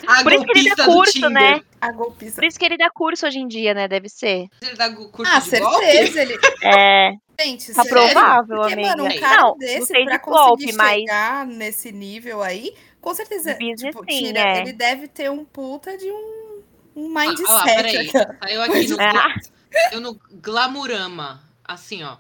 a 0.07 0.23
Por 0.23 0.33
isso 0.33 0.45
que 0.47 0.59
ele 0.59 0.75
dá 0.75 0.85
curso, 0.85 1.31
né? 1.31 1.61
A 1.81 1.91
golpista. 1.93 2.37
Por 2.41 2.45
isso 2.45 2.59
que 2.59 2.65
ele 2.65 2.77
dá 2.77 2.91
curso 2.91 3.27
hoje 3.27 3.39
em 3.41 3.49
dia, 3.49 3.75
né? 3.75 3.89
Deve 3.89 4.09
ser. 4.09 4.47
Ele 4.63 4.77
dá 4.77 4.89
curso 4.95 5.33
Ah, 5.33 5.41
de 5.41 5.59
golpe? 5.59 5.85
certeza. 5.87 6.23
Ele... 6.23 6.39
É, 6.65 7.13
Gente, 7.41 7.73
tá 7.75 7.83
sério? 7.83 7.89
provável, 8.13 8.57
Porque, 8.57 8.73
amiga. 8.75 8.89
mano, 8.91 9.05
um 9.07 9.19
cara 9.19 9.43
não, 9.43 9.57
desse, 9.59 9.79
não 9.81 9.87
sei 9.87 10.05
pra 10.05 10.17
de 10.17 10.23
golpe, 10.23 10.51
conseguir 10.63 10.77
mas 10.77 11.01
chegar 11.01 11.47
nesse 11.47 11.91
nível 11.91 12.41
aí, 12.43 12.73
com 13.03 13.15
certeza, 13.15 13.53
Business 13.53 13.81
tipo, 13.81 13.99
sim, 14.11 14.25
tira- 14.29 14.41
é. 14.41 14.61
ele 14.63 14.73
deve 14.73 15.07
ter 15.09 15.31
um 15.31 15.45
puta 15.45 15.99
de 15.99 16.11
um, 16.11 16.63
um 16.97 17.19
Ah, 17.19 17.27
mindset. 17.27 17.51
ah 17.51 17.53
lá, 17.53 17.65
peraí. 17.65 18.09
Saiu 18.43 18.63
aqui 18.63 18.89
no, 18.89 18.97
Ah. 19.01 19.35
saiu 19.91 20.01
no 20.01 20.19
Glamurama. 20.33 21.43
Assim, 21.65 22.03
ó. 22.03 22.17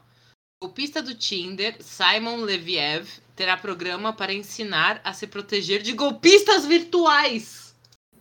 Golpista 0.62 1.02
do 1.02 1.14
Tinder, 1.14 1.76
Simon 1.80 2.36
Leviev, 2.36 3.08
terá 3.34 3.56
programa 3.56 4.12
para 4.12 4.32
ensinar 4.32 5.00
a 5.02 5.12
se 5.12 5.26
proteger 5.26 5.82
de 5.82 5.92
golpistas 5.92 6.64
virtuais. 6.66 7.74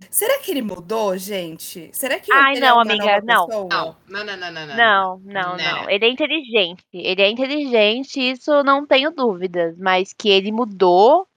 Será 0.09 0.39
que 0.39 0.49
ele 0.49 0.63
mudou, 0.63 1.15
gente? 1.15 1.91
Será 1.93 2.19
que 2.19 2.33
Ai, 2.33 2.53
ele 2.53 2.61
não, 2.61 2.79
é 2.79 2.81
amiga, 2.81 3.05
nova 3.05 3.21
não. 3.23 3.45
pessoa? 3.47 3.97
Não, 4.09 4.23
não, 4.25 4.25
não, 4.25 4.51
não, 4.51 4.51
não. 4.51 4.65
não. 4.65 4.75
Não, 4.75 5.19
não, 5.23 5.55
Né. 5.57 5.71
não. 5.71 5.89
Ele 5.89 6.05
é 6.05 6.09
inteligente. 6.09 6.83
Ele 6.91 7.21
é 7.21 7.29
inteligente, 7.29 8.19
isso 8.19 8.51
eu 8.51 8.63
não 8.63 8.85
tenho 8.87 9.11
dúvidas. 9.11 9.77
Mas 9.77 10.11
que 10.11 10.27
ele 10.29 10.51
mudou. 10.51 11.27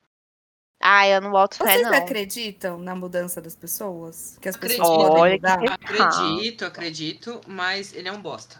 Ai, 0.87 1.16
eu 1.16 1.20
não 1.23 1.31
boto 1.31 1.57
fé, 1.57 1.64
Vocês 1.64 1.83
não. 1.83 1.94
acreditam 1.94 2.77
na 2.79 2.94
mudança 2.94 3.40
das 3.40 3.57
pessoas? 3.57 4.37
Que 4.38 4.51
as 4.51 4.57
pessoas 4.57 4.87
Acredito. 4.87 5.07
podem 5.09 5.23
Olha 5.23 5.35
mudar? 5.37 5.59
Acredito, 5.73 6.64
acredito, 6.66 7.40
mas 7.47 7.94
ele 7.94 8.07
é 8.07 8.12
um 8.12 8.20
bosta. 8.20 8.57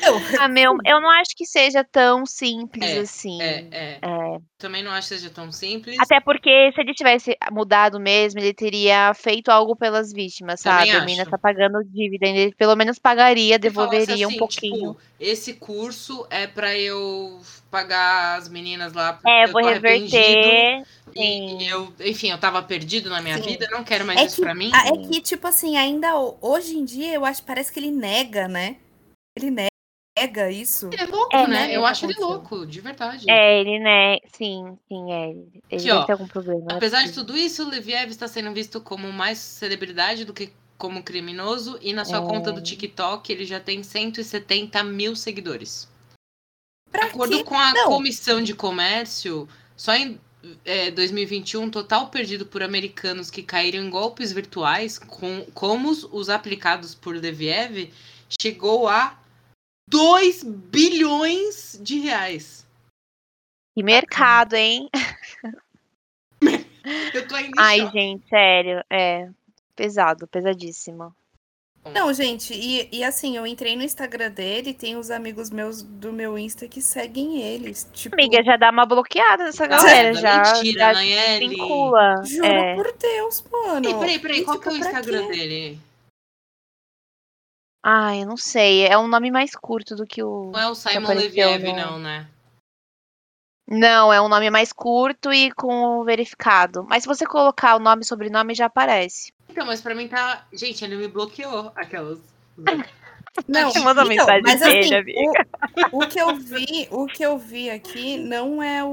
Eu, 0.00 0.14
Ah, 0.38 0.48
meu, 0.48 0.76
eu 0.86 1.00
não 1.00 1.10
acho 1.10 1.36
que 1.36 1.44
seja 1.44 1.82
tão 1.84 2.24
simples 2.24 2.88
É, 2.88 2.98
assim. 3.00 3.42
É, 3.42 3.66
é. 3.72 3.98
É. 4.36 4.40
Também 4.58 4.82
não 4.82 4.90
acho 4.90 5.08
que 5.08 5.14
seja 5.16 5.30
tão 5.30 5.50
simples. 5.50 5.96
Até 5.98 6.20
porque 6.20 6.70
se 6.74 6.80
ele 6.80 6.94
tivesse 6.94 7.36
mudado 7.50 7.98
mesmo, 7.98 8.40
ele 8.40 8.52
teria 8.54 9.12
feito 9.14 9.50
algo 9.50 9.74
pelas 9.76 10.12
vítimas, 10.12 10.62
Também 10.62 10.86
sabe? 10.86 10.98
A 11.02 11.04
mina 11.04 11.22
acho. 11.22 11.30
tá 11.30 11.38
pagando 11.38 11.82
dívida, 11.84 12.26
ele 12.26 12.54
pelo 12.54 12.76
menos 12.76 12.98
pagaria, 12.98 13.58
devolveria 13.58 14.26
um 14.26 14.30
assim, 14.30 14.38
pouquinho. 14.38 14.92
Tipo, 14.94 15.00
esse 15.18 15.54
curso 15.54 16.26
é 16.30 16.46
pra 16.46 16.76
eu 16.76 17.40
pagar 17.70 18.36
as 18.38 18.48
meninas 18.48 18.92
lá. 18.92 19.12
porque 19.14 19.28
é, 19.28 19.44
eu 19.44 19.52
vou 19.52 19.62
reverter. 19.64 20.82
E, 21.16 21.18
sim. 21.18 21.58
e 21.62 21.68
eu, 21.68 21.92
enfim, 22.00 22.30
eu 22.30 22.38
tava 22.38 22.62
perdido 22.62 23.10
na 23.10 23.20
minha 23.20 23.36
Sim. 23.36 23.42
vida, 23.50 23.68
não 23.70 23.82
quero 23.82 24.04
mais 24.06 24.20
É 24.20 24.24
isso 24.26 24.36
que- 24.36 24.42
pra 24.42 24.54
mim. 24.54 24.70
É 24.72 25.08
que, 25.08 25.20
tipo 25.20 25.46
assim, 25.46 25.76
ainda 25.76 26.16
ho- 26.16 26.36
hoje 26.40 26.76
em 26.76 26.84
dia, 26.84 27.12
eu 27.14 27.24
acho, 27.24 27.42
parece 27.42 27.72
que 27.72 27.80
ele 27.80 27.90
nega, 27.90 28.46
né? 28.46 28.76
Ele 29.36 29.50
nega 29.50 29.69
isso. 30.50 30.88
Ele 30.92 31.02
é 31.02 31.06
louco, 31.06 31.34
É, 31.36 31.46
né? 31.46 31.76
Eu 31.76 31.84
acho 31.86 32.04
ele 32.04 32.12
aconteceu. 32.12 32.34
louco, 32.36 32.66
de 32.66 32.80
verdade. 32.80 33.30
É, 33.30 33.60
ele, 33.60 33.78
né? 33.78 34.16
Sim, 34.32 34.78
sim, 34.88 35.12
é. 35.12 35.30
Ele, 35.30 35.52
ele 35.70 35.90
ó. 35.92 36.04
ter 36.04 36.12
algum 36.12 36.26
problema. 36.26 36.66
Apesar 36.72 37.02
de 37.04 37.12
tudo 37.12 37.36
isso, 37.36 37.64
o 37.64 37.68
Leviev 37.68 38.10
está 38.10 38.26
sendo 38.28 38.52
visto 38.52 38.80
como 38.80 39.12
mais 39.12 39.38
celebridade 39.38 40.24
do 40.24 40.32
que 40.32 40.52
como 40.76 41.02
criminoso. 41.02 41.78
E 41.82 41.92
na 41.92 42.04
sua 42.04 42.18
É. 42.18 42.22
conta 42.22 42.50
do 42.52 42.62
TikTok, 42.62 43.30
ele 43.32 43.44
já 43.44 43.60
tem 43.60 43.82
170 43.82 44.82
mil 44.84 45.14
seguidores. 45.14 45.88
De 46.86 46.90
Pra 46.92 47.06
acordo 47.06 47.36
quê? 47.38 47.44
com 47.44 47.56
a 47.58 47.72
Não. 47.72 47.88
Comissão 47.90 48.42
de 48.42 48.54
Comércio, 48.54 49.48
só 49.76 49.94
em 49.94 50.18
é, 50.64 50.90
2021, 50.90 51.64
um 51.64 51.70
total 51.70 52.08
perdido 52.08 52.46
por 52.46 52.62
americanos 52.62 53.30
que 53.30 53.42
caíram 53.42 53.84
em 53.84 53.90
golpes 53.90 54.32
virtuais, 54.32 54.98
com, 54.98 55.44
como 55.52 55.90
os, 55.90 56.02
os 56.04 56.30
aplicados 56.30 56.94
por 56.94 57.14
Leviev, 57.14 57.92
chegou 58.40 58.88
a 58.88 59.18
2 59.90 60.44
bilhões 60.44 61.78
de 61.82 61.98
reais. 61.98 62.66
Que 63.76 63.82
mercado, 63.82 64.54
hein? 64.54 64.88
Eu 67.12 67.28
tô 67.28 67.34
ainda 67.34 67.50
Ai, 67.58 67.80
choque. 67.80 67.92
gente, 67.98 68.28
sério. 68.28 68.82
É. 68.88 69.28
Pesado, 69.76 70.26
pesadíssimo. 70.26 71.14
Não, 71.94 72.12
gente, 72.12 72.52
e, 72.52 72.88
e 72.92 73.02
assim, 73.02 73.38
eu 73.38 73.46
entrei 73.46 73.74
no 73.74 73.82
Instagram 73.82 74.30
dele, 74.30 74.74
tem 74.74 74.96
uns 74.98 75.10
amigos 75.10 75.48
meus 75.50 75.82
do 75.82 76.12
meu 76.12 76.38
Insta 76.38 76.68
que 76.68 76.82
seguem 76.82 77.40
eles. 77.40 77.88
Tipo, 77.92 78.14
Amiga, 78.16 78.44
já 78.44 78.58
dá 78.58 78.70
uma 78.70 78.84
bloqueada 78.84 79.44
nessa 79.44 79.66
galera. 79.66 80.12
Já, 80.12 80.42
mentira, 80.52 80.78
já 80.78 80.92
Nayeli. 80.92 81.48
vincula. 81.48 82.22
juro 82.26 82.46
É. 82.46 82.74
por 82.74 82.92
Deus, 82.98 83.42
mano. 83.50 83.82
Peraí, 83.82 83.98
peraí, 83.98 84.18
peraí, 84.18 84.40
E, 84.40 84.44
qual 84.44 84.58
tipo, 84.58 84.68
que 84.70 84.76
é 84.76 84.78
o 84.78 84.84
Instagram 84.84 85.26
dele? 85.28 85.80
Ai, 87.82 88.22
eu 88.22 88.26
não 88.26 88.36
sei. 88.36 88.86
É 88.86 88.98
um 88.98 89.08
nome 89.08 89.30
mais 89.30 89.52
curto 89.54 89.96
do 89.96 90.06
que 90.06 90.22
o. 90.22 90.50
Não 90.52 90.60
é 90.60 90.68
o 90.70 90.74
Simon 90.74 91.14
Leviev, 91.14 91.64
no- 91.64 91.76
não, 91.76 91.98
né? 91.98 92.26
Não, 93.66 94.12
é 94.12 94.20
um 94.20 94.28
nome 94.28 94.50
mais 94.50 94.72
curto 94.72 95.32
e 95.32 95.52
com 95.52 96.00
o 96.00 96.04
verificado. 96.04 96.84
Mas 96.88 97.04
se 97.04 97.08
você 97.08 97.24
colocar 97.24 97.76
o 97.76 97.78
nome 97.78 98.02
e 98.02 98.06
sobrenome, 98.06 98.52
já 98.54 98.66
aparece. 98.66 99.32
Então, 99.48 99.64
mas 99.64 99.80
pra 99.80 99.94
mim 99.94 100.08
tá. 100.08 100.44
Gente, 100.52 100.84
ele 100.84 100.96
me 100.96 101.06
bloqueou 101.08 101.70
aquelas. 101.76 102.18
Não, 103.46 103.72
mandou 103.84 104.04
então, 104.04 104.06
mensagem 104.26 104.42
mas 104.42 104.60
dele, 104.60 104.80
assim, 104.80 104.94
amiga. 104.96 105.46
o, 105.92 105.98
o 106.02 106.08
que 106.08 106.20
eu 106.20 106.34
vi, 106.34 106.88
o 106.90 107.06
que 107.06 107.22
eu 107.24 107.38
vi 107.38 107.70
aqui 107.70 108.18
não 108.18 108.60
é 108.60 108.82
o, 108.84 108.88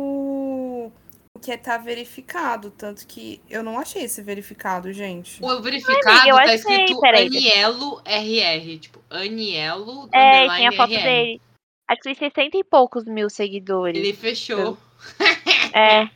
que 1.37 1.55
tá 1.57 1.77
verificado, 1.77 2.71
tanto 2.71 3.05
que 3.07 3.41
eu 3.49 3.63
não 3.63 3.79
achei 3.79 4.03
esse 4.03 4.21
verificado, 4.21 4.91
gente. 4.91 5.43
O 5.43 5.61
verificado 5.61 6.07
amiga, 6.07 6.29
eu 6.29 6.35
tá 6.35 6.43
achei, 6.43 6.55
escrito 6.55 6.99
peraí. 6.99 7.27
Anielo 7.27 8.01
RR. 8.05 8.79
Tipo, 8.79 8.99
Anielo 9.09 10.09
É, 10.13 10.47
tem 10.55 10.67
a 10.67 10.71
foto 10.71 10.93
RR. 10.93 11.03
dele. 11.03 11.41
Acho 11.89 12.01
que 12.01 12.15
tem 12.15 12.15
60 12.15 12.57
e 12.57 12.63
poucos 12.63 13.05
mil 13.05 13.29
seguidores. 13.29 13.97
Ele 13.97 14.13
fechou. 14.13 14.77
É. 15.73 16.09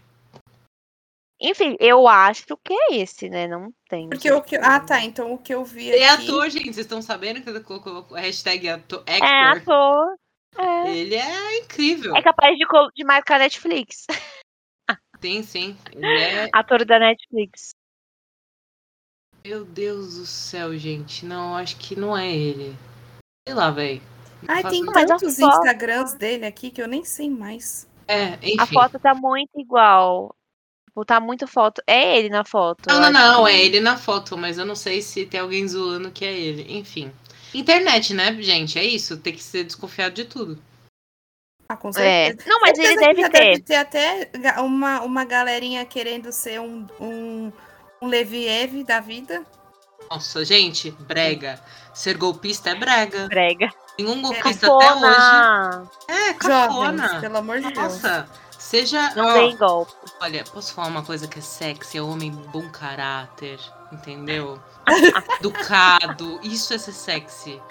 Enfim, 1.39 1.75
eu 1.79 2.07
acho 2.07 2.57
que 2.63 2.73
é 2.73 2.95
esse, 2.95 3.29
né? 3.29 3.47
Não 3.47 3.73
tem. 3.89 4.10
Porque 4.10 4.31
o 4.31 4.41
que, 4.41 4.55
ah, 4.55 4.79
tá, 4.79 5.03
então 5.03 5.34
o 5.34 5.38
que 5.38 5.53
eu 5.53 5.65
vi 5.65 5.89
Ele 5.89 5.97
é 6.03 6.10
aqui, 6.10 6.23
ator, 6.23 6.49
gente. 6.49 6.65
Vocês 6.65 6.77
estão 6.86 7.01
sabendo 7.01 7.41
que 7.41 7.49
ele 7.49 7.60
colocou 7.60 8.15
a 8.15 8.19
hashtag 8.19 8.69
ator? 8.69 9.03
É 9.05 9.17
actor? 9.17 9.57
ator. 9.57 10.15
É. 10.57 10.89
Ele 10.89 11.15
é 11.15 11.60
incrível. 11.60 12.15
É 12.15 12.21
capaz 12.21 12.55
de, 12.55 12.65
de 12.95 13.03
marcar 13.03 13.39
Netflix. 13.39 14.05
Sim, 15.21 15.43
sim. 15.43 15.77
Ele 15.93 16.05
é. 16.05 16.49
Ator 16.51 16.84
da 16.86 16.99
Netflix. 16.99 17.75
Meu 19.45 19.65
Deus 19.65 20.17
do 20.17 20.25
céu, 20.25 20.77
gente. 20.77 21.25
Não, 21.25 21.55
acho 21.55 21.77
que 21.77 21.95
não 21.95 22.15
é 22.17 22.31
ele. 22.31 22.75
Sei 23.47 23.55
lá, 23.55 23.71
velho. 23.71 24.01
Ai, 24.47 24.63
tem 24.63 24.86
tantos 24.86 25.38
foto- 25.38 25.57
Instagrams 25.57 26.13
dele 26.13 26.45
aqui 26.45 26.69
que 26.71 26.81
eu 26.81 26.88
nem 26.88 27.03
sei 27.03 27.29
mais. 27.29 27.88
É, 28.07 28.34
enfim. 28.41 28.57
A 28.60 28.65
foto 28.67 28.99
tá 28.99 29.13
muito 29.13 29.51
igual. 29.60 30.36
Tipo, 30.88 31.05
tá 31.05 31.19
muito 31.19 31.47
foto. 31.47 31.81
É 31.88 32.17
ele 32.17 32.29
na 32.29 32.43
foto. 32.43 32.88
Não, 32.88 32.99
não, 32.99 33.12
não, 33.12 33.45
que- 33.45 33.51
é 33.51 33.65
ele 33.65 33.79
na 33.79 33.97
foto, 33.97 34.38
mas 34.38 34.57
eu 34.57 34.65
não 34.65 34.75
sei 34.75 35.01
se 35.01 35.25
tem 35.25 35.39
alguém 35.39 35.67
zoando 35.67 36.12
que 36.12 36.25
é 36.25 36.34
ele. 36.38 36.77
Enfim. 36.77 37.12
Internet, 37.53 38.13
né, 38.13 38.34
gente? 38.41 38.77
É 38.79 38.84
isso, 38.84 39.17
tem 39.17 39.34
que 39.34 39.43
ser 39.43 39.63
desconfiado 39.63 40.13
de 40.13 40.25
tudo. 40.25 40.62
Ah, 41.71 41.77
com 41.77 41.89
É. 41.89 42.27
certeza. 42.27 42.49
Não, 42.49 42.60
mas 42.60 42.77
ele 42.77 42.88
Certeza 42.88 43.10
que 43.15 43.15
deve 43.15 43.29
ter. 43.29 43.39
Deve 43.39 43.60
ter 43.62 43.75
até 43.75 44.62
uma, 44.62 45.01
uma 45.01 45.23
galerinha 45.23 45.86
querendo 45.86 46.31
ser 46.31 46.60
um, 46.60 46.86
um, 46.99 47.51
um 48.01 48.07
Leviev 48.07 48.84
da 48.84 48.99
vida. 48.99 49.43
Nossa, 50.10 50.43
gente, 50.43 50.91
brega. 50.91 51.62
Ser 51.93 52.17
golpista 52.17 52.71
é 52.71 52.75
brega. 52.75 53.27
Brega. 53.27 53.69
Nenhum 53.97 54.21
golpista 54.21 54.67
até 54.67 54.93
hoje. 54.93 55.01
Cafona. 55.01 55.89
É, 56.07 56.13
Jovens, 56.34 56.38
cafona. 57.01 57.21
pelo 57.21 57.38
amor 57.38 57.62
de 57.62 57.71
Deus. 57.71 57.75
Nossa, 57.75 58.27
seja. 58.57 59.13
Não 59.15 59.25
ó, 59.27 59.34
dei 59.34 59.55
golpe. 59.55 59.93
Olha, 60.19 60.43
posso 60.43 60.73
falar 60.73 60.88
uma 60.89 61.03
coisa 61.03 61.27
que 61.27 61.39
é 61.39 61.41
sexy? 61.41 61.97
É 61.97 62.01
homem 62.01 62.31
bom 62.31 62.67
caráter, 62.69 63.60
entendeu? 63.93 64.60
Educado. 65.39 66.39
Isso 66.43 66.73
é 66.73 66.77
ser 66.77 66.91
sexy. 66.93 67.62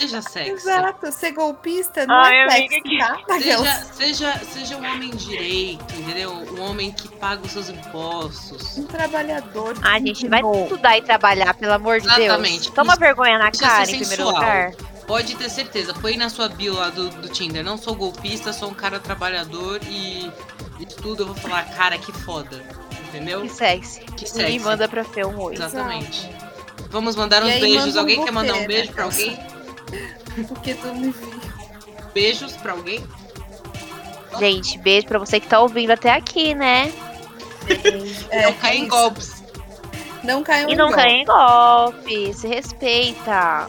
Seja 0.00 0.22
sexy. 0.22 0.50
Exato, 0.52 1.10
ser 1.10 1.32
golpista 1.32 2.06
não 2.06 2.14
Ai, 2.14 2.34
é 2.36 2.42
amiga, 2.44 2.58
sexy, 2.58 2.80
que- 2.82 2.98
tá? 2.98 3.18
Seja, 3.40 3.84
seja, 3.92 4.40
seja 4.52 4.76
um 4.76 4.84
homem 4.92 5.10
direito, 5.10 5.94
entendeu? 5.96 6.30
Um 6.32 6.60
homem 6.60 6.92
que 6.92 7.08
paga 7.16 7.44
os 7.44 7.50
seus 7.52 7.68
impostos. 7.68 8.78
Um 8.78 8.84
trabalhador. 8.84 9.74
Ah, 9.82 9.98
gente, 9.98 10.28
vai 10.28 10.40
estudar 10.62 10.98
e 10.98 11.02
trabalhar, 11.02 11.52
pelo 11.54 11.72
amor 11.72 12.00
de 12.00 12.06
Exatamente. 12.06 12.60
Deus. 12.64 12.74
Toma 12.74 12.92
Isso- 12.92 13.00
vergonha 13.00 13.38
na 13.38 13.50
cara, 13.50 13.90
em 13.90 13.98
primeiro 13.98 14.24
lugar. 14.24 14.72
Pode 15.06 15.34
ter 15.36 15.48
certeza. 15.50 15.94
Põe 15.94 16.16
na 16.16 16.28
sua 16.28 16.48
bio 16.48 16.74
lá 16.74 16.90
do, 16.90 17.08
do 17.08 17.28
Tinder. 17.28 17.64
Não 17.64 17.78
sou 17.78 17.94
golpista, 17.94 18.52
sou 18.52 18.68
um 18.70 18.74
cara 18.74 19.00
trabalhador 19.00 19.80
e 19.88 20.30
estudo. 20.78 21.22
Eu 21.22 21.26
vou 21.28 21.34
falar, 21.34 21.64
cara, 21.70 21.96
que 21.98 22.12
foda. 22.12 22.62
Entendeu? 23.08 23.40
Que 23.40 23.48
sexy. 23.48 24.00
Que 24.00 24.26
E 24.26 24.28
sexy. 24.28 24.58
manda 24.60 24.86
pra 24.86 25.02
Fê 25.02 25.24
um 25.24 25.40
oi. 25.40 25.54
Exatamente. 25.54 26.30
Vamos 26.90 27.16
mandar 27.16 27.42
uns 27.42 27.54
E 27.54 27.60
beijos. 27.60 27.96
um 27.96 28.00
Alguém 28.00 28.22
quer 28.22 28.30
mandar 28.30 28.52
um 28.52 28.56
buffet, 28.56 28.66
beijo 28.68 28.86
né? 28.88 28.92
pra 28.94 29.04
alguém? 29.04 29.38
Porque 30.48 30.74
tu 30.74 30.94
me 30.94 31.10
viu. 31.10 31.40
Beijos 32.14 32.52
pra 32.56 32.72
alguém? 32.72 33.04
Gente, 34.38 34.78
beijo 34.78 35.06
pra 35.06 35.18
você 35.18 35.40
que 35.40 35.46
tá 35.48 35.60
ouvindo 35.60 35.90
até 35.90 36.12
aqui, 36.12 36.54
né? 36.54 36.92
É, 38.30 38.42
não 38.46 38.52
cai 38.54 38.76
em 38.76 38.80
isso. 38.82 38.88
golpes. 38.90 39.42
Não 40.24 40.42
caiam 40.42 40.68
E 40.68 40.72
em 40.72 40.76
não 40.76 40.88
golpe. 40.88 41.02
caia 41.02 41.12
em 41.16 41.24
golpe. 41.24 42.34
Se 42.34 42.46
respeita. 42.48 43.68